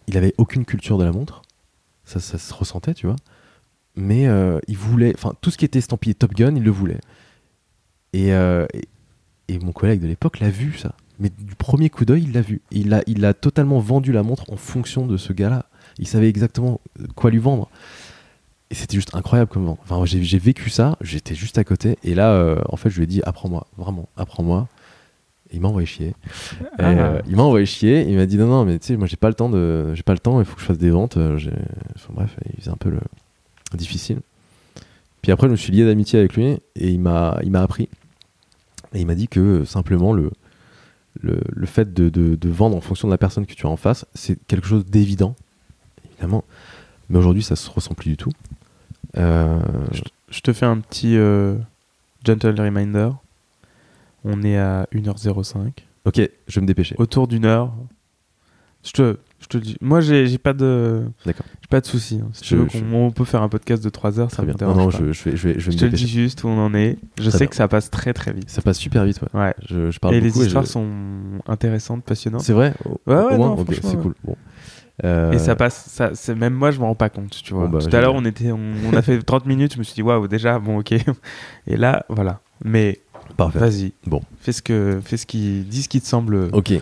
[0.07, 1.41] il avait aucune culture de la montre.
[2.05, 3.17] Ça, se ressentait, tu vois.
[3.95, 6.99] Mais euh, il voulait, enfin, tout ce qui était estampillé Top Gun, il le voulait.
[8.13, 8.87] Et, euh, et,
[9.53, 10.95] et mon collègue de l'époque l'a vu, ça.
[11.19, 12.61] Mais du premier coup d'œil, il l'a vu.
[12.71, 15.65] Il a, il a totalement vendu la montre en fonction de ce gars-là.
[15.97, 16.79] Il savait exactement
[17.15, 17.69] quoi lui vendre.
[18.69, 19.79] Et c'était juste incroyable comme vente.
[19.83, 21.97] Enfin, j'ai vécu ça, j'étais juste à côté.
[22.03, 24.67] Et là, en fait, je lui ai dit apprends-moi, vraiment, apprends-moi.
[25.53, 26.07] Il m'a envoyé chier.
[26.07, 26.13] Et,
[26.79, 26.89] Ah.
[26.89, 28.05] euh, il m'a envoyé chier.
[28.09, 30.03] Il m'a dit non, non, mais tu sais, moi, j'ai pas le temps de, j'ai
[30.03, 30.39] pas le temps.
[30.39, 31.17] Il faut que je fasse des ventes.
[31.17, 31.37] euh,
[31.95, 32.99] Enfin, bref, il faisait un peu le
[33.73, 34.19] difficile.
[35.21, 37.89] Puis après, je me suis lié d'amitié avec lui et il m'a, il m'a appris.
[38.93, 40.31] Et il m'a dit que euh, simplement le,
[41.21, 43.69] le, le fait de, de- de vendre en fonction de la personne que tu as
[43.69, 45.35] en face, c'est quelque chose d'évident,
[46.11, 46.43] évidemment.
[47.09, 48.31] Mais aujourd'hui, ça se ressent plus du tout.
[49.17, 49.59] Euh,
[50.29, 51.55] Je te fais un petit euh,
[52.25, 53.09] gentle reminder.
[54.29, 55.71] On est à 1h05.
[56.05, 56.95] ok, je vais me dépêcher.
[56.97, 57.73] Autour d'une heure.
[58.85, 59.75] Je te, je te dis.
[59.81, 61.05] Moi, j'ai pas de.
[61.25, 61.45] D'accord.
[61.61, 62.19] J'ai pas de soucis.
[62.23, 62.29] hein.
[62.33, 64.53] Si tu veux je- qu'on on peut faire un podcast de 3 heures, ça Très
[64.53, 64.67] bien.
[64.67, 66.07] Non, non, je, je vais, je vais, je vais Je me te le dis dépêcher.
[66.07, 66.97] juste où on en est.
[67.17, 67.47] Je Très sais bien.
[67.47, 68.49] que ça passe très très vite.
[68.49, 69.39] Ça passe super vite, ouais.
[69.39, 69.53] Ouais.
[69.67, 70.87] Je, je parle Et les histoires sont
[71.47, 72.41] intéressantes, passionnantes.
[72.41, 72.73] C'est vrai?
[73.07, 73.47] Ouais, ouais, moins?
[73.47, 74.03] non, Ok, franchement, c'est ouais.
[74.03, 74.13] cool.
[74.23, 74.35] Bon.
[75.03, 77.67] Euh, Et ça passe, ça, c'est même moi je m'en rends pas compte, tu vois.
[77.67, 78.59] Bon, bah, Tout à l'heure on était, on,
[78.91, 80.93] on a fait 30 minutes, je me suis dit waouh déjà bon ok.
[81.67, 82.39] Et là voilà.
[82.65, 82.99] Mais
[83.35, 83.59] Parfait.
[83.59, 83.93] vas-y.
[84.05, 84.21] Bon.
[84.39, 86.73] Fais ce que, fais ce qui, dis ce qui te semble Ok.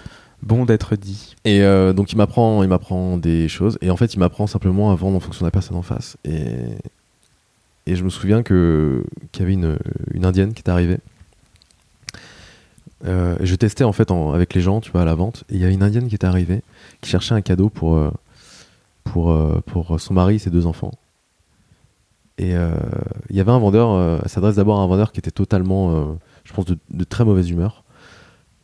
[0.43, 1.36] bon d'être dit.
[1.46, 3.78] Et euh, donc il m'apprend, il m'apprend des choses.
[3.82, 6.18] Et en fait, il m'apprend simplement à vendre en fonction de la personne en face.
[6.26, 6.46] Et,
[7.88, 9.78] et je me souviens que qu'il y avait une,
[10.14, 11.00] une indienne qui est arrivée.
[13.06, 15.43] Euh, je testais en fait en- avec les gens, tu vois, à la vente.
[15.50, 16.62] Et il y a une indienne qui était arrivée,
[17.02, 18.10] qui cherchait un cadeau pour euh,
[19.04, 19.36] pour
[19.66, 20.91] pour son mari et ses deux enfants.
[22.38, 22.72] Et euh,
[23.30, 24.20] il y avait un vendeur.
[24.24, 27.84] elle s'adresse d'abord à un vendeur qui était totalement, je pense, de, très mauvaise humeur.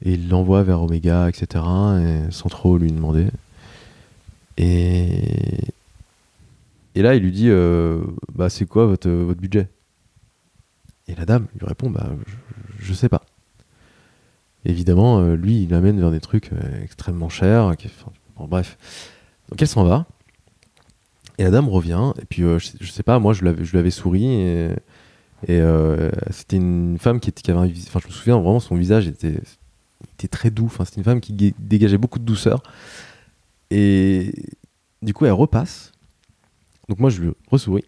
[0.04, 1.64] Et il l'envoie vers Omega, etc.
[2.00, 3.28] Et sans trop lui demander.
[4.58, 5.74] Et,
[6.96, 8.02] là, il lui dit euh,
[8.34, 9.68] bah, C'est quoi votre, budget?
[11.08, 12.10] Et la dame lui répond bah,
[12.80, 13.24] je, je sais pas.
[14.66, 17.74] Évidemment, euh, lui, il l'amène vers des trucs euh, extrêmement chers.
[18.40, 18.78] bref.
[19.50, 20.06] Donc elle s'en va.
[21.38, 22.14] Et la dame revient.
[22.22, 24.70] Et puis, je, je sais pas, moi, je lui avais, souri.
[25.48, 28.60] Et, euh, c'était une femme qui, était, qui avait un Enfin, je me souviens vraiment,
[28.60, 29.39] son visage était,
[30.18, 30.66] était très doux.
[30.66, 32.62] Enfin, c'était une femme qui dégageait beaucoup de douceur.
[33.70, 34.34] Et
[35.02, 35.92] du coup, elle repasse.
[36.89, 37.86] Donc moi, je lui ressouris.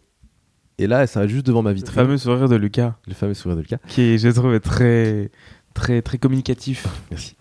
[0.77, 1.93] Et là, elle s'arrête juste devant ma Le vitrine.
[1.95, 3.77] fameux sourire de Lucas, Le fameux sourire de Lucas.
[3.87, 5.29] qui est, je trouve, très,
[5.73, 6.87] très, très communicatif.
[7.11, 7.35] Merci.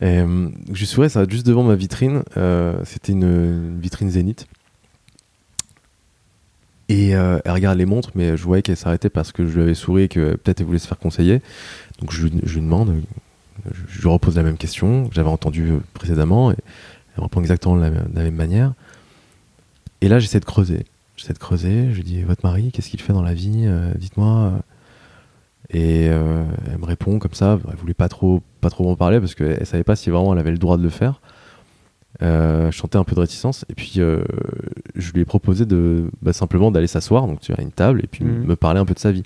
[0.00, 2.22] Et, euh, je lui souris, elle s'arrête juste devant ma vitrine.
[2.36, 4.46] Euh, C'était une, une vitrine Zénith.
[6.88, 9.62] Et euh, elle regarde les montres, mais je voyais qu'elle s'arrêtait parce que je lui
[9.62, 11.42] avais souri et que peut-être elle voulait se faire conseiller.
[12.00, 12.94] Donc je, lui- demande,
[13.70, 16.56] je, lui repose la même question que j'avais entendue euh, précédemment, et
[17.16, 18.72] elle reprend exactement de la, la même manière.
[20.00, 20.86] Et là, j'essaie de creuser.
[21.16, 23.92] J'essaie de creuser, je lui dis, votre mari, qu'est-ce qu'il fait dans la vie Euh,
[23.96, 24.52] Dites-moi.
[25.70, 29.34] Et elle me répond comme ça, elle voulait pas trop, pas trop m'en parler parce
[29.34, 31.20] qu'elle savait pas si vraiment elle avait le droit de le faire.
[32.20, 34.24] Euh, je sentais un peu de réticence et puis euh,
[34.96, 38.08] je lui ai proposé de bah, simplement d'aller s'asseoir donc tu as une table et
[38.08, 38.44] puis Mhm.
[38.44, 39.20] me parler un peu de sa vie.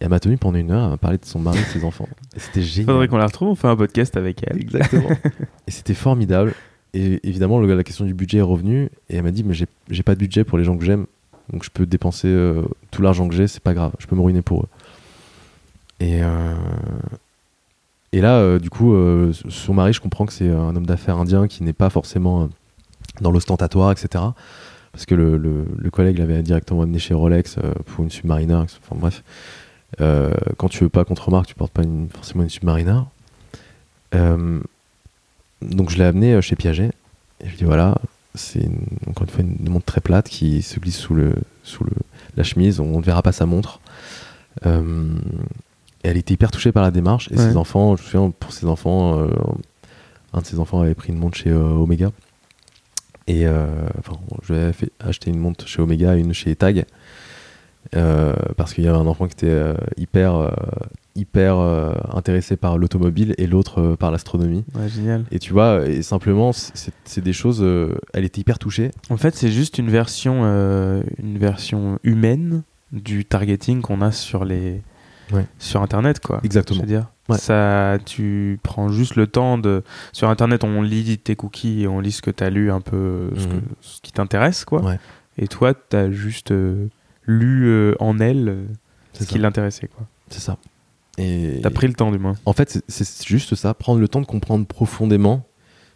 [0.00, 1.84] Et elle m'a tenu pendant une heure, elle m'a parlé de son mari, de ses
[1.84, 2.08] enfants.
[2.36, 2.86] Et c'était génial.
[2.94, 4.58] Faudrait qu'on la retrouve, on fait un podcast avec elle.
[4.60, 5.10] Exactement.
[5.66, 6.54] et c'était formidable.
[6.94, 8.90] Et évidemment, le- la question du budget est revenue.
[9.10, 11.06] Et elle m'a dit Mais j'ai j'ai pas de budget pour les gens que j'aime.
[11.52, 12.62] Donc je peux dépenser euh,
[12.92, 13.92] tout l'argent que j'ai, c'est pas grave.
[13.98, 14.68] Je peux me ruiner pour eux.
[15.98, 16.54] Et, euh,
[18.12, 21.16] et là, euh, du coup, euh, son mari, je comprends que c'est un homme d'affaires
[21.18, 22.46] indien qui n'est pas forcément euh,
[23.20, 24.24] dans l'ostentatoire, etc.
[24.92, 27.56] Parce que le, le- collègue l'avait directement amené chez Rolex
[27.86, 28.54] pour une Submariner.
[28.54, 29.22] Enfin bref.
[30.56, 31.82] Quand tu veux pas qu'on te remarque, tu portes pas
[32.12, 33.00] forcément une Submariner.
[34.12, 36.90] Donc je l'ai amené chez Piaget
[37.40, 37.96] et je lui dis voilà,
[38.34, 38.68] c'est
[39.08, 41.92] encore une fois une, montre très plate qui se glisse sous, le, sous le,
[42.36, 43.80] la chemise, on ne verra pas sa montre.
[44.66, 45.08] Euh,
[46.04, 47.50] et elle était hyper touchée par la démarche et Ouais.
[47.50, 49.28] ses enfants, je me souviens pour ses enfants, euh,
[50.32, 52.10] un de ses enfants avait pris une montre chez euh, Omega.
[53.26, 53.66] Et euh,
[53.98, 56.84] enfin, je fait acheter une montre chez Omega et une chez Tag.
[57.92, 60.52] Parce qu'il y avait un enfant qui était hyper,
[61.16, 61.56] hyper
[62.14, 64.64] intéressé par l'automobile et l'autre par l'astronomie.
[64.74, 65.24] Ouais, génial.
[65.32, 67.64] Et tu vois, et simplement, c'est- des choses.
[68.14, 68.90] elle était hyper touchée.
[69.10, 72.62] En fait, c'est juste une version, une version humaine
[72.92, 74.82] du targeting qu'on a sur les,
[75.32, 75.46] Ouais.
[75.58, 76.40] sur Internet, quoi.
[76.42, 76.76] Exactement.
[76.76, 77.38] Je veux dire, Ouais.
[77.38, 79.82] ça, tu prends juste le temps de.
[80.12, 82.80] Sur Internet, on lit tes cookies et on lit ce que tu as lu, un
[82.80, 83.62] peu ce, que- Mhm.
[83.80, 84.82] ce qui t'intéresse, quoi.
[84.82, 84.98] Ouais.
[85.38, 86.88] Et toi, tu as juste euh,
[87.26, 88.64] lu euh, en elle euh,
[89.12, 90.06] ce qui l'intéressait, quoi.
[90.28, 90.56] C'est ça.
[91.18, 92.34] Et T'as pris le temps, du moins.
[92.46, 95.44] en fait, c'est- juste ça, prendre le temps de comprendre profondément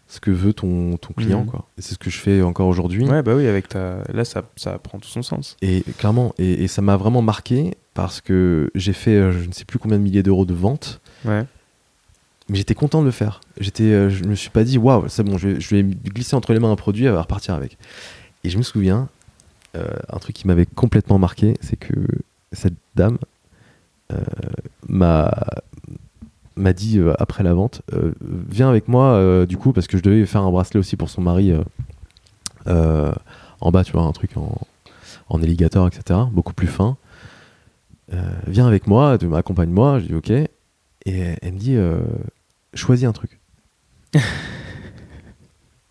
[0.06, 1.40] ce que veut ton, ton client.
[1.44, 1.46] Mhm.
[1.50, 1.66] Quoi.
[1.78, 3.08] Et c'est ce que je fais encore aujourd'hui.
[3.08, 3.98] Ouais, bah oui, avec ta.
[4.12, 5.56] Là, ça, ça prend tout son sens.
[5.62, 9.52] Et clairement, et, et ça m'a vraiment marqué parce que j'ai fait euh, je ne
[9.52, 11.44] sais plus combien de milliers d'euros de vente, Ouais.
[12.48, 13.40] mais j'étais content de le faire.
[13.58, 16.34] J'étais, euh, je me suis pas dit waouh, c'est bon, je vais, je vais glisser
[16.36, 17.78] entre les mains un produit et va repartir avec.
[18.42, 19.08] Et je me souviens,
[19.76, 21.94] euh, un truc qui m'avait complètement marqué, c'est que
[22.52, 23.18] cette dame
[24.12, 24.18] euh,
[24.88, 25.32] m'a
[26.56, 27.82] m'a dit euh, après la vente,
[28.50, 31.20] viens avec moi du coup parce que je devais faire un bracelet aussi pour son
[31.22, 31.52] mari
[32.66, 34.60] en bas, tu vois, un truc en,
[35.28, 36.20] en alligator, etc.
[36.30, 36.96] Beaucoup plus fin.
[38.12, 40.00] Euh, viens avec moi, tu accompagne-moi.
[40.00, 40.30] Je dis ok.
[40.30, 40.48] Et
[41.06, 42.00] elle me dit euh,
[42.74, 43.40] choisis un truc.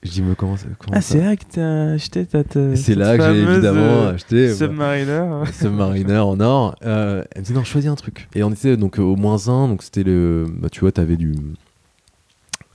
[0.03, 0.55] je dis mais comment,
[0.91, 2.43] Ah, c'est là que t'as acheté ta.
[2.75, 5.43] C'est là que j'ai évidemment euh, acheté bah, Submariner.
[5.53, 6.75] Submariner en or.
[6.83, 8.27] Euh, elle me dit non, choisis un truc.
[8.35, 10.45] Et on était donc au moins un, donc c'était le.
[10.57, 11.33] Bah, tu vois, t'avais du.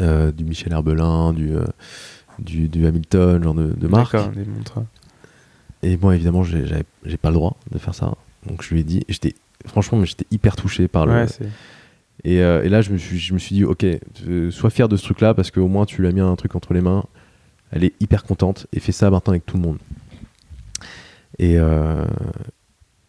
[0.01, 1.65] euh, du Michel Herbelin, du, euh,
[2.39, 4.13] du, du Hamilton, genre de, de marque.
[4.15, 4.79] D'accord, des montres.
[5.83, 8.15] Et moi, évidemment, j'ai j'avais- j'ai pas le droit de faire ça.
[8.47, 9.35] Donc je lui ai dit, j'étais
[9.67, 11.13] franchement, mais j'étais hyper touché par le.
[11.13, 11.49] Ouais, c'est.
[12.25, 13.85] Et, euh, et là, je me suis, je me suis dit, ok,
[14.27, 16.55] euh, sois fier de ce truc-là parce qu'au moins tu lui as mis un truc
[16.57, 17.05] entre les mains.
[17.71, 19.79] Elle est hyper contente et fais ça maintenant avec tout le monde.
[21.39, 22.05] Et, euh,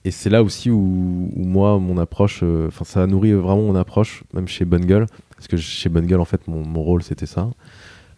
[0.06, 3.76] et c'est là aussi où, où moi, mon approche, enfin, ça a nourri vraiment mon
[3.76, 5.08] approche, même chez Bonne Gueule.
[5.36, 7.50] Parce que chez Bonne Gueule, en fait, mon, mon rôle, c'était ça.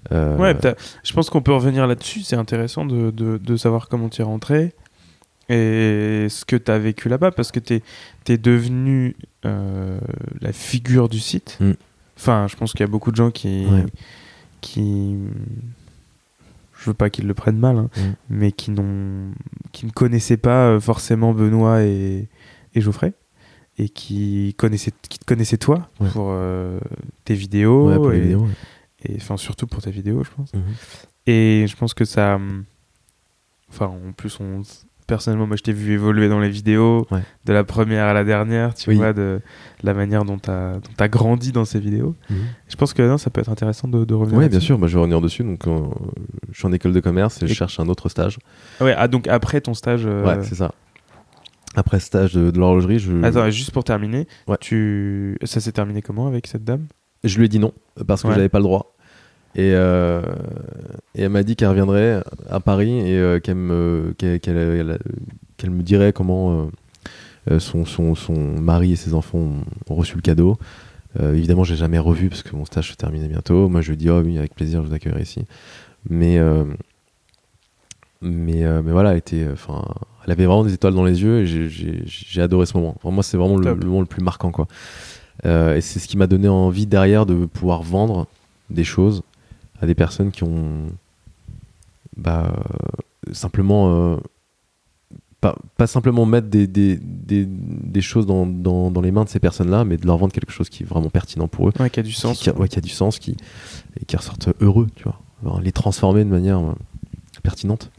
[0.09, 0.55] Ouais,
[1.03, 2.21] je pense qu'on peut revenir là-dessus.
[2.21, 4.73] C'est intéressant de, de, de savoir comment tu es rentré
[5.51, 7.81] et ce que tu as vécu là-bas parce que tu
[8.27, 9.15] es, devenu
[9.45, 9.99] euh,
[10.39, 11.57] la figure du site.
[11.59, 11.71] Mm.
[12.17, 13.65] Enfin, je pense qu'il y a beaucoup de gens qui.
[13.65, 13.85] Ouais.
[14.61, 15.17] qui
[16.79, 18.01] je veux pas qu'ils le prennent mal, hein, Mm.
[18.29, 18.73] mais qui,
[19.71, 22.27] qui ne connaissaient pas euh, forcément Benoît et,
[22.73, 23.13] et Geoffrey.
[23.77, 26.09] Et qui, connaissaient, qui te connaissaient toi Ouais.
[26.09, 26.79] pour euh,
[27.25, 27.89] tes vidéos.
[27.89, 28.49] ouais, pour et, vidéos, ouais.
[29.05, 30.53] et enfin surtout pour tes vidéos, je pense.
[30.53, 30.61] Mhm.
[31.27, 32.39] Et je pense que ça.
[33.69, 34.61] Enfin, en plus, on...
[35.11, 37.19] personnellement, moi, je t'ai vu évoluer dans les vidéos, Ouais.
[37.43, 38.95] de la première à la dernière, tu Oui.
[38.95, 39.41] vois, de
[39.83, 42.15] la manière dont tu as, grandi dans ces vidéos.
[42.29, 42.37] Mhm.
[42.69, 44.39] Je pense que non, ça peut être intéressant de, de revenir.
[44.39, 45.43] Ouais, bien sûr, bah, je vais revenir dessus.
[45.43, 45.81] Donc, euh,
[46.53, 48.39] je suis en école de commerce et, je cherche un autre stage.
[48.79, 50.03] Ah Ouais, ah, donc après ton stage.
[50.05, 50.71] euh, Ouais, c'est ça.
[51.75, 54.55] Après stage de, de l'horlogerie, je, Attends, juste pour terminer, Ouais.
[54.61, 55.37] tu...
[55.43, 56.85] ça s'est terminé comment avec cette dame?
[57.25, 57.73] Je lui ai dit non
[58.07, 58.35] parce que Ouais.
[58.35, 58.95] j'avais pas le droit.
[59.55, 60.21] Et, euh,
[61.15, 64.99] et elle m'a dit qu'elle reviendrait à Paris et euh, qu'elle me, qu'elle, qu'elle- elle-
[65.57, 66.69] qu'elle me dirait comment
[67.49, 69.39] euh, son, son, son mari et ses enfants
[69.89, 70.57] ont, reçu le cadeau.
[71.19, 73.67] Évidemment, j'ai jamais revu parce que mon stage se terminait bientôt.
[73.67, 75.43] Moi, je lui ai dit, oh oui, avec plaisir, je vous accueillerai ici.
[76.09, 76.39] Mais,
[78.21, 79.83] mais, mais voilà, elle, était, enfin,
[80.25, 82.95] elle avait vraiment des étoiles dans les yeux et j'ai- j'ai j'ai adoré ce moment.
[83.01, 84.51] Pour moi, c'est vraiment le, le moment le plus marquant.
[84.51, 84.67] Quoi.
[85.43, 88.27] Et c'est ce qui m'a donné envie derrière de pouvoir vendre
[88.69, 89.23] des choses
[89.81, 90.87] à des personnes qui ont
[92.15, 92.53] bah,
[93.27, 94.17] euh, simplement euh,
[95.39, 99.29] pas, pas simplement mettre des, des, des, des choses dans, dans, dans les mains de
[99.29, 101.89] ces personnes-là, mais de leur vendre quelque chose qui est vraiment pertinent pour eux, Ouais,
[101.89, 102.37] qui a du sens.
[102.37, 103.35] qui, qui a, ouais, qui a du sens, qui,
[103.99, 105.19] et qui ressortent heureux, tu vois.
[105.43, 106.73] Enfin, les transformer de manière euh,
[107.41, 107.89] pertinente.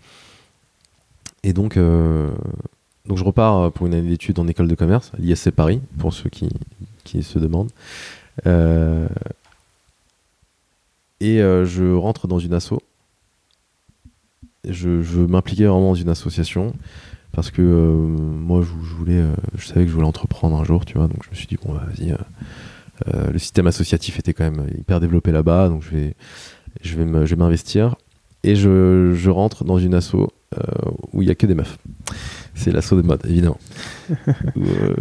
[1.43, 2.31] Et donc, euh,
[3.09, 6.13] donc je repars pour une année d'études en école de commerce, à l'ISC Paris, pour
[6.13, 6.49] ceux qui,
[7.03, 7.71] qui se demandent.
[8.47, 9.09] Euh,
[11.23, 12.75] et euh, je rentre dans une asso.
[14.65, 16.73] Je, je veux m'impliquer vraiment dans une association
[17.33, 20.65] parce que euh, moi je, je voulais, euh, je savais que je voulais entreprendre un
[20.65, 21.09] jour, tu vois.
[21.09, 22.13] Donc je me suis dit bon, bah, vas-y.
[22.13, 26.15] euh, le système associatif était quand même hyper développé là-bas, donc je vais,
[26.83, 27.97] je vais, me- je vais m'investir.
[28.45, 30.27] Et je, je rentre dans une asso euh,
[31.13, 31.79] où il y a que des meufs.
[32.55, 33.59] C'est l'asso de mode, évidemment.
[34.57, 34.95] où, euh,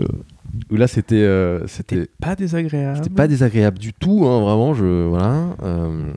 [0.69, 2.97] où là, c'était, euh, c'était, pas désagréable.
[2.97, 4.73] c'était pas désagréable du tout, hein, vraiment.
[4.73, 5.55] Je, voilà.
[5.63, 6.11] euh,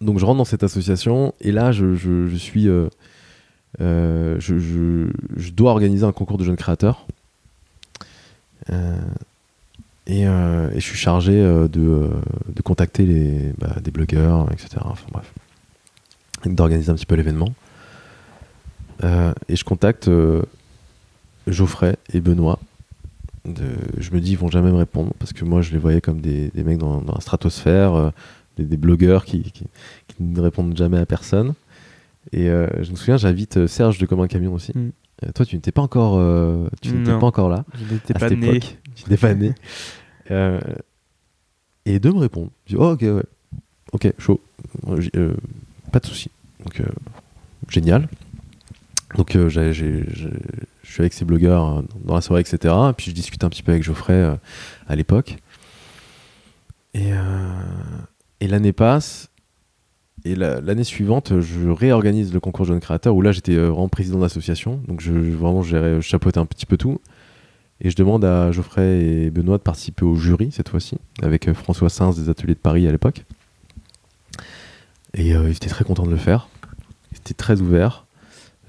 [0.00, 2.88] donc je rentre dans cette association et là, je, je- je suis, euh,
[3.80, 7.06] je, dois organiser un concours de jeunes créateurs.
[10.06, 14.68] Et, et je suis chargé de, de contacter les, bah, des blogueurs, etc.
[14.84, 15.32] Enfin bref,
[16.44, 17.54] et d'organiser un petit peu l'événement.
[19.02, 20.10] Et je contacte
[21.46, 22.58] Geoffrey et Benoît.
[23.44, 26.00] De, je me dis ils vont jamais me répondre parce que moi je les voyais
[26.00, 28.10] comme des, des mecs dans, dans la stratosphère, euh,
[28.56, 29.64] des, des blogueurs qui, qui,
[30.08, 31.54] qui ne répondent jamais à personne.
[32.32, 34.72] Et euh, je me souviens, j'invite euh, Serge de Comme un camion aussi.
[34.74, 34.90] Mm.
[35.24, 36.18] Euh, toi, tu n'étais pas encore,
[36.80, 38.48] tu n'étais pas encore là Je n'étais à pas cette né.
[38.48, 38.78] époque.
[38.96, 39.54] Tu n'étais pas né.
[41.86, 42.50] Et deux me répondent.
[42.66, 43.22] Je dis, oh, ok, ouais.
[43.92, 44.40] Ok, chaud.
[45.92, 46.30] Pas de souci.
[46.64, 46.82] Donc,
[47.68, 48.08] génial.
[49.14, 50.02] Donc euh, je
[50.82, 52.74] suis avec ces blogueurs euh, dans la soirée, etc.
[52.90, 54.34] Et puis je discute un petit peu avec Geoffrey euh,
[54.88, 55.36] à l'époque.
[56.94, 57.10] Et,
[58.40, 59.30] et l'année passe.
[60.24, 64.20] Et la- l'année suivante, je réorganise le concours jeune créateur où là j'étais vraiment président
[64.20, 64.80] d'association.
[64.88, 67.00] Donc vraiment je chapeautais un petit peu tout.
[67.80, 71.88] Et je demande à Geoffrey et Benoît de participer au jury cette fois-ci, avec François
[71.90, 73.24] Sins des Ateliers de Paris à l'époque.
[75.14, 76.48] Et ils étaient très contents de le faire.
[77.12, 78.03] Ils étaient très ouverts.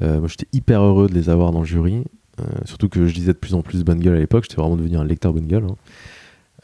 [0.02, 2.04] Euh, moi j'étais hyper heureux de les avoir dans le jury.
[2.40, 4.44] Euh, surtout que je lisais de plus en plus Bonne Gueule à l'époque.
[4.44, 5.66] J'étais vraiment devenu un lecteur Bonne Gueule.
[5.66, 5.76] hein.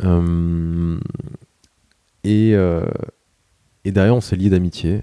[0.03, 0.99] Euh,
[2.23, 2.51] et,
[3.85, 5.01] et derrière, on s'est liés d'amitié.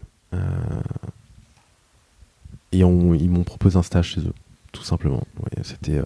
[2.72, 4.32] Et on- ils m'ont proposé un stage chez eux,
[4.72, 5.22] tout simplement.
[5.40, 6.00] Ouais, C'était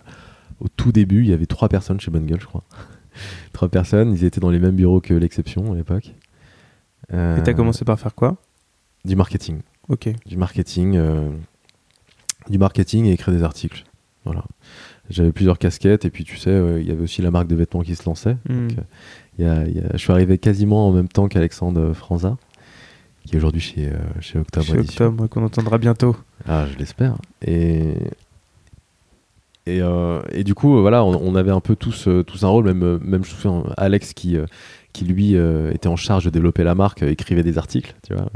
[0.61, 2.63] au tout début, il y avait trois personnes chez Bonne Gueule, je crois.
[3.53, 6.15] trois personnes, ils étaient dans les mêmes bureaux que l'exception à l'époque.
[7.13, 8.37] Euh, Et t'as commencé par faire quoi?
[9.05, 9.61] Du marketing.
[9.89, 10.09] Ok.
[10.27, 11.31] Du marketing, euh,
[12.51, 13.85] du marketing et écrire des articles.
[14.25, 14.45] Voilà.
[15.11, 17.57] J'avais plusieurs casquettes et puis tu sais, euh, il y avait aussi la marque de
[17.57, 18.37] vêtements qui se lançait.
[18.49, 18.83] Donc, euh,
[19.39, 22.37] il y a- il y a- je suis arrivé quasiment en même temps qu'Alexandre Franza,
[23.27, 24.79] qui est aujourd'hui chez, euh, chez Octobre Chez.
[24.79, 26.17] Octobre, qu'on entendra bientôt.
[26.49, 27.17] Ah, je l'espère.
[27.45, 27.95] Et,
[29.67, 32.65] et, euh, et du coup, voilà, on, on avait un peu tous, tous un rôle,
[32.65, 34.37] même, même je me souviens, Alex qui,
[34.93, 38.15] qui lui euh, était en charge de développer la marque, euh, écrivait des articles, tu
[38.15, 38.29] vois.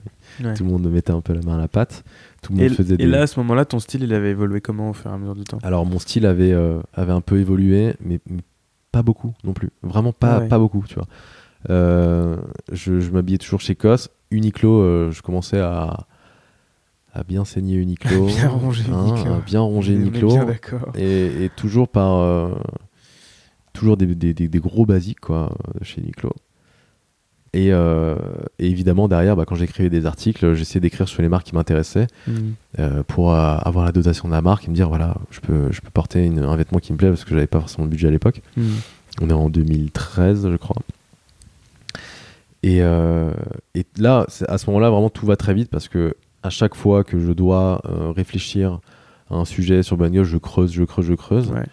[0.42, 0.54] Ouais.
[0.54, 2.04] Tout le monde mettait un peu la main à la pâte.
[2.46, 3.06] Tout le Et, monde faisait et des...
[3.06, 5.34] là, à ce moment-là, ton style, il avait évolué comment au fur et à mesure
[5.34, 5.58] du temps?
[5.62, 8.40] Alors mon style avait, euh, avait un peu évolué, mais, mais
[8.92, 9.70] pas beaucoup non plus.
[9.82, 10.48] Vraiment pas, Ah ouais.
[10.48, 11.06] pas beaucoup, tu vois.
[11.70, 12.36] Euh,
[12.72, 14.08] je je m'habillais toujours chez COS.
[14.30, 16.06] Uniqlo, euh, je commençais à,
[17.12, 18.26] à bien saigner Uniqlo.
[18.36, 19.32] Bien ronger hein, Uniqlo.
[19.34, 20.28] à bien ronger Uniqlo.
[20.28, 20.46] bien.
[20.94, 22.50] Et, et toujours par...
[23.72, 25.52] toujours des, des- des- des gros basiques, quoi,
[25.82, 26.30] chez Uniqlo.
[27.52, 28.16] Et, euh,
[28.58, 32.06] et évidemment, derrière, bah, quand j'écrivais des articles, j'essayais d'écrire sur les marques qui m'intéressaient
[32.26, 32.32] Hmm.
[32.78, 35.72] euh, pour euh, avoir la dotation de la marque et me dire voilà, je peux,
[35.72, 37.90] je peux porter une- un vêtement qui me plaît parce que j'avais pas forcément le
[37.90, 38.42] budget à l'époque.
[38.56, 38.62] Hmm.
[39.22, 40.76] On est en 2013, je crois.
[42.62, 46.74] Et, et là, à ce moment-là, vraiment tout va très vite parce que à chaque
[46.74, 47.80] fois que je dois
[48.16, 48.80] réfléchir
[49.30, 51.48] à un sujet sur Gueule, je creuse, je creuse, je creuse.
[51.50, 51.64] Ouais.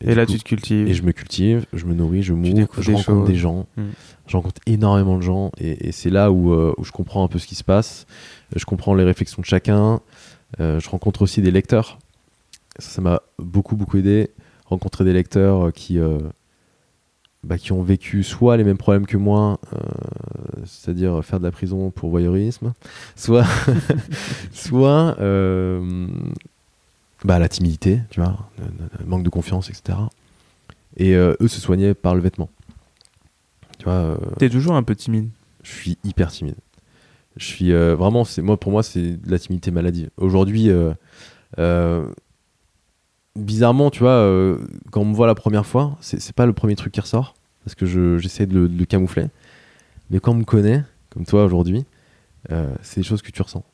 [0.00, 0.88] Et, Et, là, coup- tu te cultives.
[0.88, 3.28] et je me cultive, je me nourris, je m'ouvre, découvres je des rencontre choses.
[3.28, 3.82] des gens, Mm.
[4.26, 7.28] je rencontre énormément de gens et, et c'est là où, euh, où je comprends un
[7.28, 8.06] peu ce qui se passe,
[8.56, 10.00] je comprends les réflexions de chacun,
[10.58, 11.98] euh, je rencontre aussi des lecteurs.
[12.78, 14.30] Ça m'a beaucoup beaucoup aidé,
[14.66, 16.18] rencontrer des lecteurs euh, qui, euh,
[17.44, 19.78] bah, qui ont vécu soit les mêmes problèmes que moi, euh,
[20.64, 22.72] c'est-à-dire faire de la prison pour voyeurisme,
[23.16, 23.46] soit,
[24.52, 26.06] soit euh,
[27.24, 29.98] bah, la timidité, tu vois, le, manque de confiance, etc.
[30.96, 32.48] Et euh, eux se soignaient par le vêtement.
[33.78, 35.28] Tu vois, euh, T'es toujours un peu timide?
[35.62, 36.56] je suis hyper timide.
[37.36, 40.10] Je suis euh, vraiment, c'est moi pour moi c'est de la timidité maladive.
[40.16, 40.70] Aujourd'hui,
[43.36, 44.56] bizarrement, tu vois,
[44.90, 47.34] quand on me voit la première fois, c'est pas le premier truc qui ressort
[47.64, 49.26] parce que je- j'essaie de, le- de le camoufler.
[50.10, 51.84] Mais quand on me connaît, comme toi aujourd'hui,
[52.82, 53.64] c'est des choses que tu ressens.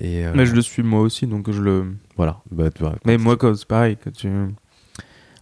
[0.00, 1.94] Et euh, Mais je le suis moi aussi, donc je le.
[2.16, 3.96] voilà, bah, tu vois, Mais moi, c'est pareil.
[4.02, 4.28] Quand tu,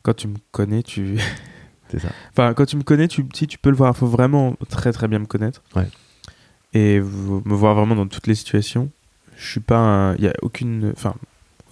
[0.02, 1.18] quand tu me connais, tu.
[1.88, 2.08] c'est ça.
[2.30, 4.92] Enfin, quand tu me connais, tu, si tu peux le voir, il faut vraiment très
[4.92, 5.62] très bien me connaître.
[5.74, 5.88] Ouais.
[6.72, 8.90] Et me voir vraiment dans toutes les situations.
[9.36, 10.14] Je suis pas.
[10.18, 10.92] Il y a aucune.
[10.96, 11.14] Enfin,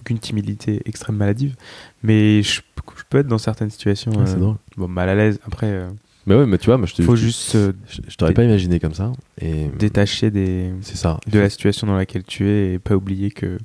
[0.05, 1.57] aucune timidité extrême maladive.
[2.03, 2.61] Mais je,
[2.97, 4.13] je peux être dans certaines situations.
[4.27, 4.57] C'est euh, drôle.
[4.77, 5.41] bon, mal à l'aise.
[5.47, 5.89] Après, euh,
[6.27, 8.33] Mais ouais, mais tu vois, moi je te faut je- juste se je, je t'aurais
[8.35, 9.13] pas imaginé comme ça.
[9.41, 11.19] Et détacher des, c'est ça.
[11.27, 13.59] de la situation dans laquelle tu es et pas oublier que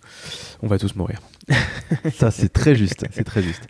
[0.61, 1.19] on va tous mourir.
[2.13, 3.05] Ça, c'est très juste.
[3.11, 3.63] C'est très juste.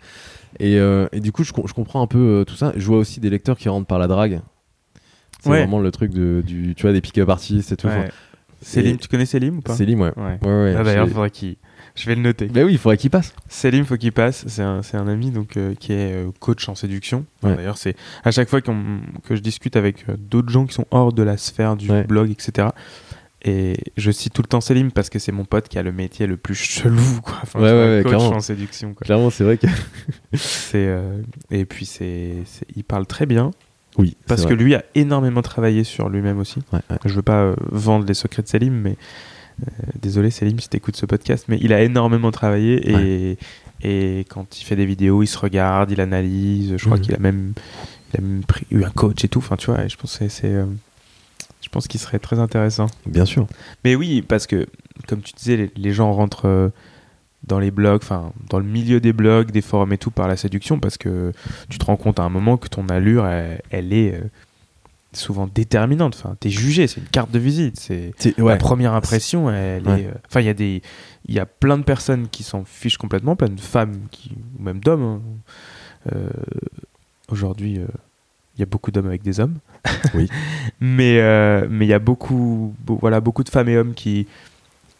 [0.58, 2.72] Et, euh, et du coup, je, je comprends un peu euh, tout ça.
[2.76, 4.40] Je vois aussi des lecteurs qui rentrent par la drague.
[5.40, 5.58] C'est Ouais.
[5.60, 7.86] vraiment le truc de, du, tu vois, des pick-up artistes et tout.
[7.86, 8.10] Enfin, Ouais.
[8.84, 9.74] Et- tu connais Selim ou pas?
[9.74, 10.12] Célim, ouais.
[10.16, 10.38] Ouais.
[10.42, 10.74] Ouais, ouais.
[10.76, 11.56] Ah, D'ailleurs, je- faudrait qu'il.
[12.00, 12.46] Je vais le noter.
[12.46, 13.34] Bah oui, il faudrait qu'il passe.
[13.48, 14.44] Selim, faut qu'il passe.
[14.48, 17.26] C'est un, un ami donc euh, qui est euh, coach en séduction.
[17.42, 17.54] Ouais.
[17.56, 17.94] D'ailleurs, c'est
[18.24, 18.70] à chaque fois que
[19.30, 22.04] je discute avec euh, d'autres gens qui sont hors de la sphère du Ouais.
[22.04, 22.68] blog, etc.
[23.42, 25.92] Et je cite tout le temps Selim parce que c'est mon pote qui a le
[25.92, 27.38] métier le plus chelou, quoi.
[27.42, 28.36] Enfin, Ouais, coach clairement.
[28.36, 29.04] en séduction, quoi.
[29.04, 29.66] Clairement, c'est vrai que.
[30.34, 30.94] C'est
[31.50, 32.34] et puis c'est,
[32.76, 33.50] il parle très bien
[33.98, 34.16] Oui.
[34.26, 36.62] parce que lui a énormément travaillé sur lui-même aussi.
[37.04, 38.96] Je veux pas vendre les secrets de Selim, mais
[40.00, 43.38] désolé Selim si t'écoutes ce podcast, mais il a énormément travaillé et,
[43.82, 46.76] et quand il fait des vidéos, il se regarde, il analyse.
[46.76, 47.02] Je crois Mhm.
[47.02, 47.52] qu'il a même,
[48.12, 49.38] il a même pris, eu un coach et tout.
[49.40, 50.66] Enfin, tu vois, et je pense que c'est, euh,
[51.62, 52.86] je pense qu'il serait très intéressant.
[53.06, 53.46] Bien sûr.
[53.84, 54.66] Mais oui, parce que
[55.08, 56.68] comme tu disais, les, les gens rentrent euh,
[57.46, 60.36] dans les blogs, enfin dans le milieu des blogs, des forums et tout par la
[60.36, 61.32] séduction, parce que
[61.70, 64.20] tu te rends compte à un moment que ton allure, elle, elle est, euh,
[65.12, 66.14] souvent déterminante.
[66.16, 67.78] Enfin, t'es jugé, c'est une carte de visite.
[67.80, 69.50] C'est la première impression.
[69.50, 70.02] Elle Ouais.
[70.02, 70.06] est.
[70.06, 70.82] euh, Enfin, il y a des,
[71.26, 74.62] il y a plein de personnes qui s'en fichent complètement, plein de femmes qui, ou
[74.62, 75.02] même d'hommes.
[75.02, 75.20] hein.
[76.14, 76.28] Euh,
[77.28, 77.86] Aujourd'hui, euh,
[78.56, 79.58] il y a beaucoup d'hommes avec des hommes.
[80.14, 80.28] Oui.
[80.80, 84.26] mais euh, mais il y a beaucoup, beau- voilà, beaucoup de femmes et hommes qui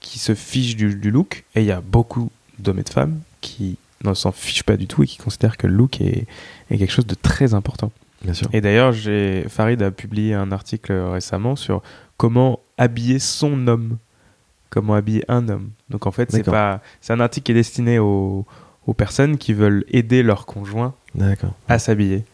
[0.01, 3.21] qui se fichent du, du look, et il y a beaucoup d'hommes et de femmes
[3.43, 6.27] qui ne s'en fichent pas du tout et qui considèrent que le look est,
[6.71, 7.93] est quelque chose de très important.
[8.23, 8.49] Bien sûr.
[8.53, 8.95] Et d'ailleurs,
[9.49, 11.83] Farid a publié un article récemment sur
[12.17, 13.97] comment habiller son homme,
[14.69, 15.71] comment habiller un homme.
[15.89, 18.45] Donc en fait, c'est pas, c'est un article qui est destiné aux,
[18.87, 20.95] aux personnes qui veulent aider leur conjoint
[21.69, 22.25] à s'habiller,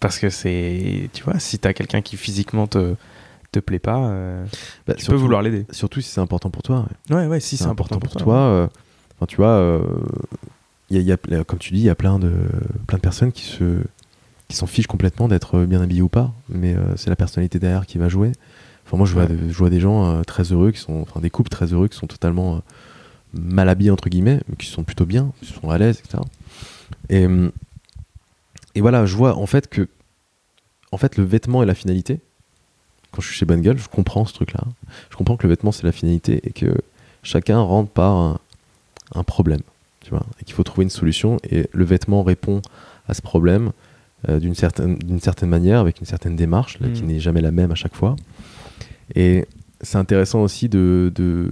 [0.00, 2.94] parce que c'est, tu vois, si t'as quelqu'un qui physiquement te
[3.50, 4.46] te plaît pas, euh,
[4.86, 5.66] Bah, tu surtout- peux vouloir l'aider.
[5.72, 6.86] Surtout si c'est important pour toi.
[7.10, 7.16] ouais.
[7.16, 8.36] Ouais, ouais, si c'est important, pour toi.
[8.38, 8.66] euh,
[9.18, 9.82] Enfin, tu vois, euh,
[10.90, 12.32] y a- y a- comme tu dis, il y a plein de,
[12.86, 13.82] plein de personnes qui se
[14.52, 17.86] qui s'en fichent complètement d'être bien habillés ou pas, mais euh, c'est la personnalité derrière
[17.86, 18.32] qui va jouer.
[18.86, 19.36] Enfin, moi, je vois, Ouais.
[19.48, 21.96] je vois des gens euh, très heureux, qui sont, enfin, des couples très heureux, qui
[21.96, 22.58] sont totalement euh,
[23.32, 26.22] mal habillés entre guillemets, mais qui sont plutôt bien, qui sont à l'aise, etc.
[27.08, 27.26] Et,
[28.74, 29.88] et voilà, je vois en fait que,
[30.92, 32.20] en fait, le vêtement est la finalité.
[33.10, 34.64] Quand je suis chez Bonne Gueule, je comprends ce truc-là.
[35.10, 36.74] Je comprends que le vêtement c'est la finalité et que
[37.22, 38.38] chacun rentre par un,
[39.14, 39.60] un problème,
[40.02, 41.38] tu vois, et qu'il faut trouver une solution.
[41.50, 42.60] Et le vêtement répond
[43.08, 43.72] à ce problème
[44.28, 47.06] euh, d'une certaine, certaine manière, avec une certaine démarche, là, qui Mm.
[47.06, 48.16] n'est jamais la même à chaque fois.
[49.14, 49.46] Et
[49.80, 51.50] c'est intéressant aussi de, de,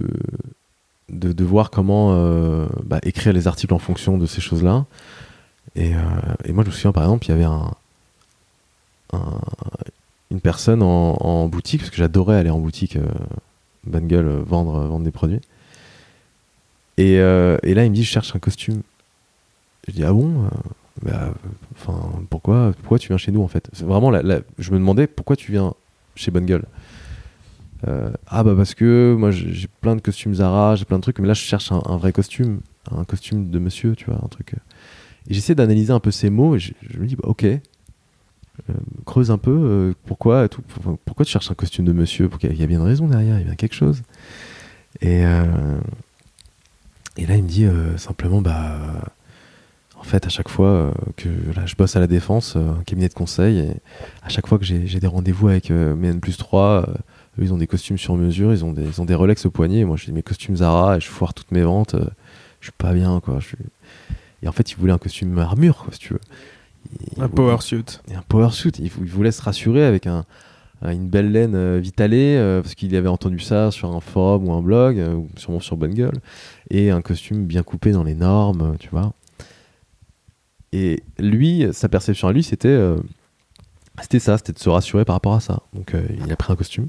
[1.09, 4.85] de, de voir comment euh, bah, écrire les articles en fonction de ces choses-là.
[5.75, 5.99] Et, euh,
[6.45, 7.71] et moi, je me souviens, par exemple, il y avait un,
[9.13, 9.41] un-
[10.31, 12.97] une personne en, en boutique, parce que j'adorais aller en boutique,
[13.85, 15.41] bonne gueule, vendre, vendre des produits.
[16.97, 18.81] Et, et là, il me dit, je cherche un costume.
[19.87, 20.45] Je dis, ah bon?
[21.03, 21.33] Bah,
[21.73, 21.99] Enfin,
[22.29, 23.69] pourquoi, pourquoi tu viens chez nous, en fait?
[23.83, 25.73] Vraiment, la- je me demandais, pourquoi tu viens
[26.15, 26.65] chez Bonne Gueule
[27.87, 31.17] Euh, Ah bah parce que moi, j'ai plein de costumes Zara, j'ai plein de trucs,
[31.19, 32.59] mais là, je cherche un, vrai costume,
[32.91, 34.53] un costume de monsieur, tu vois, un truc...
[34.53, 34.57] euh.
[35.29, 37.59] Et j'essaie d'analyser un peu ces mots, et je, me dis, bah, ok, euh,
[39.05, 40.47] creuse un peu, pourquoi,
[41.05, 42.29] pourquoi tu cherches un costume de monsieur?
[42.43, 44.03] Il y a bien une raison derrière, il y a bien quelque chose.
[45.01, 45.21] Et,
[47.17, 47.65] et là, il me dit
[47.97, 49.03] simplement, bah,
[50.01, 52.83] en fait, à chaque fois euh, que là, je bosse à la défense, euh, un
[52.83, 53.71] cabinet de conseil, et
[54.23, 56.93] à chaque fois que j'ai des rendez-vous avec euh, mes N plus 3, euh,
[57.39, 59.51] eux, ils ont des costumes sur mesure, ils ont des, ils ont des Rolex au
[59.51, 61.95] poignet, et moi j'ai mes costumes Zara, et je foire toutes mes ventes,
[62.59, 63.39] je suis pas bien, quoi.
[63.39, 63.57] Je suis...
[64.43, 66.19] Et en fait, ils voulaient un costume armure, quoi, si tu veux.
[67.15, 67.85] Ils Un voulaient- power suit.
[68.09, 68.71] et un power suit.
[68.79, 70.25] Il, vou- il voulait se rassurer avec un,
[70.81, 74.47] un- une belle laine euh, Vitalé, euh, parce qu'il avait entendu ça sur un forum
[74.47, 76.17] ou un blog, euh, ou sûrement sur Bonne Gueule,
[76.71, 79.13] et un costume bien coupé dans les normes, tu vois.
[80.73, 82.97] Et lui, sa perception à lui, c'était euh,
[84.01, 85.61] c'était ça, c'était de se rassurer par rapport à ça.
[85.73, 86.87] Donc euh, il a pris un costume,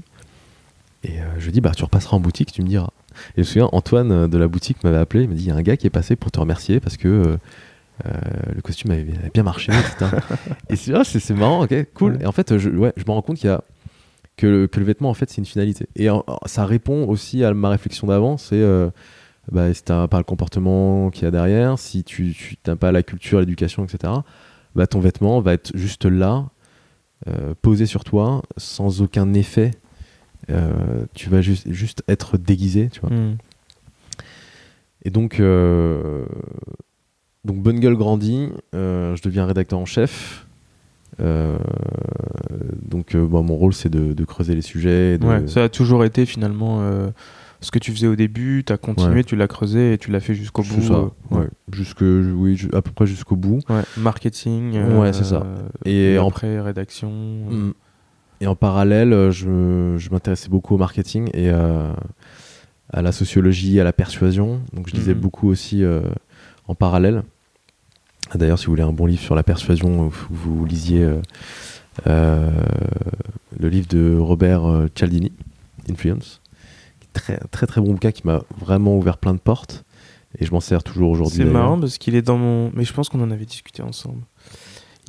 [1.03, 2.89] et euh, je lui dis, bah tu repasseras en boutique, tu me diras.
[3.31, 5.51] Et je me souviens, Antoine de la boutique m'avait appelé, il m'a dit, il y
[5.51, 7.37] a un gars qui est passé pour te remercier parce que
[8.03, 10.17] le costume avait, avait bien marché, etc.
[10.69, 12.13] et c'est ah, c'est- c'est marrant, ok, cool.
[12.13, 12.23] Ouais.
[12.23, 13.63] Et en fait, je, ouais, je me rends compte qu'il y a
[14.35, 15.85] que le, que le vêtement, en fait, c'est une finalité.
[15.95, 16.07] Et
[16.47, 18.63] ça répond aussi à ma réflexion d'avant, c'est
[19.51, 22.91] bah, si t'as pas le comportement qu'il y a derrière, si tu tu- t'as pas
[22.91, 24.13] la culture, l'éducation, etc.,
[24.75, 26.45] bah, ton vêtement va être juste là,
[27.27, 29.71] euh, posé sur toi, sans aucun effet.
[30.49, 33.09] Euh, tu vas juste, juste être déguisé, tu vois.
[33.11, 33.37] Hmm.
[35.05, 36.25] Et donc, euh,
[37.45, 40.45] donc Bonne Gueule grandit, je deviens rédacteur en chef.
[42.81, 45.17] Donc, bon, mon rôle, c'est de, de creuser les sujets.
[45.17, 46.81] de- Ouais, ça a toujours été finalement
[47.63, 49.23] ce que tu faisais au début, tu as continué, Ouais.
[49.23, 50.81] tu l'as creusé et tu l'as fait jusqu'au bout.
[50.81, 51.47] ça, euh, ouais.
[51.71, 53.59] Jusque, oui, à peu près jusqu'au bout.
[53.69, 54.77] Ouais, Marketing.
[54.97, 55.43] Ouais, c'est ça.
[55.85, 57.09] Et Et en- après, rédaction.
[57.11, 57.73] Mm.
[58.41, 61.93] Et en parallèle, euh, je, m'intéressais beaucoup au marketing et euh,
[62.91, 64.59] à la sociologie, à la persuasion.
[64.73, 65.21] Donc je lisais Mhm.
[65.21, 66.01] beaucoup aussi euh,
[66.67, 67.23] en parallèle.
[68.35, 71.21] D'ailleurs, si vous voulez un bon livre sur la persuasion, vous, vous lisiez euh,
[72.07, 72.49] euh,
[73.59, 75.31] le livre de Robert euh, Cialdini,
[75.89, 76.41] Influence.
[77.13, 79.85] Très très très bon bouquin qui m'a vraiment ouvert plein de portes
[80.39, 81.37] et je m'en sers toujours aujourd'hui.
[81.37, 82.71] C'est marrant parce qu'il est dans mon.
[82.73, 84.21] Mais je pense qu'on en avait discuté ensemble.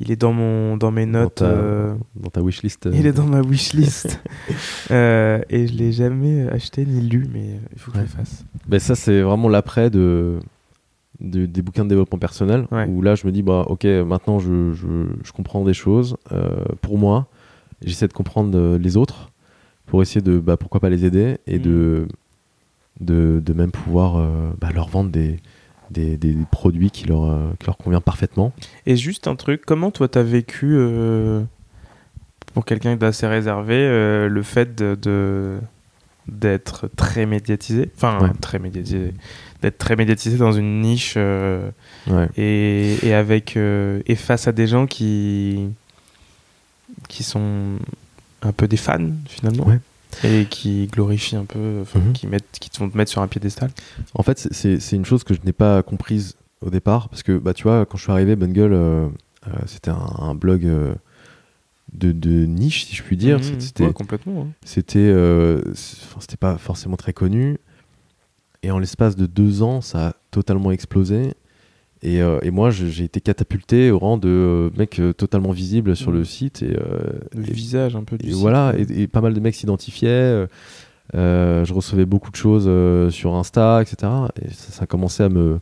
[0.01, 0.75] Il est dans, mon...
[0.75, 1.35] dans mes Dans notes.
[1.35, 2.85] ta- euh, Dans ta wishlist.
[2.85, 4.19] euh, Il est dans ma wishlist.
[4.91, 8.43] euh, et je l'ai jamais acheté ni lu, mais il faut que je le fasse.
[8.67, 10.39] Ben ça, c'est vraiment l'après de,
[11.21, 12.85] de- des bouquins de développement personnel, Ouais.
[12.89, 14.87] où là, je me dis, bah, ok, maintenant, je, je,
[15.23, 17.27] je comprends des choses euh, pour moi,
[17.81, 19.31] j'essaie de comprendre euh, les autres,
[19.85, 21.61] pour essayer de, bah, pourquoi pas les aider, et Mm.
[21.61, 22.07] de,
[23.01, 25.39] de, de même pouvoir euh, bah, leur vendre des,
[25.91, 28.53] des, des produits qui leur, euh, qui leur convient parfaitement.
[28.85, 31.41] Et juste un truc, comment toi t'as vécu euh,
[32.53, 35.59] pour quelqu'un d'assez réservé, euh, le fait de, de-
[36.27, 38.29] d'être très médiatisé, enfin Ouais.
[38.41, 39.13] très médiatisé,
[39.61, 41.69] d'être très médiatisé dans une niche euh,
[42.07, 42.27] Ouais.
[42.37, 45.67] et, et avec euh, et face à des gens qui
[47.09, 47.73] qui sont
[48.45, 49.79] un peu des fans finalement Ouais.
[50.23, 52.13] et qui glorifient un peu, Mhm.
[52.13, 53.71] qui mettent, qui te vont te mettre sur un piédestal.
[54.13, 57.53] En fait, c'est- une chose que je n'ai pas comprise au départ, parce que bah,
[57.53, 59.07] tu vois, quand je suis arrivé, Bungle, euh,
[59.47, 60.93] euh, c'était un, un blog euh,
[61.93, 63.39] de, de niche, si je puis dire.
[63.39, 63.59] Mhm.
[63.59, 64.43] C'était Ouais, complètement.
[64.43, 64.47] hein.
[64.65, 65.13] c'était
[66.19, 67.57] c'était pas forcément très connu.
[68.63, 71.33] Et en l'espace de deux ans, ça a totalement explosé.
[72.07, 75.95] Et, euh, et moi, j'ai été catapulté au rang de euh, mec euh, totalement visible
[75.95, 76.61] sur le site.
[76.61, 79.55] Et, Le et- visage un peu du et site, voilà, et, pas mal de mecs
[79.55, 80.45] s'identifiaient.
[81.13, 82.69] je recevais beaucoup de choses
[83.11, 84.11] sur Insta, etc.
[84.41, 85.53] Et ça, ça a commencé à me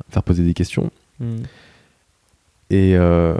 [0.00, 0.90] à me faire poser des questions.
[2.70, 3.34] Et, euh,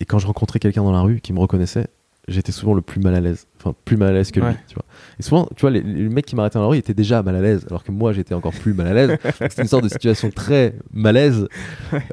[0.00, 1.86] et quand je rencontrais quelqu'un dans la rue qui me reconnaissait,
[2.28, 3.46] j'étais souvent le plus mal à l'aise.
[3.58, 4.50] Enfin, plus mal à l'aise que Ouais.
[4.50, 4.84] lui, tu vois.
[5.18, 7.34] Et souvent, tu vois, les, les mecs qui m'arrêtaient dans la rue étaient déjà mal
[7.34, 9.16] à l'aise, alors que moi, j'étais encore plus mal à l'aise.
[9.48, 11.48] C'était une sorte de situation très malaise.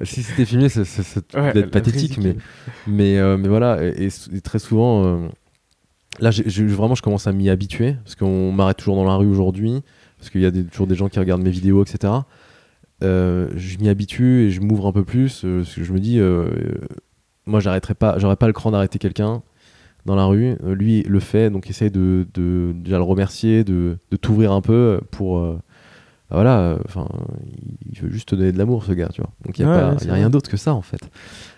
[0.04, 2.36] Si c'était filmé, ça, ça Ouais, devait être pathétique, mais,
[2.88, 3.84] mais, euh, mais voilà.
[3.84, 4.10] Et,
[4.44, 5.28] très souvent, euh,
[6.20, 6.32] là,
[6.68, 9.82] vraiment, je commence à m'y habituer, parce qu'on m'arrête toujours dans la rue aujourd'hui,
[10.18, 12.14] parce qu'il y a des- toujours des gens qui regardent mes vidéos, etc.
[13.04, 15.44] Euh, je m'y habitue et je m'ouvre un peu plus.
[15.44, 16.74] euh, parce que je me dis, euh, euh,
[17.46, 19.44] moi, j'arrêterai pas, j'aurais pas le cran d'arrêter quelqu'un
[20.06, 20.56] dans la rue.
[20.64, 24.62] Euh, lui le fait, donc essaye de, de déjà le remercier, de, de t'ouvrir un
[24.62, 25.40] peu pour.
[25.40, 25.58] euh,
[26.30, 27.08] bah voilà, euh, enfin,
[27.92, 29.30] il veut juste te donner de l'amour, ce gars, tu vois.
[29.46, 30.74] Donc il y a, Ouais, pas- ouais, il c'est y a rien d'autre que ça,
[30.74, 30.98] en fait.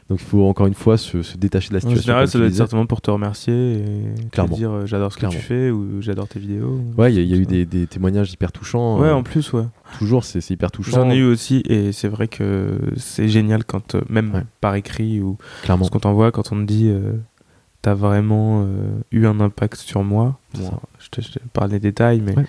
[0.10, 2.04] Donc il faut encore une fois se, se détacher de la En situation.
[2.06, 5.18] général, comme ça doit être certainement pour te remercier et te dire euh, j'adore ce
[5.18, 6.82] que tu fais ou j'adore tes vidéos.
[6.98, 9.00] Ouais, il y a, il y a eu des, des témoignages hyper touchants.
[9.00, 9.64] Ouais, euh, en plus, ouais.
[10.00, 10.92] toujours, c'est hyper touchant.
[10.98, 14.44] J'en ai eu aussi et c'est vrai que c'est génial quand, même Ouais.
[14.60, 15.86] par écrit ou clairement.
[15.86, 17.14] ce qu'on t'envoie, quand on te dit euh,
[17.88, 20.38] t'as vraiment euh, eu un impact sur moi.
[20.56, 20.80] Bon, ça.
[21.00, 22.46] je te, je te parle des détails, mais Ouais.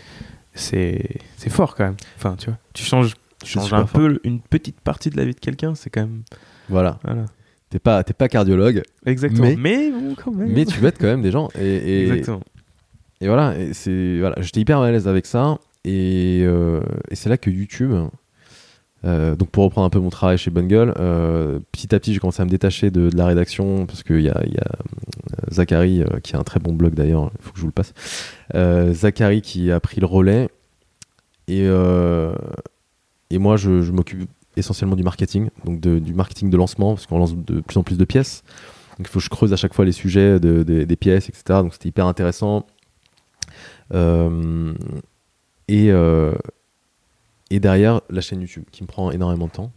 [0.52, 1.96] c'est fort quand même.
[2.16, 4.00] Enfin, tu vois, tu changes, tu changes un fort.
[4.00, 6.22] peu une petite partie de la vie de quelqu'un, c'est quand même.
[6.68, 6.98] Voilà.
[7.04, 7.26] Voilà.
[7.70, 9.44] T'es pas, pas cardiologue, Exactement.
[9.46, 10.52] Mais- Mais, bon, quand même.
[10.52, 11.50] mais tu aides quand même des gens.
[11.56, 12.40] Et, et, Exactement.
[13.20, 15.58] et voilà, et voilà, j'étais hyper mal à l'aise avec ça.
[15.84, 17.92] Et, euh, et c'est là que YouTube.
[19.04, 22.18] Euh, donc pour reprendre un peu mon travail chez Bungle, euh, petit à petit j'ai
[22.18, 26.38] commencé à me détacher de, la rédaction parce qu'il y a, euh, Zachary qui a
[26.38, 27.94] un très bon blog d'ailleurs, il faut que je vous le passe.
[28.94, 30.48] Zachary qui a pris le relais
[31.46, 31.64] et,
[33.30, 37.36] et moi je, m'occupe essentiellement du marketing, donc du marketing de lancement parce qu'on lance
[37.36, 38.42] de plus en plus de pièces.
[38.98, 41.28] Donc il faut que je creuse à chaque fois les sujets de- de- des pièces,
[41.28, 41.60] etc.
[41.62, 42.66] Donc c'était hyper intéressant.
[45.68, 45.92] Et,
[47.50, 49.72] et derrière, la chaîne YouTube qui me prend énormément de temps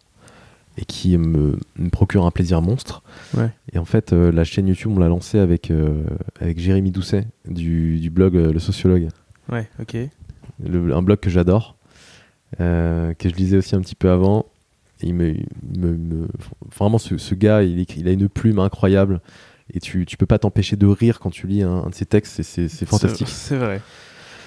[0.78, 3.04] et qui me, me procure un plaisir monstre.
[3.36, 3.50] Ouais.
[3.74, 6.04] Et en fait, euh, la chaîne YouTube, on l'a lancée avec, euh,
[6.40, 9.10] avec Jérémy Doucet du, du blog euh, Le Sociologue,
[9.52, 9.98] Ouais, ok.
[10.64, 11.76] Le- un blog que j'adore,
[12.58, 14.46] que je lisais aussi un petit peu avant.
[15.02, 16.28] Et il me, il me- me-
[16.78, 19.20] vraiment, ce, ce gars, il, il a une plume incroyable.
[19.74, 22.06] Et tu, tu peux pas t'empêcher de rire quand tu lis un, un de ses
[22.06, 23.28] textes, c'est- fantastique.
[23.30, 23.82] C'est vrai.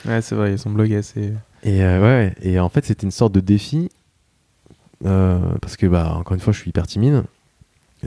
[0.06, 1.32] Ouais, c'est vrai, son blog est assez.
[1.64, 3.88] Et euh, ouais, et en fait, c'était une sorte de défi.
[5.04, 7.24] euh, parce que, bah, encore une fois, je suis hyper timide.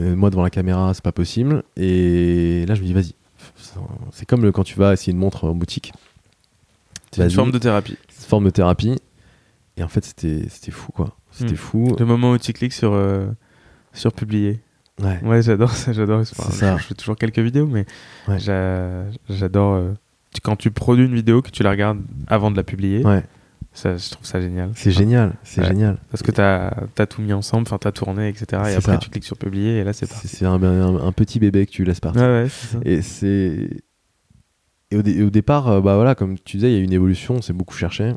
[0.00, 1.62] Euh, moi, devant la caméra, c'est pas possible.
[1.76, 3.14] Et là, je me dis, vas-y.
[4.12, 5.92] C'est comme le- quand tu vas essayer une montre en boutique.
[7.12, 7.96] C'est une forme de thérapie.
[8.08, 8.96] C'est une forme de thérapie.
[9.76, 11.16] Et en fait, c'était fou, quoi.
[11.30, 11.56] C'était Hmm.
[11.56, 11.96] fou.
[11.98, 12.96] Le moment où tu cliques sur,
[13.92, 14.60] sur publier.
[15.02, 15.20] Ouais.
[15.22, 16.20] Ouais, j'adore ça, j'adore.
[16.20, 16.76] Enfin, ça.
[16.78, 17.86] Je fais toujours quelques vidéos, mais
[18.26, 18.38] Ouais.
[19.28, 19.92] j'adore euh,
[20.42, 23.04] quand tu produis une vidéo que tu la regardes avant de la publier.
[23.04, 23.22] Ouais.
[23.78, 24.70] Ça, je trouve ça génial.
[24.74, 25.34] C'est génial.
[25.44, 25.68] C'est Ouais.
[25.68, 25.98] génial.
[26.10, 28.44] Parce que t'as as tout mis ensemble, enfin t'as tourné, etc.
[28.44, 28.98] Et C'est après ça.
[28.98, 30.28] tu cliques sur publier et là c'est C'est parti.
[30.28, 32.22] c'est un, un- un petit bébé que tu laisses partir.
[32.22, 32.78] Ouais, ouais, c'est ça.
[32.84, 33.70] Et c'est.
[34.90, 36.80] Et au, dé- et au départ, euh, bah voilà, comme tu disais, il y a
[36.80, 38.14] eu une évolution, on s'est beaucoup cherché.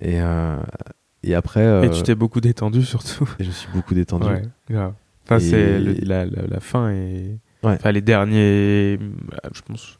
[0.00, 0.56] Et, euh,
[1.22, 1.60] et après.
[1.60, 3.28] euh, Et tu t'es beaucoup détendu surtout.
[3.38, 4.26] et je suis beaucoup détendu.
[4.26, 4.94] Ouais, grave.
[5.26, 7.38] Enfin, c'est la, la, la fin et.
[7.64, 7.72] Ouais.
[7.74, 8.98] Enfin, les derniers.
[9.54, 9.96] Je pense.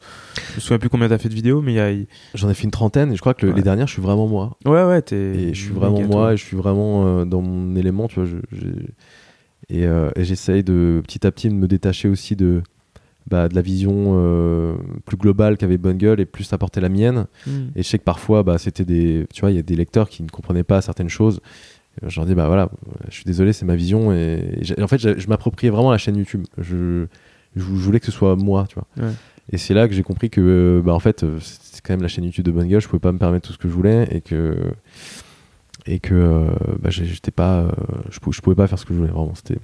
[0.51, 1.91] Je me souviens plus combien t'as fait de vidéos, mais il y a.
[2.33, 3.57] J'en ai fait une trentaine et je crois que le- Ouais.
[3.57, 4.57] les dernières, je suis vraiment moi.
[4.65, 5.15] Ouais, ouais, t'es.
[5.15, 8.25] Et je suis vraiment moi et je suis vraiment euh, dans mon élément, tu vois.
[8.51, 8.67] je-
[9.69, 12.61] et euh, et j'essaye de petit à petit de me détacher aussi de,
[13.29, 14.75] bah, de la vision euh,
[15.05, 17.27] plus globale qu'avait Bungle et plus apporter la mienne.
[17.47, 17.51] Mm.
[17.77, 20.09] Et je sais que parfois, bah, c'était des, tu vois, il y a des lecteurs
[20.09, 21.39] qui ne comprenaient pas certaines choses.
[22.03, 22.69] Euh, Je leur dis, bah voilà,
[23.07, 24.11] je suis désolé, c'est ma vision.
[24.11, 24.43] Et,
[24.81, 26.43] en fait, je m'appropriais vraiment la chaîne YouTube.
[26.57, 27.05] Je,
[27.55, 28.87] je, vou- je voulais que ce soit moi, tu vois.
[29.07, 29.13] Ouais.
[29.51, 32.01] Et c'est là que j'ai compris que, euh, bah, en fait, euh, c'est quand même
[32.01, 32.79] la chaîne YouTube de Bungle.
[32.79, 34.73] Je pouvais pas me permettre tout ce que je voulais et que,
[35.85, 36.47] et que, euh,
[36.79, 37.67] bah, j'étais pas,
[38.09, 39.11] je, je pouvais pas faire ce que je voulais.
[39.11, 39.59] Vraiment, c'était.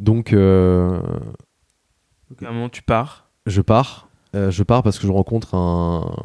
[0.00, 1.00] Donc, euh,
[2.30, 3.28] Donc, à un moment, tu pars.
[3.46, 4.08] je pars.
[4.34, 6.16] Euh, je pars parce que je rencontre un,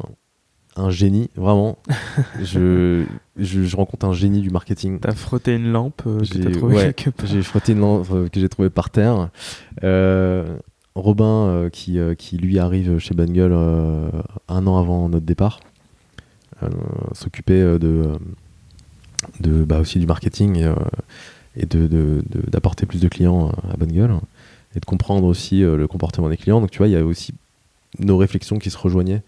[0.80, 1.78] un génie, vraiment.
[2.42, 3.04] je,
[3.36, 4.98] je, je rencontre un génie du marketing.
[5.00, 7.26] T'as frotté une lampe euh, que J'ai- t'as trouvée ouais, quelque part.
[7.26, 9.28] J'ai frotté une lampe euh, que j'ai trouvée par terre.
[9.84, 10.56] Euh,
[10.96, 14.10] Robin, euh, qui, qui lui arrive chez Bungle euh,
[14.48, 15.60] un an avant notre départ,
[17.14, 18.12] s'occupait de,
[19.40, 20.72] de bah, aussi du marketing et,
[21.62, 24.12] et de, de- de- d'apporter plus de clients à Bungle
[24.76, 26.60] et de comprendre aussi le comportement des clients.
[26.60, 27.34] Donc tu vois, il y avait aussi
[27.98, 29.22] nos réflexions qui se rejoignaient,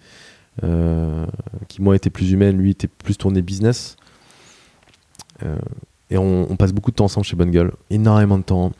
[1.69, 3.97] qui moi étaient plus humaines, lui était plus tourné business.
[5.45, 5.57] Euh,
[6.11, 8.73] et on, passe beaucoup de temps ensemble chez Bungle, énormément de temps.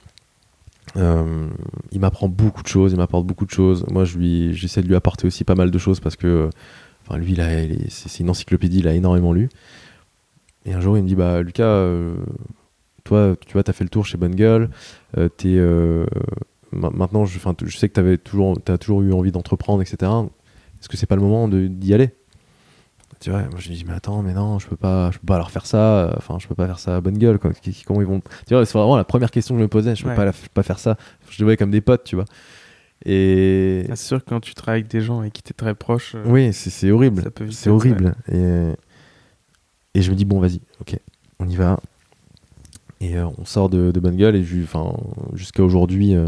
[0.97, 1.49] Euh,
[1.91, 3.87] il m'apprend beaucoup de choses, il m'apporte beaucoup de choses.
[3.91, 6.51] Moi, je lui, j'essaie de lui apporter aussi pas mal de choses parce que,
[7.07, 9.49] enfin, lui, est- c'est une encyclopédie, il a énormément lu.
[10.67, 12.17] Et un jour, il me dit, bah, Lucas, euh,
[13.05, 14.19] toi, tu vois, t'as fait le tour chez
[15.17, 16.05] euh, t'es, euh,
[16.71, 17.39] ma- maintenant, je,
[17.79, 20.13] sais que t'avais toujours, t'as toujours eu envie d'entreprendre, etc.
[20.83, 22.11] Est-ce que c'est pas le moment d'y aller?
[23.21, 25.27] Tu vois, moi je lui dis mais attends mais non je peux pas je peux
[25.27, 25.79] pas leur faire ça
[26.09, 27.53] euh, enfin je peux pas faire ça à bonne gueule quoi.
[27.87, 30.03] Comment ils vont tu vois c'est vraiment la première question que je me posais je
[30.03, 30.17] peux Ouais.
[30.17, 30.97] pas la- je peux pas faire ça
[31.31, 32.25] je les voyais comme des potes tu vois.
[33.07, 35.77] Et Ah, c'est sûr que quand tu travailles avec des gens avec qui t'es très
[35.77, 37.23] proche, euh, oui c'est horrible
[37.53, 38.17] c'est horrible.
[38.33, 38.73] et
[39.95, 40.99] et je me dis bon vas-y ok
[41.39, 41.79] on y va.
[43.01, 44.93] Et euh, on sort de, de bonne gueule et enfin
[45.35, 46.27] jusqu'à aujourd'hui euh,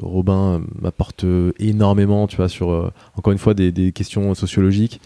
[0.00, 4.34] Robin euh, m'apporte euh, énormément tu vois sur euh, encore une fois des, des questions
[4.34, 5.00] sociologiques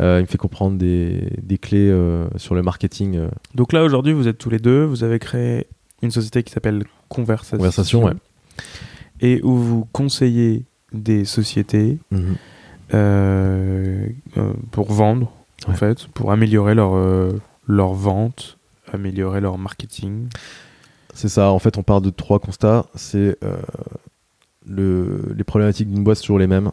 [0.00, 3.84] Euh, il me fait comprendre des, des clés euh, sur le marketing euh, Donc là,
[3.84, 5.66] aujourd'hui, vous êtes tous les deux, vous avez créé
[6.00, 7.58] une société qui s'appelle Conversation.
[7.58, 8.14] conversation ouais.
[9.20, 10.64] Et où vous conseillez
[10.94, 12.36] des sociétés Mhm.
[14.70, 15.30] pour vendre,
[15.66, 16.92] en fait, pour améliorer leur,
[17.68, 18.56] leur vente,
[18.92, 20.28] améliorer leur marketing.
[21.12, 22.86] C'est ça, en fait, on part de trois constats.
[22.94, 23.56] C'est euh,
[24.66, 26.70] le, les problématiques d'une boîte, c'est toujours les mêmes.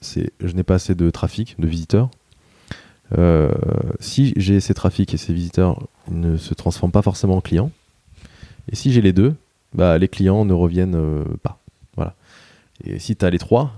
[0.00, 2.10] C'est je n'ai pas assez de trafic, de visiteurs.
[3.18, 3.50] Euh,
[3.98, 5.80] si j'ai ces trafics et ces visiteurs,
[6.10, 7.70] ils ne se transforment pas forcément en clients.
[8.70, 9.34] Et si j'ai les deux,
[9.74, 11.58] bah, les clients ne reviennent euh, pas.
[11.96, 12.14] Voilà.
[12.84, 13.72] Et si tu as les trois,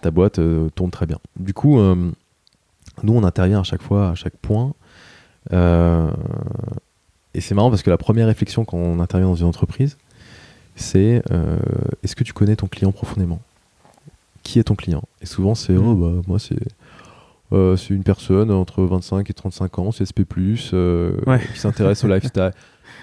[0.00, 0.40] ta boîte
[0.74, 1.18] tourne très bien.
[1.38, 4.74] Du coup, nous, on intervient à chaque fois, à chaque point.
[7.38, 9.96] Et c'est marrant parce que la première réflexion quand on intervient dans une entreprise,
[10.76, 11.56] c'est euh,
[12.02, 13.40] est-ce que tu connais ton client profondément?
[14.42, 15.02] Qui est ton client?
[15.22, 15.86] Et souvent, c'est Mhm.
[15.86, 16.56] oh, bah, moi, c'est.
[17.52, 20.24] euh, c'est une personne entre 25 et 35 ans, CSP+,
[20.74, 21.40] euh, Ouais.
[21.52, 22.50] qui s'intéresse au lifestyle.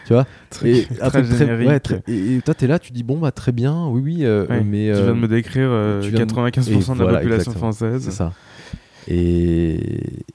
[0.08, 0.26] Tu vois?
[0.52, 1.68] Très, Et très truc très- générique.
[1.68, 4.18] ouais, très- et, et toi, t'es là, tu dis bon, bah très bien, oui, oui,
[4.26, 4.92] euh, Ouais, mais.
[4.94, 7.52] tu viens de me décrire euh, tu viens de- 95% et de la voilà, population
[7.54, 8.04] française.
[8.04, 8.32] C'est ça.
[9.08, 9.80] Et,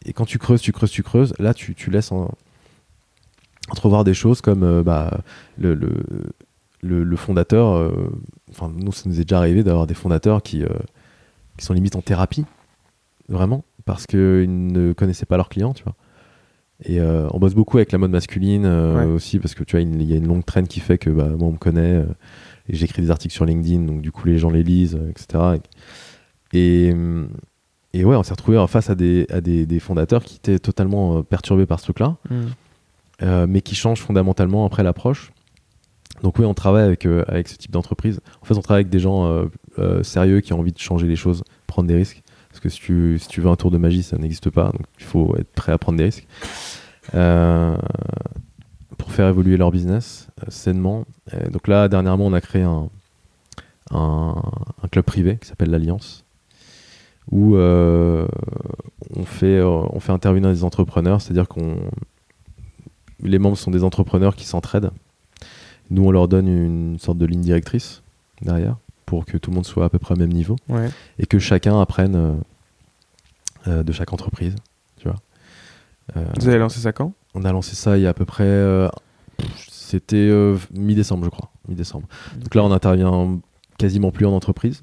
[0.07, 2.33] et quand tu creuses, tu creuses, tu creuses, là, tu, tu laisses en-
[3.71, 5.21] entrevoir des choses comme euh, bah,
[5.59, 5.91] le, le,
[6.83, 7.75] le- le fondateur.
[7.75, 7.93] euh,
[8.51, 10.69] Enfin, nous, ça nous est déjà arrivé d'avoir des fondateurs qui, euh,
[11.57, 12.45] qui sont limite en thérapie,
[13.29, 15.95] vraiment, parce qu'ils ne connaissaient pas leurs clients, tu vois.
[16.85, 19.05] Et euh, on bosse beaucoup avec la mode masculine euh, Ouais.
[19.13, 21.29] aussi, parce que tu vois, il y a une longue traîne qui fait que bah,
[21.29, 22.07] moi, on me connaît, euh,
[22.69, 25.61] et j'écris des articles sur LinkedIn, donc du coup, les gens les lisent, etc.
[26.53, 26.93] Et,
[27.93, 31.23] et ouais, on s'est retrouvé face à des, à des, des fondateurs qui étaient totalement
[31.23, 32.35] perturbés par ce truc-là, Mm.
[33.23, 35.33] Euh, mais qui changent fondamentalement après l'approche.
[36.23, 38.21] Donc oui, on travaille avec, euh, avec ce type d'entreprise.
[38.43, 39.47] En fait, on travaille avec des gens
[39.79, 42.23] euh, sérieux qui ont envie de changer les choses, prendre des risques.
[42.51, 44.65] Parce que si tu, si tu veux un tour de magie, ça n'existe pas.
[44.65, 46.27] Donc il faut être prêt à prendre des risques.
[48.99, 51.05] Pour faire évoluer leur business sainement.
[51.51, 52.91] Donc là, dernièrement, on a créé un,
[53.93, 54.35] un,
[54.83, 56.25] un club privé qui s'appelle l'Alliance,
[57.31, 58.27] où on,
[59.25, 61.77] fait, on fait intervenir des entrepreneurs, c'est-à-dire qu'on
[63.23, 64.91] les membres sont des entrepreneurs qui s'entraident.
[65.91, 68.03] Nous, on leur donne une sorte de ligne directrice
[68.43, 68.77] derrière
[69.07, 70.89] pour que tout le monde soit à peu près au même niveau Ouais.
[71.19, 72.35] et que chacun apprenne euh,
[73.67, 74.55] euh, de chaque entreprise.
[74.99, 75.17] Tu vois.
[76.17, 77.13] Euh, Vous avez lancé ça quand?
[77.35, 78.89] on a lancé ça il y a à peu près.
[79.69, 80.31] C'était
[80.75, 81.51] mi-décembre, je crois.
[81.69, 82.07] Mi-décembre.
[82.39, 83.39] Donc là, on intervient
[83.79, 84.83] quasiment plus en entreprise.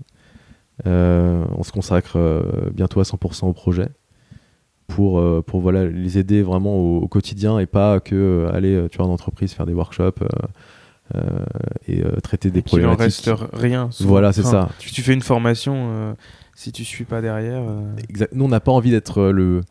[0.86, 2.18] On se consacre
[2.74, 3.90] bientôt à 100% au projet
[4.88, 8.74] pour, euh, pour voilà, les aider vraiment au, au quotidien et pas que euh, aller
[8.74, 10.24] euh, tu vois, en entreprise faire des workshops
[11.16, 11.20] euh,
[11.88, 13.00] et euh, traiter des en problématiques.
[13.26, 13.90] reste rien.
[13.92, 14.10] souvent.
[14.10, 14.70] Voilà, c'est Enfin, ça.
[14.80, 16.14] Tu, tu fais une formation, euh,
[16.56, 17.62] si tu suis pas derrière.
[18.10, 18.32] Exact.
[18.34, 19.62] Nous, on n'a pas envie d'être le,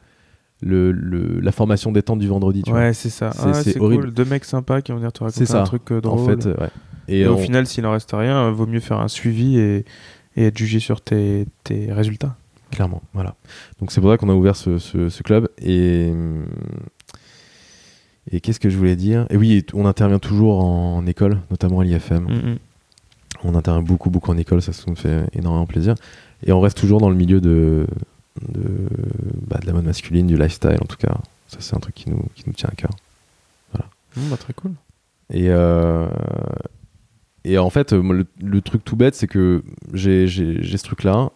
[0.63, 2.63] le, le- la formation détente du vendredi.
[2.63, 2.73] Tu.
[2.73, 3.33] Ouais, c'est ça.
[3.33, 4.05] C'est- Ah, c'est horrible.
[4.05, 4.15] cool.
[4.15, 5.63] Deux mecs sympas qui vont venir te raconter C'est ça.
[5.63, 6.19] un truc drôle.
[6.21, 6.69] En fait, ouais.
[7.09, 9.85] et Et, au final, s'il en reste rien, vaut mieux faire un suivi et,
[10.37, 12.37] et être jugé sur tes, tes résultats.
[12.77, 13.35] Clairement, voilà.
[13.81, 15.49] Donc c'est pour ça qu'on a ouvert ce, ce- ce club.
[15.63, 16.13] Et,
[18.31, 19.25] et qu'est-ce que je voulais dire?
[19.31, 22.25] Et oui, on intervient toujours en, école, notamment à l'IFM.
[22.25, 22.59] Mm, mm.
[23.45, 25.95] On intervient beaucoup, beaucoup en école, ça, ça nous fait énormément plaisir.
[26.45, 27.87] Et on reste toujours dans le milieu de,
[28.47, 28.63] de,
[29.47, 31.17] bah, de la mode masculine, du lifestyle en tout cas.
[31.49, 32.91] Ça, c'est un truc qui nous, qui nous tient à cœur.
[33.73, 34.73] Bon, bah, très cool.
[35.33, 36.09] Et, euh,
[37.45, 39.63] et en fait, le, le truc tout bête, c'est que
[39.95, 41.31] j'ai ce truc-là.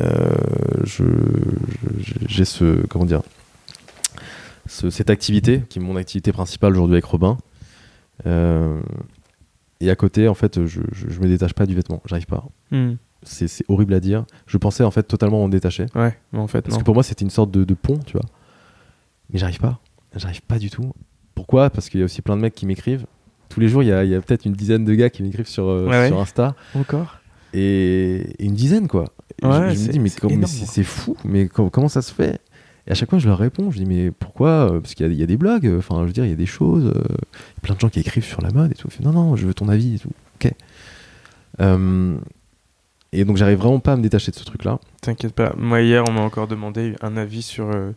[0.00, 0.34] Euh,
[2.28, 2.86] j'ai ce.
[2.86, 3.22] Comment dire
[4.66, 7.36] ce- Cette activité, qui est mon activité principale aujourd'hui avec Robin.
[8.26, 8.80] Euh,
[9.80, 12.02] et à côté, en fait, je, je, je me détache pas du vêtement.
[12.06, 12.44] J'arrive pas.
[12.70, 12.94] Hmm.
[13.22, 14.24] C'est horrible à dire.
[14.46, 15.86] Je pensais en fait totalement m'en détacher.
[15.94, 16.80] Ouais, mais en fait, Parce non.
[16.80, 18.26] que pour moi, c'était une sorte de, de pont, tu vois.
[19.30, 19.80] Mais j'arrive pas.
[20.16, 20.92] J'arrive pas du tout.
[21.34, 21.70] Pourquoi?
[21.70, 23.06] Parce qu'il y a aussi plein de mecs qui m'écrivent.
[23.48, 25.66] Tous les jours, il y a, a peut-être une dizaine de gars qui m'écrivent sur,
[25.68, 26.08] euh, Ouais, ouais.
[26.08, 26.54] sur Insta.
[26.74, 27.18] Encore?
[27.54, 29.04] Et, et une dizaine, quoi.
[29.42, 31.16] Je- Ouais, je, me dis, mais, c'est fou.
[31.24, 32.40] Mais com- comment ça se fait?
[32.86, 33.70] Et à chaque fois, je leur réponds.
[33.70, 34.48] Je dis, mais pourquoi?
[34.72, 35.66] Euh, Parce qu'il y, a- il y a des blogs.
[35.66, 36.84] euh, Enfin, je veux dire, il y a des choses.
[36.86, 38.88] euh, Il y a plein de gens qui écrivent sur la mode et tout.
[38.90, 40.10] Je fais, non, non, je veux ton avis et tout.
[40.36, 40.52] Ok.
[41.60, 42.16] Euh,
[43.12, 44.78] et donc, j'arrive vraiment pas à me détacher de ce truc-là.
[45.00, 45.54] T'inquiète pas.
[45.56, 47.92] Moi, hier, on m'a encore demandé un avis sur euh,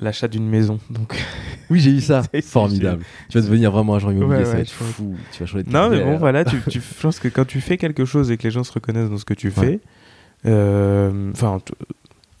[0.00, 0.78] l'achat d'une maison.
[0.90, 1.16] Donc...
[1.70, 2.22] Oui, j'ai eu ça.
[2.42, 3.02] Formidable.
[3.30, 4.88] Tu vas devenir vraiment agent immobilier, Ouais, ça va ouais, être je pense.
[4.92, 5.16] fou.
[5.32, 7.60] Tu vas changer de Non, mais bon, voilà, tu, tu- je pense que quand tu
[7.62, 9.80] fais quelque chose et que les gens se reconnaissent dans ce que tu fais,
[10.44, 11.72] enfin, t-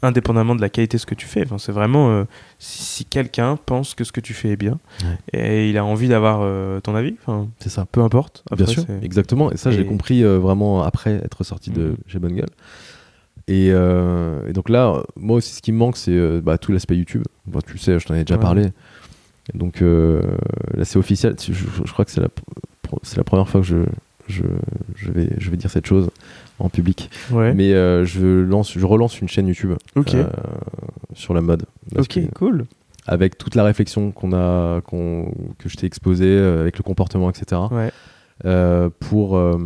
[0.02, 2.24] indépendamment de la qualité de ce que tu fais, enfin, c'est vraiment euh,
[2.58, 5.38] si, si quelqu'un pense que ce que tu fais est bien Ouais.
[5.40, 7.86] et il a envie d'avoir euh, ton avis, enfin, C'est ça.
[7.90, 8.44] peu importe.
[8.54, 9.50] Bien sûr, exactement.
[9.50, 11.96] Et ça, j'ai Et- compris euh, vraiment après être sorti de Mhm.
[12.06, 12.50] chez Bonne Gueule.
[13.48, 16.56] Et, euh, et donc là, euh, moi aussi, ce qui me manque, c'est euh, bah,
[16.58, 17.22] tout l'aspect YouTube.
[17.46, 18.40] Bon, tu le sais, je t'en ai déjà Ouais.
[18.42, 18.68] parlé.
[19.54, 20.22] Donc euh,
[20.74, 21.34] là, c'est officiel.
[21.38, 23.76] Je, je- je crois que c'est la, pr- c'est la première fois que je,
[24.28, 24.42] je,
[24.96, 26.08] je, vais, je vais dire cette chose
[26.58, 27.10] en public.
[27.30, 27.52] Ouais.
[27.54, 30.26] Mais euh, je, lance, je relance une chaîne YouTube euh,
[31.14, 31.64] sur la mode.
[31.96, 32.66] ok, cool.
[33.06, 37.60] avec toute la réflexion qu'on a, que je t'ai exposée, euh, avec le comportement, etc.
[37.70, 37.90] Ouais.
[39.00, 39.34] pour.
[39.34, 39.58] en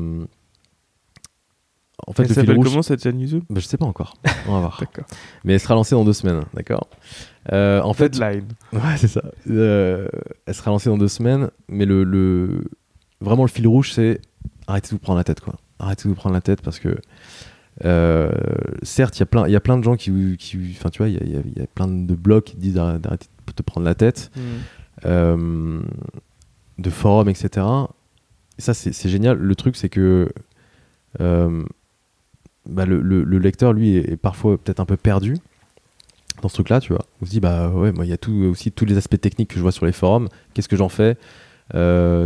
[2.12, 2.68] fait, Elle s'appelle rouge.
[2.68, 3.44] comment cette chaîne YouTube?
[3.50, 4.14] Bah, je sais pas encore.
[4.46, 4.82] On va voir.
[5.44, 6.88] Mais elle sera lancée dans deux semaines, d'accord?
[7.52, 8.48] En fait, Deadline.
[8.72, 9.22] ouais, c'est ça.
[9.46, 12.64] Elle sera lancée dans deux semaines, mais le, le...
[13.20, 14.20] vraiment le fil rouge, c'est
[14.66, 15.54] arrêtez de vous prendre la tête, quoi.
[15.78, 16.96] Arrêtez de vous prendre la tête parce que.
[17.84, 18.30] euh,
[18.82, 20.10] certes, il y a plein, il y a plein de gens qui,
[20.76, 23.52] enfin, tu vois, il y a, y y plein de blogs qui disent d'arrêter de
[23.52, 24.30] te prendre la tête.
[24.36, 24.40] Hmm.
[25.06, 25.80] euh,
[26.78, 27.66] de forums, etc.
[28.58, 29.36] Et ça, c'est génial.
[29.38, 30.28] Le truc, c'est que
[31.20, 31.64] euh,
[32.66, 35.36] bah, le, le- le lecteur, lui, est, est parfois peut-être un peu perdu
[36.42, 37.04] dans ce truc-là, tu vois.
[37.22, 39.50] On se dit, bah ouais, moi, il y a tout, aussi tous les aspects techniques
[39.50, 40.28] que je vois sur les forums.
[40.54, 41.16] Qu'est-ce que j'en fais?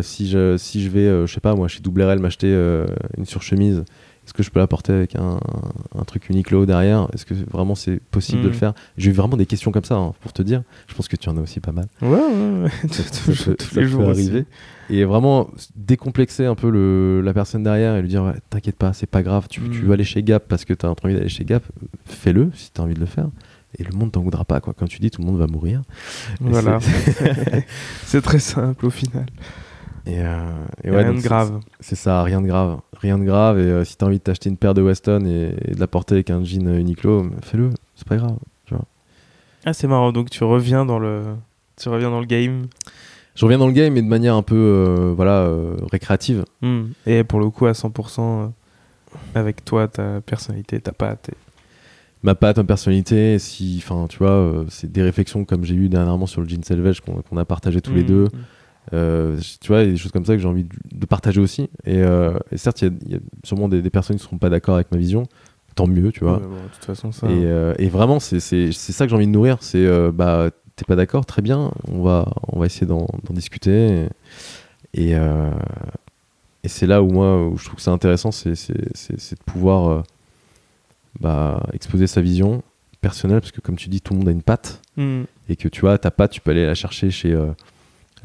[0.02, 2.86] Si, je, si je vais, euh, je sais pas, moi, chez Double RL m'acheter euh,
[3.19, 3.85] une surchemise,
[4.24, 5.40] est-ce que je peux la porter avec un,
[5.98, 7.09] un truc Uniqlo derrière?
[7.12, 8.59] Est-ce que vraiment c'est possible de le Mhm.
[8.59, 8.73] faire?
[8.97, 10.62] J'ai eu vraiment des questions comme ça, hein, pour te dire.
[10.86, 12.70] Je pense que tu en as aussi pas mal Ouais, ouais, ouais.
[12.93, 14.20] ça, Tous- ça peut- tous ça les jours aussi.
[14.28, 14.44] arriver.
[14.90, 18.93] Et vraiment décomplexer un peu le, la personne derrière et lui dire ouais, T'inquiète pas,
[18.93, 19.70] c'est pas grave, tu, Mm.
[19.70, 21.64] tu veux aller chez Gap parce que t'as envie d'aller chez Gap,
[22.05, 23.27] fais-le si t'as envie de le faire.
[23.78, 24.74] Et le monde t'en voudra pas, quoi.
[24.74, 25.82] Comme tu dis, tout le monde va mourir.
[26.40, 26.78] Voilà.
[28.05, 29.27] c'est- très simple au final.
[30.05, 30.51] Et, euh,
[30.85, 31.61] et Et ouais, rien de grave.
[31.81, 32.78] C'est ça, rien de grave.
[33.01, 33.59] Rien de grave.
[33.59, 35.86] Et euh, si t'as envie de t'acheter une paire de Weston et, et de la
[35.86, 38.36] porter avec un jean Uniqlo, fais-le, c'est pas grave.
[39.65, 40.11] Ah, c'est marrant.
[40.12, 41.23] Donc tu reviens dans le,
[41.81, 42.66] tu reviens dans le game.
[43.36, 46.44] Je reviens dans le game, mais de manière un peu euh, voilà, euh, récréative.
[46.62, 46.86] Hmm.
[47.07, 48.49] Et pour le coup, à 100% euh,
[49.36, 51.28] avec toi, ta personnalité, ta patte.
[51.31, 51.36] et-
[52.23, 55.89] ma patte, ma personnalité, si, enfin, tu vois, euh, c'est des réflexions comme j'ai eu
[55.89, 58.07] dernièrement sur le jean selvage qu'on a partagé tous les Hmm.
[58.07, 58.28] deux.
[58.93, 61.40] Euh, tu vois, il y a des choses comme ça que j'ai envie de, partager
[61.40, 61.62] aussi.
[61.85, 64.23] Et, euh, et certes, il y a- il y, a sûrement des, des personnes qui
[64.23, 65.24] ne seront pas d'accord avec ma vision.
[65.74, 66.39] Tant mieux, tu vois.
[66.39, 67.28] Ouais, bon, de toute façon, ça.
[67.28, 67.43] Et,
[67.78, 69.59] et vraiment, c'est ça que j'ai envie de nourrir.
[69.61, 71.70] C'est, bah, t'es pas d'accord, très bien.
[71.89, 74.09] On va, on va essayer d'en discuter.
[74.94, 75.16] Et, et,
[76.65, 80.05] et c'est là où moi, où je trouve que c'est intéressant, c'est de pouvoir
[81.21, 82.63] bah, exposer sa vision
[83.01, 84.81] personnelle, parce que comme tu dis, tout le monde a une patte.
[84.97, 85.23] Hmm.
[85.49, 87.47] Et que tu vois, ta patte, tu peux aller la chercher chez, euh,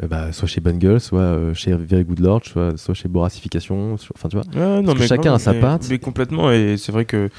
[0.04, 3.94] euh, bah, soit chez Bungle, soit euh, chez Very Good Lord, soit, soit chez Boracification.
[3.94, 4.46] Enfin, tu vois.
[4.56, 5.88] Ouais, non, mais chacun a sa mais- patte.
[5.90, 6.52] Mais complètement.
[6.52, 7.30] Et c'est vrai que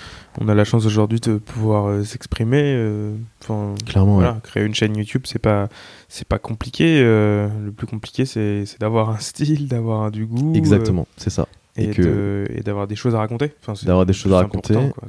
[0.40, 3.12] on a la chance aujourd'hui de pouvoir euh, s'exprimer.
[3.42, 4.24] Enfin, Clairement, ouais.
[4.24, 5.68] voilà, créer une chaîne YouTube, c'est pas,
[6.08, 7.00] c'est pas compliqué.
[7.00, 10.54] le plus compliqué, c'est d'avoir un style, d'avoir du goût.
[10.56, 11.46] Exactement, c'est ça.
[11.84, 13.52] Et d'avoir des choses à raconter.
[13.62, 14.74] Enfin, D'avoir des choses à raconter.
[14.74, 15.08] quoi,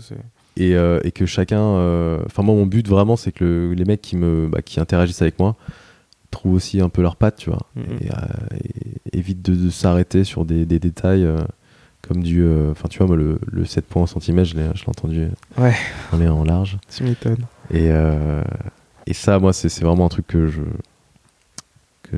[0.58, 3.86] et, euh, et que chacun euh, enfin moi mon but vraiment c'est que le- les
[3.86, 5.56] mecs qui me bah, qui interagissent avec moi
[6.32, 7.84] trouvent aussi un peu leur patte tu vois Mhm.
[8.02, 8.58] et, euh,
[9.14, 11.26] et évitent de, de s'arrêter sur des, des détails
[12.06, 15.28] comme du enfin tu vois moi le, le 7 points au centimètre je l'ai entendu
[15.58, 15.74] Ouais.
[16.12, 17.46] en est en large Tu m'étonnes.
[17.72, 17.90] et
[19.08, 20.62] et ça moi c'est c'est vraiment un truc que je
[22.04, 22.18] que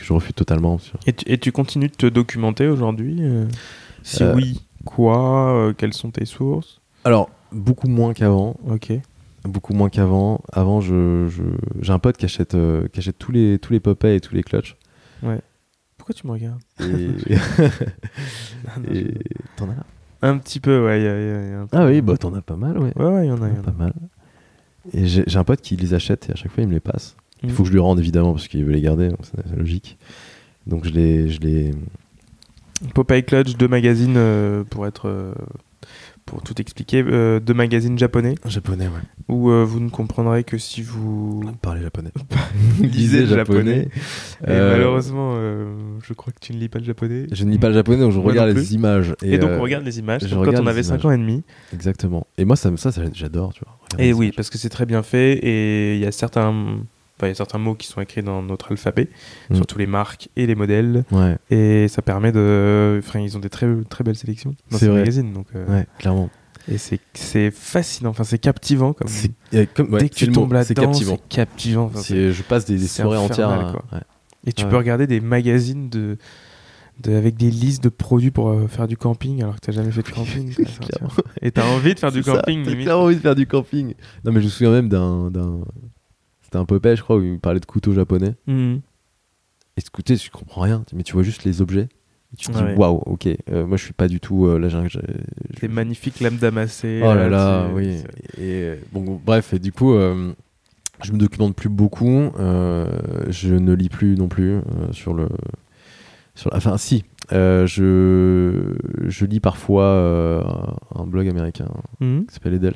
[0.00, 3.46] que je refuse totalement Et tu, et tu continues de te documenter aujourd'hui euh
[4.02, 6.80] Si Euh, oui, quoi euh, Quelles sont tes sources?
[7.04, 8.56] Alors, beaucoup moins qu'avant.
[8.68, 8.92] Ok.
[9.44, 10.40] Beaucoup moins qu'avant.
[10.52, 11.28] Avant, je,
[11.80, 14.34] j'ai un pote qui achète, euh, qui achète tous les, tous les Popeye et tous
[14.34, 14.76] les clutch.
[15.96, 16.60] Pourquoi tu me regardes?
[16.80, 17.10] Et.
[18.92, 19.14] et-
[19.56, 19.84] T'en as là
[20.22, 21.02] Un petit peu, ouais.
[21.02, 22.78] y a- y a- y a un peu- Ah oui, bah t'en as pas mal,
[22.78, 22.92] ouais.
[22.96, 23.48] Ouais, ouais, y en a.
[23.48, 23.62] y en a.
[23.62, 23.92] Pas mal.
[24.94, 27.16] Et j'ai un pote qui les achète et à chaque fois il me les passe.
[27.42, 27.54] Il Mhm.
[27.54, 29.98] faut que je lui rende évidemment parce qu'il veut les garder, donc c'est logique.
[30.66, 31.72] Donc je les, je les.
[32.94, 35.08] Popeye Clutch, deux magazines euh, pour être.
[35.08, 35.32] euh,
[36.26, 39.00] pour tout expliquer, euh, deux magazines japonais Japonais, ouais.
[39.28, 42.12] où euh, vous ne comprendrez que si vous Parler japonais.
[42.80, 43.88] lisez japonais.
[44.44, 45.72] Et Euh, malheureusement, euh,
[46.04, 47.26] je crois que tu ne lis pas le japonais.
[47.32, 49.12] Je ne lis pas le japonais, donc je Moi regarde les images.
[49.24, 50.22] Et, donc on regarde les images.
[50.24, 51.06] je quand on avait 5 images.
[51.06, 51.42] ans et demi.
[51.72, 52.24] Exactement.
[52.38, 53.76] Et moi, ça, ça, ça j'adore, tu vois.
[54.04, 54.36] Et oui, images.
[54.36, 56.54] parce que c'est très bien fait et il y a certains,
[57.26, 59.08] il y a certains mots qui sont écrits dans notre alphabet,
[59.50, 59.56] Mm.
[59.56, 63.50] surtout les marques et les modèles, Ouais, et ça permet de, enfin, ils ont des
[63.50, 65.00] très très belles sélections dans C'est ces vrai.
[65.00, 66.30] magazines, donc euh, ouais, clairement.
[66.68, 69.08] et c'est c'est fascinant, enfin c'est captivant comme.
[69.54, 71.84] Euh, comme, ouais, Dès que tu tombes là-dedans, c'est captivant.
[71.84, 73.48] enfin, Je passe des, des soirées entières.
[73.50, 74.00] à-.
[74.46, 76.16] Et tu peux regarder des magazines de,
[77.02, 79.90] de- avec des listes de produits pour euh, faire du camping alors que t'as jamais
[79.90, 80.54] fait de camping.
[80.60, 83.34] Enfin, tu et t'as envie de faire du ça, camping T'as clairement envie de faire
[83.34, 83.94] du camping.
[84.24, 85.30] Non, mais je me souviens même d'un.
[86.50, 88.34] C'était un Popeye, je crois, où il parlait de couteaux japonais.
[88.48, 88.80] Mhm.
[89.76, 91.88] Et écoutez, tu comprends rien, mais tu vois juste les objets.
[92.32, 92.74] Et tu te dis, Ouais.
[92.76, 94.46] waouh, ok, euh, moi je suis pas du tout.
[94.46, 94.88] euh, là, j'ai.
[94.88, 95.00] j'ai-
[95.60, 97.02] Des magnifiques lames damassées.
[97.04, 97.98] Oh là euh, là, c'est- oui.
[97.98, 100.32] c'est- Et euh, bon, bref, et du coup, euh,
[101.04, 102.32] je me documente plus beaucoup.
[102.36, 104.58] je ne lis plus non plus
[104.90, 105.28] sur le.
[106.34, 107.04] Sur, enfin, si.
[107.32, 108.74] euh, je,
[109.08, 110.42] je lis parfois euh,
[110.96, 111.68] un blog américain
[112.00, 112.26] Mhm.
[112.26, 112.74] qui s'appelle Edels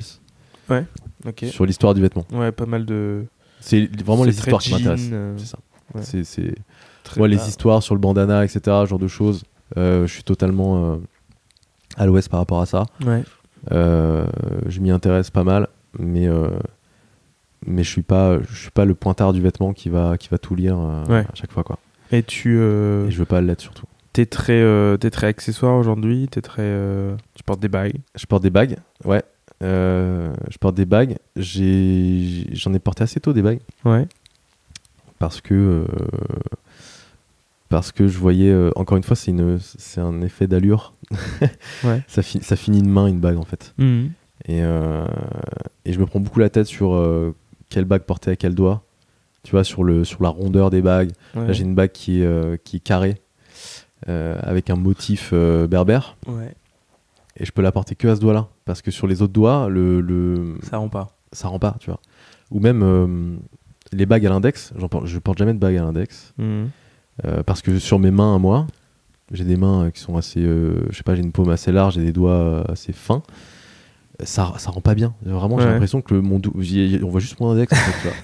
[1.27, 1.43] Ok.
[1.49, 2.25] sur l'histoire du vêtement.
[2.31, 3.25] Ouais, pas mal de.
[3.67, 5.09] C'est vraiment les histoires qui m'intéressent.
[5.11, 5.57] euh, C'est ça.
[5.93, 6.01] ouais.
[6.03, 6.55] C'est, c'est...
[7.17, 9.43] Moi, les histoires sur le bandana, etc., ce genre de choses,
[9.77, 10.97] euh, je suis totalement euh,
[11.97, 12.85] à l'ouest par rapport à ça.
[13.05, 13.23] Ouais.
[13.71, 15.67] Je m'y intéresse pas mal,
[15.99, 16.27] mais
[17.67, 20.37] mais je suis pas je suis pas le pointard du vêtement qui va qui va
[20.37, 21.25] tout lire euh, Ouais.
[21.31, 21.79] à chaque fois quoi.
[22.11, 22.57] Et tu.
[22.59, 23.85] euh, Et je veux pas l'être surtout.
[24.13, 26.27] T'es très, euh, t'es très accessoire aujourd'hui.
[26.29, 26.71] T'es très.
[27.33, 27.95] tu portes des bagues.
[28.15, 29.23] Je porte des bagues, ouais.
[29.63, 31.17] Euh, je porte des bagues.
[31.37, 34.07] J'en ai porté assez tôt des bagues Ouais.
[35.19, 35.85] parce que euh,
[37.69, 40.93] parce que je voyais euh, encore une fois c'est une c'est un effet d'allure.
[41.83, 42.01] Ouais.
[42.07, 43.73] Ça fi- ça finit de main une bague en fait.
[43.77, 44.11] Mhm.
[44.47, 45.05] Et, euh,
[45.85, 47.33] et je me prends beaucoup la tête sur euh,
[47.69, 48.83] quelle bague porter à quel doigt.
[49.43, 51.11] Tu vois, sur, le, sur la rondeur des bagues.
[51.35, 51.45] Ouais.
[51.47, 53.21] Là, j'ai une bague qui est, qui est carrée,
[54.07, 56.17] avec un motif berbère.
[56.27, 56.53] Ouais.
[57.37, 58.47] Et je peux la porter que à ce doigt-là.
[58.65, 61.17] Parce que sur les autres doigts, le, le, Ça rend pas.
[61.31, 61.99] ça rend pas, tu vois.
[62.51, 63.35] Ou même euh,
[63.91, 64.73] les bagues à l'index.
[64.89, 66.33] Porte, je porte jamais de bague à l'index.
[66.37, 66.69] Mhm.
[67.25, 68.67] Euh, parce que sur mes mains à moi,
[69.31, 70.41] j'ai des mains euh, qui sont assez.
[70.41, 73.23] euh, je sais pas, j'ai une paume assez large et des doigts assez fins.
[74.23, 75.13] Ça, ça rend pas bien.
[75.25, 77.73] Vraiment, j'ai l'impression que le, mon on voit juste mon index.
[77.73, 78.17] en fait, tu vois.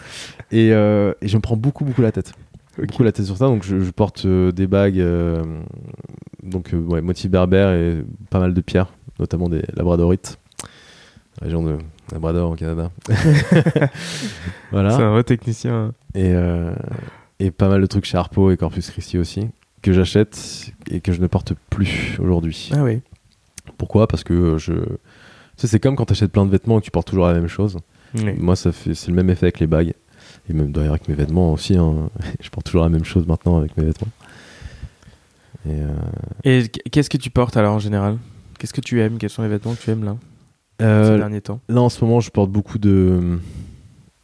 [0.52, 2.32] et, et je me prends beaucoup, beaucoup la tête.
[2.78, 3.46] Beaucoup la tête sur ça.
[3.46, 5.44] Donc, je, je porte euh, des bagues, euh,
[6.44, 10.40] donc euh, ouais, motif berbère et pas mal de pierres, notamment des labradorites,
[11.42, 11.78] région de
[12.12, 12.92] Labrador au Canada.
[14.72, 14.92] voilà.
[14.92, 15.94] C'est un vrai technicien.
[16.16, 16.74] Et, euh,
[17.40, 19.48] et pas mal de trucs chez Harpo et Corpus Christi aussi,
[19.82, 22.70] que j'achète et que je ne porte plus aujourd'hui.
[22.74, 23.02] Ah oui.
[23.78, 24.08] Pourquoi?
[24.08, 24.74] Parce que je.
[24.74, 24.82] Tu
[25.58, 27.34] sais, c'est comme quand tu achètes plein de vêtements et que tu portes toujours la
[27.34, 27.78] même chose.
[28.38, 29.94] Moi, ça fait, c'est le même effet avec les bagues.
[30.52, 31.78] Et même d'ailleurs avec mes vêtements aussi.
[31.78, 32.10] hein.
[32.42, 34.12] je porte toujours la même chose maintenant avec mes vêtements.
[35.66, 35.88] Et euh,
[36.44, 38.18] Et qu'est-ce que tu portes alors en général?
[38.60, 39.18] Qu'est-ce que tu aimes?
[39.18, 40.18] Quels sont les vêtements que tu aimes là?
[40.80, 41.60] Ces euh, derniers temps?
[41.70, 43.40] là, en ce moment, je porte beaucoup de.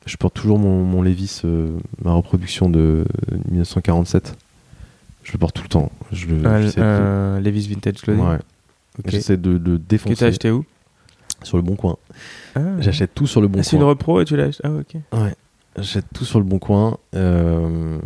[0.05, 3.05] Je porte toujours mon, mon Levis, euh, ma reproduction de
[3.51, 4.35] 1947.
[5.23, 5.91] Je le porte tout le temps.
[6.11, 8.37] Je le, de- Levi's Vintage Clothing Ouais.
[8.99, 9.09] Ok.
[9.11, 10.65] J'essaie de le Que t'as défoncer acheté où?
[11.43, 11.97] Sur le bon coin.
[12.55, 12.61] ah.
[12.79, 13.89] J'achète tout sur le bon Ah, c'est une coin.
[13.89, 14.61] repro et tu acheté?
[14.63, 14.95] Ah ok.
[15.13, 15.35] Ouais.
[15.77, 16.97] J'achète tout sur le bon coin.
[17.15, 17.99] Euh,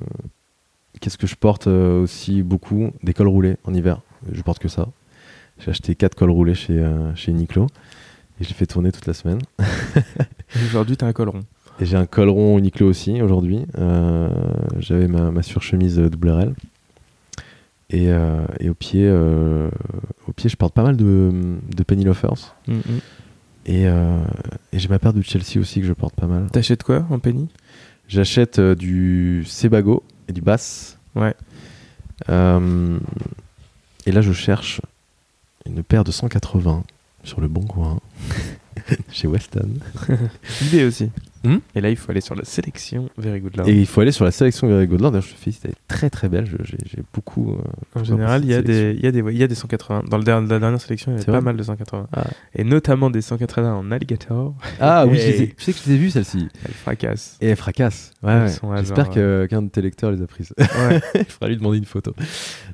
[0.99, 4.01] Qu'est-ce que je porte euh, aussi beaucoup Des cols roulés en hiver.
[4.31, 4.87] Je porte que ça.
[5.57, 7.67] J'ai acheté 4 cols roulés chez, euh, chez Uniqlo.
[8.39, 9.39] Et je les fais tourner toute la semaine.
[10.65, 11.41] Aujourd'hui t'as un col rond.
[11.79, 13.65] Et j'ai un col rond Uniqlo aussi aujourd'hui.
[13.77, 14.29] Euh,
[14.79, 16.53] J'avais ma, ma surchemise euh, double RL.
[17.93, 18.05] Et,
[18.61, 21.29] et au pied, au pied, je porte pas mal de,
[21.75, 22.55] de penny loafers.
[22.69, 22.81] Mhm.
[23.65, 24.23] Et, euh,
[24.71, 26.47] et j'ai ma paire de Chelsea aussi que je porte pas mal.
[26.51, 27.47] T'achètes quoi en penny?
[28.07, 30.97] J'achète euh, du Sebago et du Bass.
[31.15, 31.35] Ouais.
[32.29, 32.97] Euh,
[34.05, 34.81] et là, je cherche
[35.65, 36.83] une paire de 180
[37.23, 37.99] sur le bon coin
[39.11, 39.69] chez Weston.
[40.61, 41.09] Idée aussi.
[41.43, 41.57] Hmm?
[41.73, 43.67] Et là, il faut aller sur la sélection Very Good Lord.
[43.67, 45.11] Et il faut aller sur la sélection Very Good Lord.
[45.11, 46.45] D'ailleurs, je te félicite, elle est très très belle.
[46.45, 47.53] Je- J'ai beaucoup.
[47.53, 49.55] euh, En général, il y, a des, il, y a des, il y a des
[49.55, 50.03] 180.
[50.07, 52.07] Dans le der- la dernière sélection, il y avait pas mal de 180.
[52.13, 52.25] Ah.
[52.53, 54.53] Et notamment des 180 en alligator.
[54.79, 56.47] Ah oui, je les tu sais que je les ai vues celle-ci.
[56.63, 57.37] Elle fracasse.
[57.41, 58.11] Et elle fracasse.
[58.21, 58.77] Ouais, Elles ouais.
[58.77, 60.53] J'espère qu'un de tes lecteurs les a prises.
[60.59, 61.01] Ouais.
[61.15, 62.13] Il faudra lui demander une photo.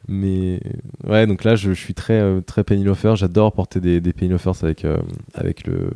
[0.10, 0.60] Mais
[1.06, 3.16] ouais, donc là, je, je suis très, euh, très penny loafer.
[3.16, 4.98] J'adore porter des, des penny loafers avec, euh,
[5.38, 5.90] avec le,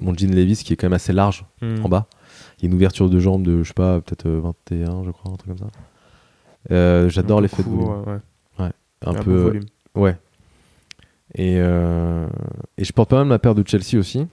[0.00, 1.84] mon jean Levis qui est quand même assez large Hmm.
[1.84, 2.06] en bas.
[2.58, 4.40] Il y a une ouverture de jambe de, je sais pas, peut-être euh,
[4.70, 5.74] 21, je crois, un truc comme ça.
[6.70, 8.04] Euh, J'adore l'effet de volume.
[8.58, 8.70] ouais.
[9.06, 9.36] Un, peu.
[9.42, 9.64] volume.
[9.94, 10.16] Ouais.
[11.34, 12.26] Et, euh,
[12.78, 14.26] et je porte pas mal ma paire de Chelsea aussi.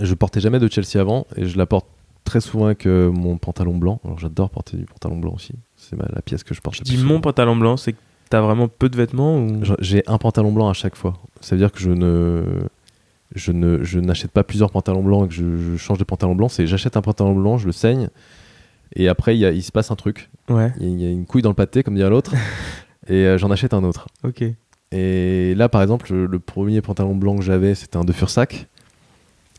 [0.00, 1.86] Je portais jamais de Chelsea avant et je la porte
[2.24, 4.00] très souvent avec euh, mon pantalon blanc.
[4.04, 5.54] Alors j'adore porter du pantalon blanc aussi.
[5.76, 6.76] C'est la pièce que je porte.
[6.76, 7.98] Je dis mon pantalon blanc, c'est que
[8.30, 9.60] t'as vraiment peu de vêtements ou...
[9.78, 11.14] J'ai un pantalon blanc à chaque fois.
[11.40, 12.44] Ça veut dire que je ne
[13.38, 16.34] je ne je n'achète pas plusieurs pantalons blancs et que je, je change de pantalon
[16.34, 16.48] blanc.
[16.48, 18.08] C'est j'achète un pantalon blanc, je le saigne
[18.96, 20.28] et après il, y a- il se passe un truc.
[20.48, 22.34] Ouais, Il y, a- une couille dans le pâté comme dirait l'autre
[23.08, 24.08] et euh, j'en achète un autre.
[24.24, 24.44] ok.
[24.90, 28.68] Et là, par exemple, le, le premier pantalon blanc que j'avais, c'était un de Fursac,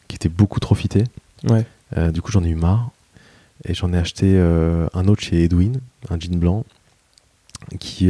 [0.08, 1.04] qui était beaucoup trop fité.
[1.48, 1.68] Ouais.
[1.98, 2.90] Euh, du coup, j'en ai eu marre.
[3.66, 6.66] Et j'en ai acheté euh, un autre chez Edwin, un jean blanc,
[7.80, 8.10] qui...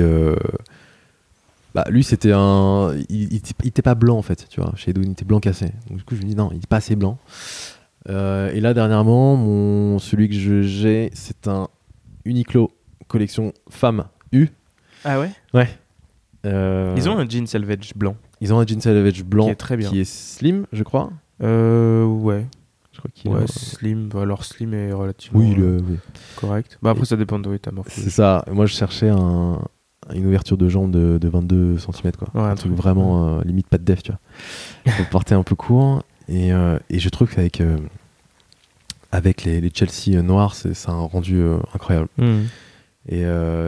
[1.69, 2.93] euh, bah, lui, c'était un...
[3.09, 4.71] Il, il était- il était pas blanc, en fait, tu vois.
[4.75, 5.71] Chez Edwin, il était blanc cassé.
[5.89, 7.17] Donc, du coup, je me dis, non, il est pas assez blanc.
[8.09, 11.67] Euh, et là, dernièrement, mon, celui que je- j'ai, c'est un
[12.25, 12.71] Uniqlo
[13.07, 14.47] collection femme U.
[15.03, 15.31] Ah ouais?
[16.45, 18.15] Euh, Ils ont un jean selvage blanc.
[18.41, 19.89] Ils ont un jean selvage blanc Qui est très bien.
[19.89, 21.11] qui est slim, je crois.
[21.43, 22.45] Euh, ouais.
[22.93, 24.09] Je crois qu'il Ouais, a- slim.
[24.09, 25.97] Bah, Alors, slim est relativement Oui, euh, le-
[26.35, 26.77] correct.
[26.81, 28.01] Bah, après, Et- ça dépend de ta morphologie.
[28.01, 28.43] c'est ça.
[28.51, 29.61] Moi, je cherchais un,
[30.13, 32.27] une ouverture de jambe de, de 22 cm, quoi.
[32.33, 34.93] Ouais, un un truc truc, vraiment euh, limite pas de def, tu vois.
[34.93, 36.03] Faut porter un peu court.
[36.27, 37.77] Et, euh, et je trouve qu'avec euh,
[39.11, 42.07] avec les, les Chelsea noirs, c'est ça a un rendu incroyable.
[42.17, 42.43] Hmm.
[43.07, 43.23] Et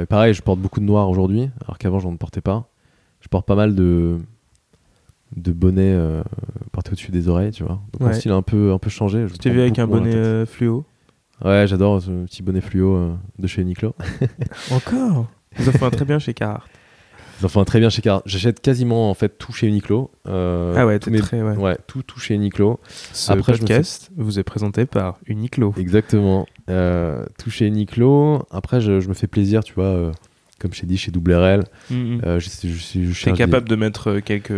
[0.07, 2.67] pareil, je porte beaucoup de noir aujourd'hui, alors qu'avant, j'en ne portais pas.
[3.21, 4.19] Je porte pas mal de
[5.35, 5.97] de bonnets
[6.71, 7.79] portés au-dessus des oreilles, tu vois.
[7.93, 8.13] Donc mon Ouais.
[8.13, 9.27] style a un peu un peu changé.
[9.27, 10.85] Je t'ai vu avec un bonnet fluo?
[11.43, 13.95] Ouais, j'adore ce petit bonnet fluo de chez Uniqlo.
[14.71, 15.25] Encore?
[15.59, 16.67] Ils en font un très bien chez Carhartt.
[17.39, 18.23] Ils en font un très bien chez Carhartt.
[18.27, 20.11] J'achète quasiment en fait tout chez Uniqlo.
[20.27, 21.41] Euh, ah ouais, mes- très...
[21.41, 21.55] Ouais.
[21.57, 22.79] ouais, tout, tout chez Uniqlo.
[23.13, 25.73] Ce Après, je podcast vous est présenté par Uniqlo.
[25.77, 26.45] Exactement.
[26.69, 28.45] Euh, tout chez Uniqlo.
[28.51, 30.11] Après, je, je me fais plaisir, tu vois, euh,
[30.59, 31.63] comme je t'ai dit, chez WRL.
[31.89, 32.21] Mhm.
[32.25, 34.53] Euh, je, je, je, je cherche capable de mettre quelques,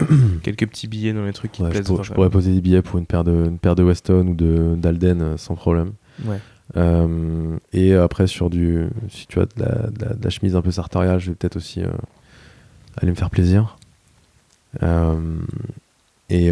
[0.42, 1.86] quelques petits billets dans les trucs qui te Ouais, je, plaisent.
[1.88, 4.34] pour- je pourrais poser des billets pour une paire de, une paire de Weston ou
[4.34, 5.92] de d'Alden sans problème.
[6.24, 6.38] Ouais.
[6.76, 10.54] Euh, et après, sur du, si tu as de la, de la- de la chemise
[10.56, 11.88] un peu sartoriale, je vais peut-être aussi euh,
[12.96, 13.76] aller me faire plaisir.
[14.82, 15.18] Euh,
[16.28, 16.50] et, et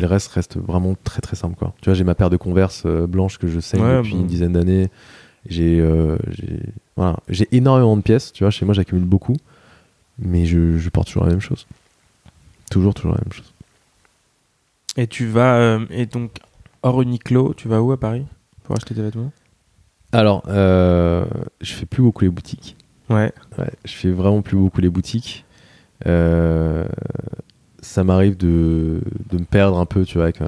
[0.00, 1.54] le reste reste vraiment très très simple.
[1.56, 1.74] Quoi.
[1.82, 4.26] Tu vois, j'ai ma paire de Converse euh, blanche que je saigne Ouais, depuis une
[4.26, 4.88] dizaine d'années.
[5.46, 5.82] J'ai
[6.96, 7.16] voilà.
[7.52, 8.32] énormément de pièces.
[8.32, 9.36] Tu vois, chez moi, j'accumule beaucoup.
[10.18, 11.66] Mais je, je porte toujours la même chose.
[12.70, 13.52] Toujours, toujours la même chose.
[14.96, 15.78] Et tu vas...
[15.90, 16.38] et donc,
[16.82, 18.24] hors Uniqlo, tu vas où à Paris
[18.64, 19.30] Pour acheter des vêtements?
[20.12, 21.24] Alors, euh,
[21.60, 22.76] je fais plus beaucoup les boutiques.
[23.10, 23.32] Ouais.
[23.58, 25.44] Ouais, je fais vraiment plus beaucoup les boutiques.
[26.06, 26.86] Euh,
[27.80, 30.46] ça m'arrive de, de me perdre un peu, tu vois, avec, euh,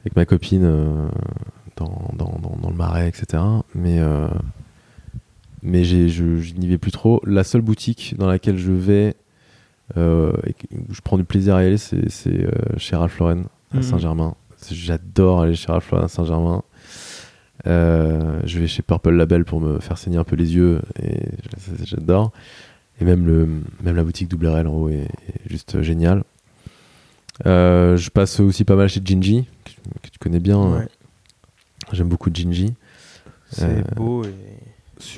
[0.00, 1.08] avec ma copine euh,
[1.76, 3.42] dans, dans, dans, dans le marais, etc.
[3.74, 4.00] Mais,
[5.62, 7.20] mais j'ai- je, je n'y vais plus trop.
[7.24, 9.14] La seule boutique dans laquelle je vais,
[9.96, 12.08] et où je prends du plaisir à y aller, c'est
[12.76, 13.82] chez Ralph Lauren à Mhm.
[13.82, 14.34] Saint-Germain.
[14.70, 16.62] J'adore aller chez Ralph Lauren à Saint-Germain.
[17.66, 21.18] Euh, je vais chez Purple Label pour me faire saigner un peu les yeux et
[21.84, 22.32] j'adore.
[23.00, 23.48] Et même, le,
[23.82, 26.22] même la boutique WRL en haut est, est juste géniale.
[27.46, 29.70] Euh, je passe aussi pas mal chez Gingy, que,
[30.02, 30.58] que tu connais bien.
[30.60, 30.88] Ouais.
[31.92, 32.74] J'aime beaucoup Gingy.
[33.50, 34.34] C'est Euh, beau et,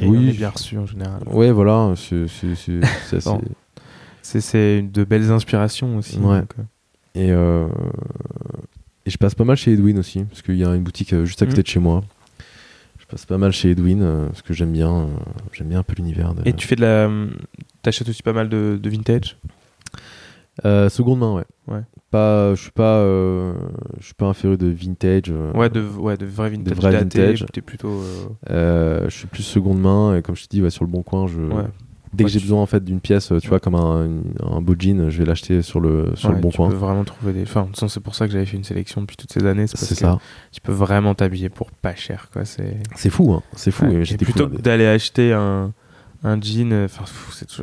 [0.03, 1.23] on est bien reçu en général.
[1.29, 1.95] Ouais, voilà.
[1.97, 2.27] c'est-
[4.83, 6.19] de belles inspirations aussi.
[6.19, 6.41] Ouais.
[6.41, 6.55] donc,
[7.15, 11.15] Et, et je passe pas mal chez Edwin aussi, parce qu'il y a une boutique
[11.25, 11.63] juste à côté Mhm.
[11.63, 12.05] de chez moi.
[13.11, 15.07] Passe pas mal chez Edwin, euh, parce que j'aime bien, euh,
[15.53, 16.33] j'aime bien un peu l'univers.
[16.35, 17.11] de- Et tu fais de la.
[17.83, 19.37] T'achètes aussi pas mal de, de vintage?
[20.65, 21.45] Euh, seconde main, ouais.
[21.67, 21.83] Ouais.
[22.11, 25.33] Pas, je suis pas, je suis pas un féru de vintage.
[25.55, 26.77] Ouais, de, ouais, de vrai vintage.
[26.77, 27.47] vrai daté, vintage.
[27.53, 28.03] T'es plutôt.
[28.49, 31.27] je suis plus seconde main, et comme je te dis, ouais, sur le bon coin,
[31.27, 31.41] je.
[31.41, 31.65] Ouais.
[32.13, 33.41] Dès que j'ai tu- besoin en fait d'une pièce, tu Ouais.
[33.49, 36.57] vois, comme un, beau jean, je vais l'acheter sur le sur ouais, le bon tu
[36.57, 36.69] coin.
[36.69, 37.43] peux vraiment trouver des.
[37.43, 39.47] Enfin, de toute façon, c'est pour ça que j'avais fait une sélection depuis toutes ces
[39.47, 39.67] années.
[39.69, 40.19] C'est ça.
[40.51, 42.45] tu peux vraiment t'habiller pour pas cher, quoi.
[42.45, 42.79] C'est.
[42.97, 43.43] C'est fou, hein.
[43.55, 43.87] C'est fou.
[43.87, 45.73] Et plutôt que d'aller acheter un,
[46.25, 47.05] un jean, euh, enfin,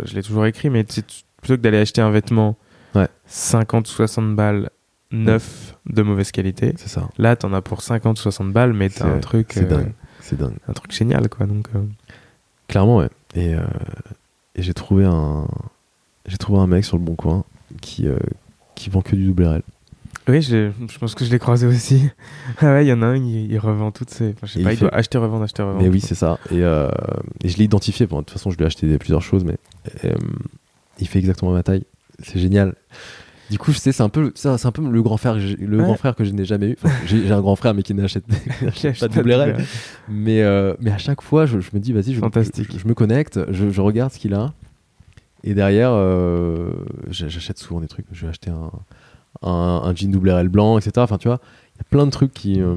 [0.05, 2.55] je l'ai toujours écrit, mais plutôt que d'aller acheter un vêtement
[2.95, 3.09] Ouais.
[3.25, 4.69] 50 ou 60 balles
[5.11, 6.73] neuf de mauvaise qualité.
[6.77, 7.09] C'est ça.
[7.17, 9.93] Là, t'en as pour 50 60 balles, mais t'as C'est- un truc, C'est euh, dingue.
[10.21, 10.55] C'est dingue.
[10.69, 11.45] un truc génial, quoi.
[11.45, 11.79] Donc, euh,
[12.69, 13.09] Clairement, ouais.
[13.35, 13.61] Et, euh,
[14.57, 15.47] et j'ai trouvé un,
[16.25, 17.43] j'ai trouvé un mec sur le bon coin
[17.81, 18.17] qui, euh,
[18.75, 19.61] qui vend que du double RL.
[20.27, 22.09] Oui, je, je pense que je l'ai croisé aussi.
[22.59, 24.29] ah ouais, il y en a un, il, il revend toutes ses.
[24.31, 25.81] Enfin, je sais Et pas, il il, fait- doit acheter, revendre, acheter, revendre.
[25.81, 26.37] Mais oui, c'est ça.
[26.51, 26.89] Et, euh,
[27.43, 28.07] et je l'ai identifié.
[28.07, 29.55] Bon, de toute façon, je lui ai acheté plusieurs choses, mais
[30.03, 30.13] euh,
[30.99, 31.83] il fait exactement ma taille.
[32.23, 32.73] C'est génial.
[33.49, 35.83] Du coup, c'est un peu, c'est un peu le grand frère, le Ouais.
[35.83, 36.77] grand frère que je n'ai jamais eu.
[36.83, 38.25] Enfin, j'ai, un grand frère, mais qui n'achète,
[38.99, 39.55] pas de double RL.
[40.09, 42.67] Mais, euh, mais à chaque fois, je, je me dis, vas-y, je, Fantastique.
[42.73, 44.53] je, je me connecte, je, regarde ce qu'il a.
[45.45, 46.71] Et derrière, euh,
[47.09, 48.05] j'a- j'achète souvent des trucs.
[48.11, 48.69] Je vais acheter un,
[49.47, 50.91] un, un jean double RL blanc, etc.
[50.97, 51.39] Enfin, tu vois,
[51.75, 52.75] il y a plein de trucs qui, euh,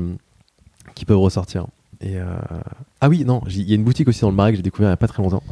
[0.94, 1.66] qui peuvent ressortir.
[2.00, 2.16] Et
[3.00, 4.86] Ah oui, non, il y a une boutique aussi dans le Marais que j'ai découvert
[4.88, 5.42] il n'y a pas très longtemps.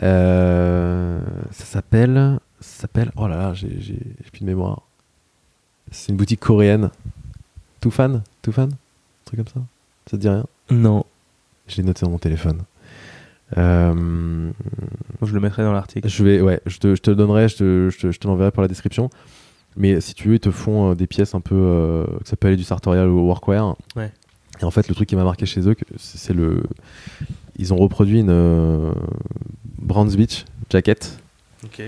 [0.00, 2.38] Ça s'appelle.
[2.60, 3.10] Ça s'appelle.
[3.16, 4.82] Oh là là, j'ai j'ai- j'ai plus de mémoire.
[5.90, 6.90] C'est une boutique coréenne.
[7.80, 8.68] Toufan Toufan Un
[9.24, 9.60] truc comme ça
[10.10, 10.44] Ça te dit rien?
[10.70, 11.04] Non,
[11.68, 12.62] je l'ai noté dans mon téléphone.
[13.56, 14.50] Euh,
[15.22, 16.06] je le mettrai dans l'article.
[16.08, 18.26] je vais, ouais, je te, je te le donnerai, je te, je te, je te
[18.26, 19.08] l'enverrai pour la description.
[19.76, 22.36] Mais si tu veux, ils te font euh, des pièces un peu, euh, que ça
[22.36, 23.76] peut aller du sartorial au workwear.
[23.96, 24.12] Ouais.
[24.60, 26.62] Et en fait, le truc qui m'a marqué chez eux, c'est le,
[27.56, 28.92] ils ont reproduit une
[29.78, 31.18] Brands Beach jacket.
[31.64, 31.80] Ok.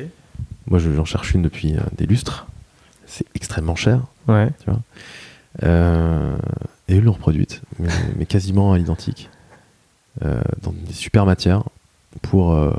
[0.71, 2.47] Moi, je- j'en cherche une depuis euh, des lustres.
[3.07, 4.03] C'est extrêmement cher.
[4.29, 4.49] Ouais.
[5.65, 6.37] Euh,
[6.89, 9.29] et eux l'ont reproduite, mais, mais quasiment à l'identique,
[10.25, 11.65] euh, dans des super matières,
[12.23, 12.73] pour euh,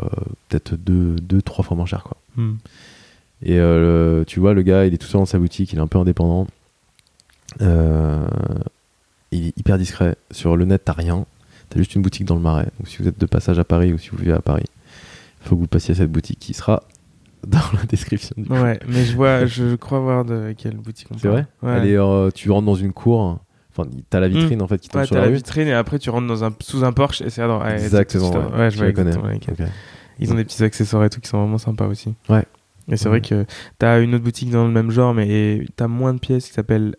[0.49, 2.03] peut-être deux, deux, trois fois moins cher.
[2.03, 2.17] Quoi.
[2.37, 2.55] Hmm.
[3.43, 5.81] Et le- tu vois, le gars, il est tout seul dans sa boutique, il est
[5.81, 6.47] un peu indépendant.
[7.59, 10.15] Il est hyper discret.
[10.31, 11.25] Sur le net, t'as rien.
[11.69, 12.67] T'as juste une boutique dans le marais.
[12.79, 14.65] Donc si vous êtes de passage à Paris ou si vous vivez à Paris,
[15.41, 16.83] il faut que vous passiez à cette boutique qui sera
[17.47, 18.33] dans la description.
[18.37, 18.53] Du coup.
[18.53, 21.45] Ouais, mais je vois, je crois voir de quelle boutique on C'est parle.
[21.61, 21.77] vrai Ouais.
[21.83, 23.39] Elle est, euh, Tu rentres dans une cour.
[23.75, 25.37] Enfin, t'as la vitrine en fait qui tombe Ouais, sur t'as la, la rue.
[25.37, 27.63] vitrine et après tu rentres dans un, sous un Porsche et c'est à droite.
[27.63, 28.29] Ouais, Exactement.
[28.31, 28.59] c'est- ouais.
[28.59, 29.11] Ouais, je Je la connais.
[30.19, 32.13] Ils ont des petits accessoires et tout qui sont vraiment sympas aussi.
[32.29, 32.43] Ouais.
[32.89, 33.45] Et c'est vrai que
[33.79, 36.95] t'as une autre boutique dans le même genre, mais t'as moins de pièces qui s'appelle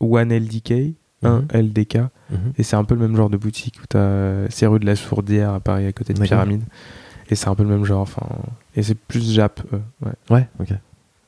[0.00, 1.46] One LDK, 1 Mhm.
[1.52, 1.96] LDK.
[2.30, 2.38] Mhm.
[2.58, 4.48] Et c'est un peu le même genre de boutique où t'as.
[4.50, 6.20] C'est rue de la Sourdière à Paris, à côté de.
[6.20, 6.62] Pyramide.
[7.30, 8.00] Et c'est un peu le même genre.
[8.02, 8.26] Enfin,
[8.76, 9.60] et c'est plus Jap.
[9.72, 10.12] eux, ouais.
[10.30, 10.68] Ouais, ok.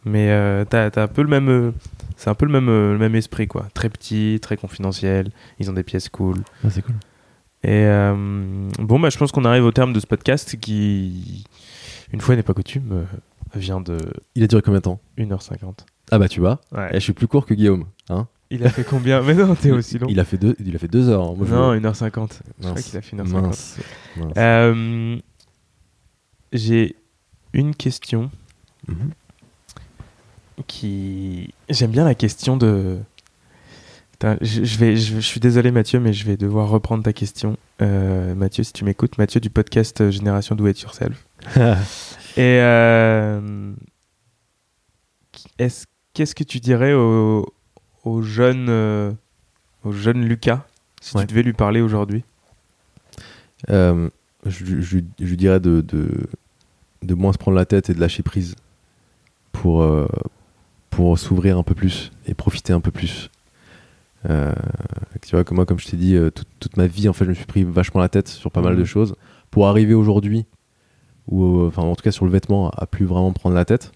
[0.05, 1.49] Mais euh, t'as t'as un peu le même.
[1.49, 1.73] euh,
[2.17, 3.67] c'est un peu le même, euh, le même esprit, quoi.
[3.75, 5.31] Très petit, très confidentiel.
[5.59, 6.37] Ils ont des pièces cool.
[6.65, 6.95] Ah, c'est cool.
[7.65, 8.15] Et euh,
[8.79, 11.45] bon, bah, je pense qu'on arrive au terme de ce podcast qui,
[12.13, 13.05] une fois n'est pas coutume, euh,
[13.57, 13.99] vient de
[14.37, 15.01] Il a duré combien de temps?
[15.19, 15.79] 1h50.
[16.13, 16.89] Ah bah tu vois, Ouais.
[16.93, 17.87] Eh, je suis plus court que Guillaume.
[18.09, 19.21] Hein Il a fait combien?
[19.23, 20.07] Mais non, t'es aussi long.
[20.09, 21.35] il a fait deux, il a fait deux heures.
[21.35, 22.41] Moi, je- Non, 1h50.
[22.61, 23.33] Je crois qu'il a fait 1h50.
[23.43, 23.79] Mince.
[24.17, 24.33] Mince.
[24.37, 25.17] Euh,
[26.53, 26.97] J'ai
[27.53, 28.31] une question
[28.89, 29.11] Mhm.
[30.67, 31.53] qui.
[31.69, 32.99] J'aime bien la question de.
[34.13, 37.13] Putain, je, je vais, je, je suis désolé Mathieu, mais je vais devoir reprendre ta
[37.13, 37.57] question.
[37.83, 41.27] Euh, Mathieu, si tu m'écoutes, Mathieu du podcast euh, Génération Do It Yourself.
[42.39, 43.73] Et euh,
[45.59, 47.53] est-ce- qu'est-ce que tu dirais au,
[48.05, 49.13] au jeune, euh,
[49.85, 50.67] au jeune Lucas
[51.03, 51.23] si Ouais.
[51.23, 52.25] tu devais lui parler aujourd'hui?
[54.49, 56.09] Je, je- dirais de, de,
[57.03, 58.55] de moins se prendre la tête et de lâcher prise
[59.53, 60.07] pour, euh,
[60.91, 63.31] pour s'ouvrir un peu plus et profiter un peu plus.
[64.29, 64.53] Euh,
[65.23, 67.25] tu vois, comme moi, comme je t'ai dit, euh, toute, toute ma vie, en fait,
[67.25, 68.81] je me suis pris vachement la tête sur pas mal Mhm.
[68.81, 69.15] de choses
[69.51, 70.47] pour arriver aujourd'hui,
[71.29, 73.93] ou enfin, en tout cas sur le vêtement, à plus vraiment prendre la tête.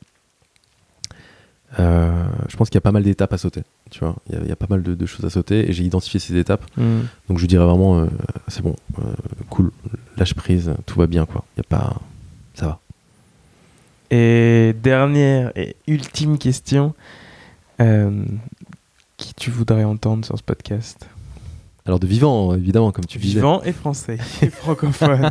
[1.78, 3.62] Euh, je pense qu'il y a pas mal d'étapes à sauter.
[3.90, 5.68] Tu vois, il y a- il y, a pas mal de, de choses à sauter
[5.68, 6.64] et j'ai identifié ces étapes.
[7.28, 8.06] Donc je dirais vraiment, euh,
[8.48, 9.02] c'est bon, euh,
[9.50, 9.70] cool,
[10.16, 11.44] lâche prise, tout va bien quoi.
[11.56, 11.96] Y a pas,
[12.54, 12.80] ça va.
[14.10, 16.94] Et dernière et ultime question.
[19.16, 21.06] qui tu voudrais entendre sur ce podcast?
[21.90, 23.40] Alors de vivant, évidemment, comme tu disais.
[23.40, 25.22] Vivant et français et francophone.
[25.22, 25.30] non,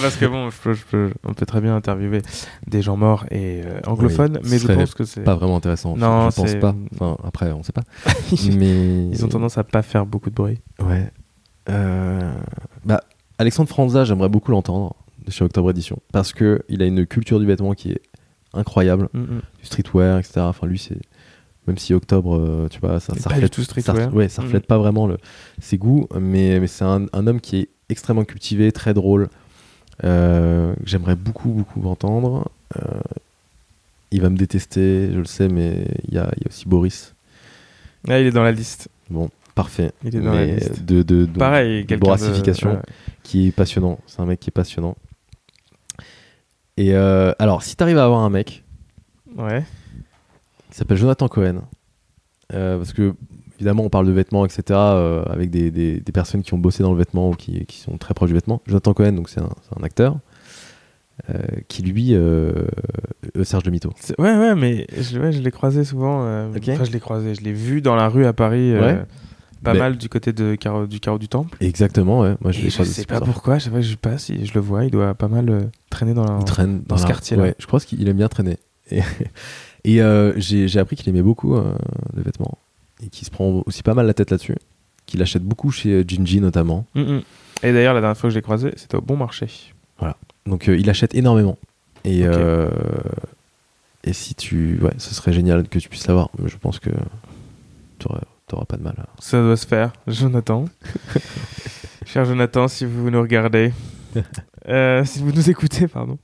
[0.00, 2.22] parce que bon, je peux- je peux- on peut très bien interviewer
[2.66, 5.20] des gens morts et euh, anglophones, Oui, mais je pense que c'est.
[5.20, 5.94] Pas vraiment intéressant.
[5.98, 6.74] Non, je pense pas.
[6.94, 7.82] Enfin, après, on sait pas.
[8.56, 10.58] Mais Ils ont tendance à pas faire beaucoup de bruit.
[10.82, 11.10] Ouais.
[11.68, 12.32] Euh,
[12.86, 13.02] Bah,
[13.36, 14.96] Alexandre Franza, j'aimerais beaucoup l'entendre
[15.26, 18.00] de chez Octobre Édition parce que il a une culture du vêtement qui est
[18.54, 19.40] incroyable, Mm, mm.
[19.60, 20.40] du streetwear, etc.
[20.40, 20.98] Enfin, lui, c'est
[21.70, 24.44] même si Octobre, euh, tu vois, ça, reflète tout ça, ouais, ça Mm.
[24.46, 25.18] reflète pas vraiment le,
[25.60, 29.28] ses goûts, mais, mais c'est un, un homme qui est extrêmement cultivé, très drôle.
[30.04, 32.50] euh, que J'aimerais beaucoup, beaucoup entendre.
[32.76, 33.00] Euh,
[34.10, 36.66] il va me détester, je le sais, mais il y a, il y a aussi
[36.66, 37.14] Boris.
[38.08, 38.88] Ah, il est dans la liste.
[39.10, 39.92] Bon, parfait.
[40.04, 40.82] Il est dans la liste.
[40.84, 42.82] De, de, donc, Pareil, de quelqu'un de- brassification ouais.
[43.22, 44.00] qui est passionnant.
[44.08, 44.96] C'est un mec qui est passionnant.
[46.76, 48.64] Et euh, alors, si t'arrives à avoir un mec
[49.36, 49.64] Ouais.
[50.80, 51.62] S'appelle Jonathan Cohen,
[52.52, 53.14] euh, parce que
[53.56, 56.82] évidemment, on parle de vêtements, etc., euh, avec des, des- des personnes qui ont bossé
[56.82, 58.62] dans le vêtement ou qui, qui sont très proches du vêtement.
[58.66, 60.16] Jonathan Cohen, donc c'est un, un acteur,
[61.28, 61.36] euh,
[61.68, 62.16] qui lui,
[63.44, 63.90] Serge de Mito.
[64.18, 66.20] Ouais, ouais, mais je, ouais, je l'ai croisé souvent.
[66.48, 68.72] Enfin, je l'ai croisé, je l'ai vu dans la rue à Paris.
[68.72, 69.02] Ouais.
[69.62, 71.54] Pas Mais- mal du côté de Carreau- du carreau du Temple.
[71.60, 72.34] Exactement, ouais.
[72.40, 74.90] Moi, je je sais pas pourquoi, chaque fois que je passe, je le vois, il
[74.90, 76.38] doit pas mal euh, traîner dans la.
[76.38, 77.42] Il traîne dans ce quartier-là.
[77.42, 78.56] Ouais, je pense qu'il aime bien traîner.
[78.90, 79.02] Et,
[79.84, 81.74] et, euh, j'ai appris qu'il aimait beaucoup euh,
[82.14, 82.58] le vêtement
[83.02, 84.56] et qu'il se prend aussi pas mal la tête là-dessus.
[85.06, 86.86] Qu'il achète beaucoup chez euh, Gingy notamment.
[86.94, 87.22] Mm, mm.
[87.62, 89.46] Et d'ailleurs, la dernière fois que je l'ai croisé, c'était au bon marché.
[90.46, 91.58] Donc euh, il achète énormément.
[92.04, 92.22] Et,
[94.02, 94.78] et si tu.
[94.80, 96.30] Ouais, ce serait génial que tu puisses l'avoir.
[96.46, 96.90] Je pense que
[97.98, 98.96] tu n'auras pas de mal.
[99.18, 100.64] Ça doit se faire, Jonathan.
[102.06, 103.72] Cher Jonathan, si vous nous regardez,
[104.70, 106.18] euh, si vous nous écoutez, pardon.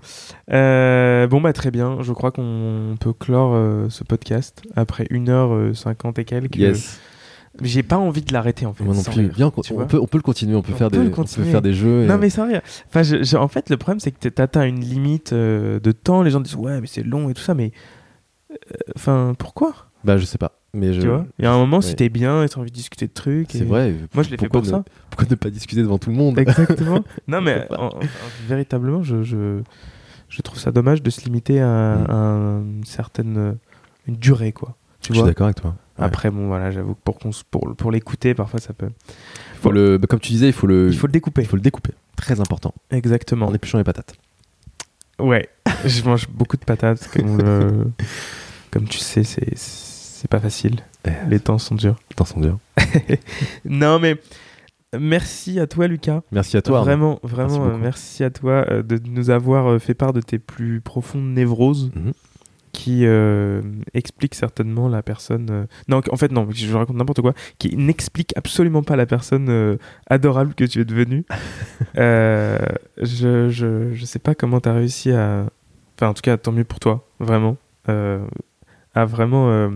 [0.52, 1.98] Euh, bon, bah très bien.
[2.02, 6.56] Je crois qu'on peut clore euh, ce podcast après 1h50 et quelques.
[6.56, 7.00] Yes.
[7.62, 8.84] J'ai pas envie de l'arrêter en fait.
[8.84, 9.12] Moi non plus.
[9.22, 10.54] rire, Bien, tu on, peut, on peut le continuer.
[10.56, 12.02] On peut, On faire, peut des, on peut faire des jeux.
[12.02, 12.60] et- Non mais sans rire.
[12.88, 16.22] Enfin, je- je- en fait, le problème c'est que t'atteins une limite de temps.
[16.22, 17.72] Les gens disent ouais, mais c'est long et tout ça, mais
[18.94, 19.72] enfin, pourquoi?
[20.04, 20.52] Bah, je sais pas.
[20.76, 21.00] Mais je...
[21.00, 21.94] Tu vois Il y a un moment, si Ouais.
[21.96, 23.50] t'es bien et t'as envie de discuter de trucs.
[23.52, 23.94] C'est et- vrai.
[24.14, 24.84] Moi, je l'ai fait pour ne- ça.
[25.10, 26.38] Pourquoi ne pas discuter devant tout le monde?
[26.38, 27.02] Exactement.
[27.28, 28.00] non, mais en- en-
[28.46, 29.60] véritablement, je, je,
[30.28, 32.10] je trouve ça dommage de se limiter à, Mm.
[32.10, 32.14] à
[32.78, 33.52] une certaine euh,
[34.06, 34.76] une durée, quoi.
[35.00, 35.28] Tu Je suis vois?
[35.30, 35.74] d'accord avec toi.
[35.98, 36.04] Ouais.
[36.04, 37.18] Après, bon, voilà, j'avoue que pour,
[37.50, 38.90] pour, pour l'écouter, parfois, ça peut.
[39.62, 41.42] Faut le, bah, comme tu disais, il faut le, Il faut le découper.
[41.42, 41.92] il faut le découper.
[42.16, 42.74] Très important.
[42.90, 43.46] Exactement.
[43.46, 44.14] En épluchant les patates.
[45.18, 45.48] Ouais,
[45.86, 47.08] je mange beaucoup de patates.
[47.08, 47.86] Comme, le-
[48.70, 49.54] comme tu sais, c'est
[50.26, 50.80] c'est pas facile.
[51.06, 51.94] Eh, Les temps sont durs.
[52.10, 52.58] Les temps sont durs.
[53.64, 54.16] Non, mais
[54.98, 56.22] merci à toi, Lucas.
[56.32, 56.78] Merci à toi.
[56.78, 56.90] Arnaud.
[56.90, 60.38] vraiment, vraiment, euh, merci à toi euh, de nous avoir euh, fait part de tes
[60.40, 62.12] plus profondes névroses Mhm.
[62.72, 63.62] qui euh,
[63.94, 65.46] expliquent certainement la personne.
[65.50, 69.78] euh, Non, en fait, non, je raconte n'importe quoi, qui n'explique absolument pas la personne
[70.10, 71.24] adorable que tu es devenue.
[71.94, 75.46] Je, je, je sais pas comment tu as réussi à.
[75.96, 77.56] Enfin, en tout cas, tant mieux pour toi, vraiment.
[77.88, 79.70] À vraiment.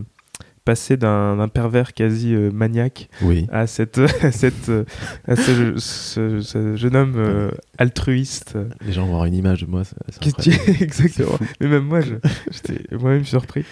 [0.65, 3.47] Passer d'un pervers quasi euh, maniaque Oui.
[3.51, 4.85] à, cette, à, cette, euh,
[5.27, 8.59] à ce, ce- ce jeune homme euh, altruiste.
[8.85, 9.83] Les gens vont avoir une image de moi.
[10.21, 11.39] que- Exactement.
[11.61, 13.65] Mais même moi, j'étais moi-même surpris.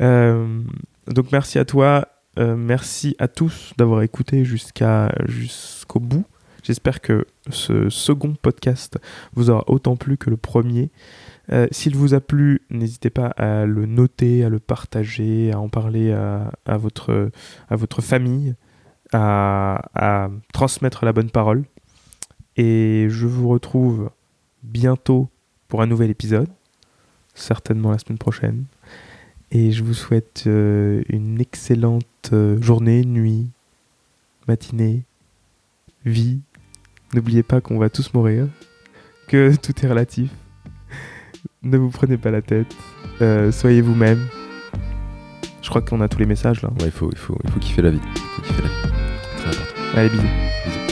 [0.00, 0.60] Euh,
[1.08, 2.08] donc merci à toi.
[2.38, 6.24] Merci à tous d'avoir écouté jusqu'à jusqu'au bout.
[6.62, 8.98] J'espère que ce second podcast
[9.34, 10.90] vous aura autant plu que le premier.
[11.50, 15.68] Euh, S'il vous a plu, n'hésitez pas à le noter, à le partager, à en
[15.68, 17.30] parler à, votre,
[18.00, 18.54] famille,
[19.12, 21.64] à, à transmettre la bonne parole.
[22.56, 24.10] Et je vous retrouve
[24.62, 25.28] bientôt
[25.68, 26.48] pour un nouvel épisode,
[27.34, 28.64] certainement la semaine prochaine.
[29.50, 33.50] Et je vous souhaite euh, une excellente euh, journée, nuit,
[34.48, 35.04] matinée,
[36.04, 36.40] vie.
[37.14, 38.48] N'oubliez pas qu'on va tous mourir,
[39.28, 40.30] que tout est relatif.
[41.64, 42.74] Ne vous prenez pas la tête,
[43.20, 44.26] euh, soyez vous-même.
[45.62, 46.70] Je crois qu'on a tous les messages là.
[46.80, 48.00] Ouais, il faut, il faut, il faut kiffer la vie.
[48.14, 48.74] Il faut kiffer la vie.
[49.36, 49.72] Très important.
[49.94, 50.22] Allez, bisous.
[50.66, 50.91] Bisous.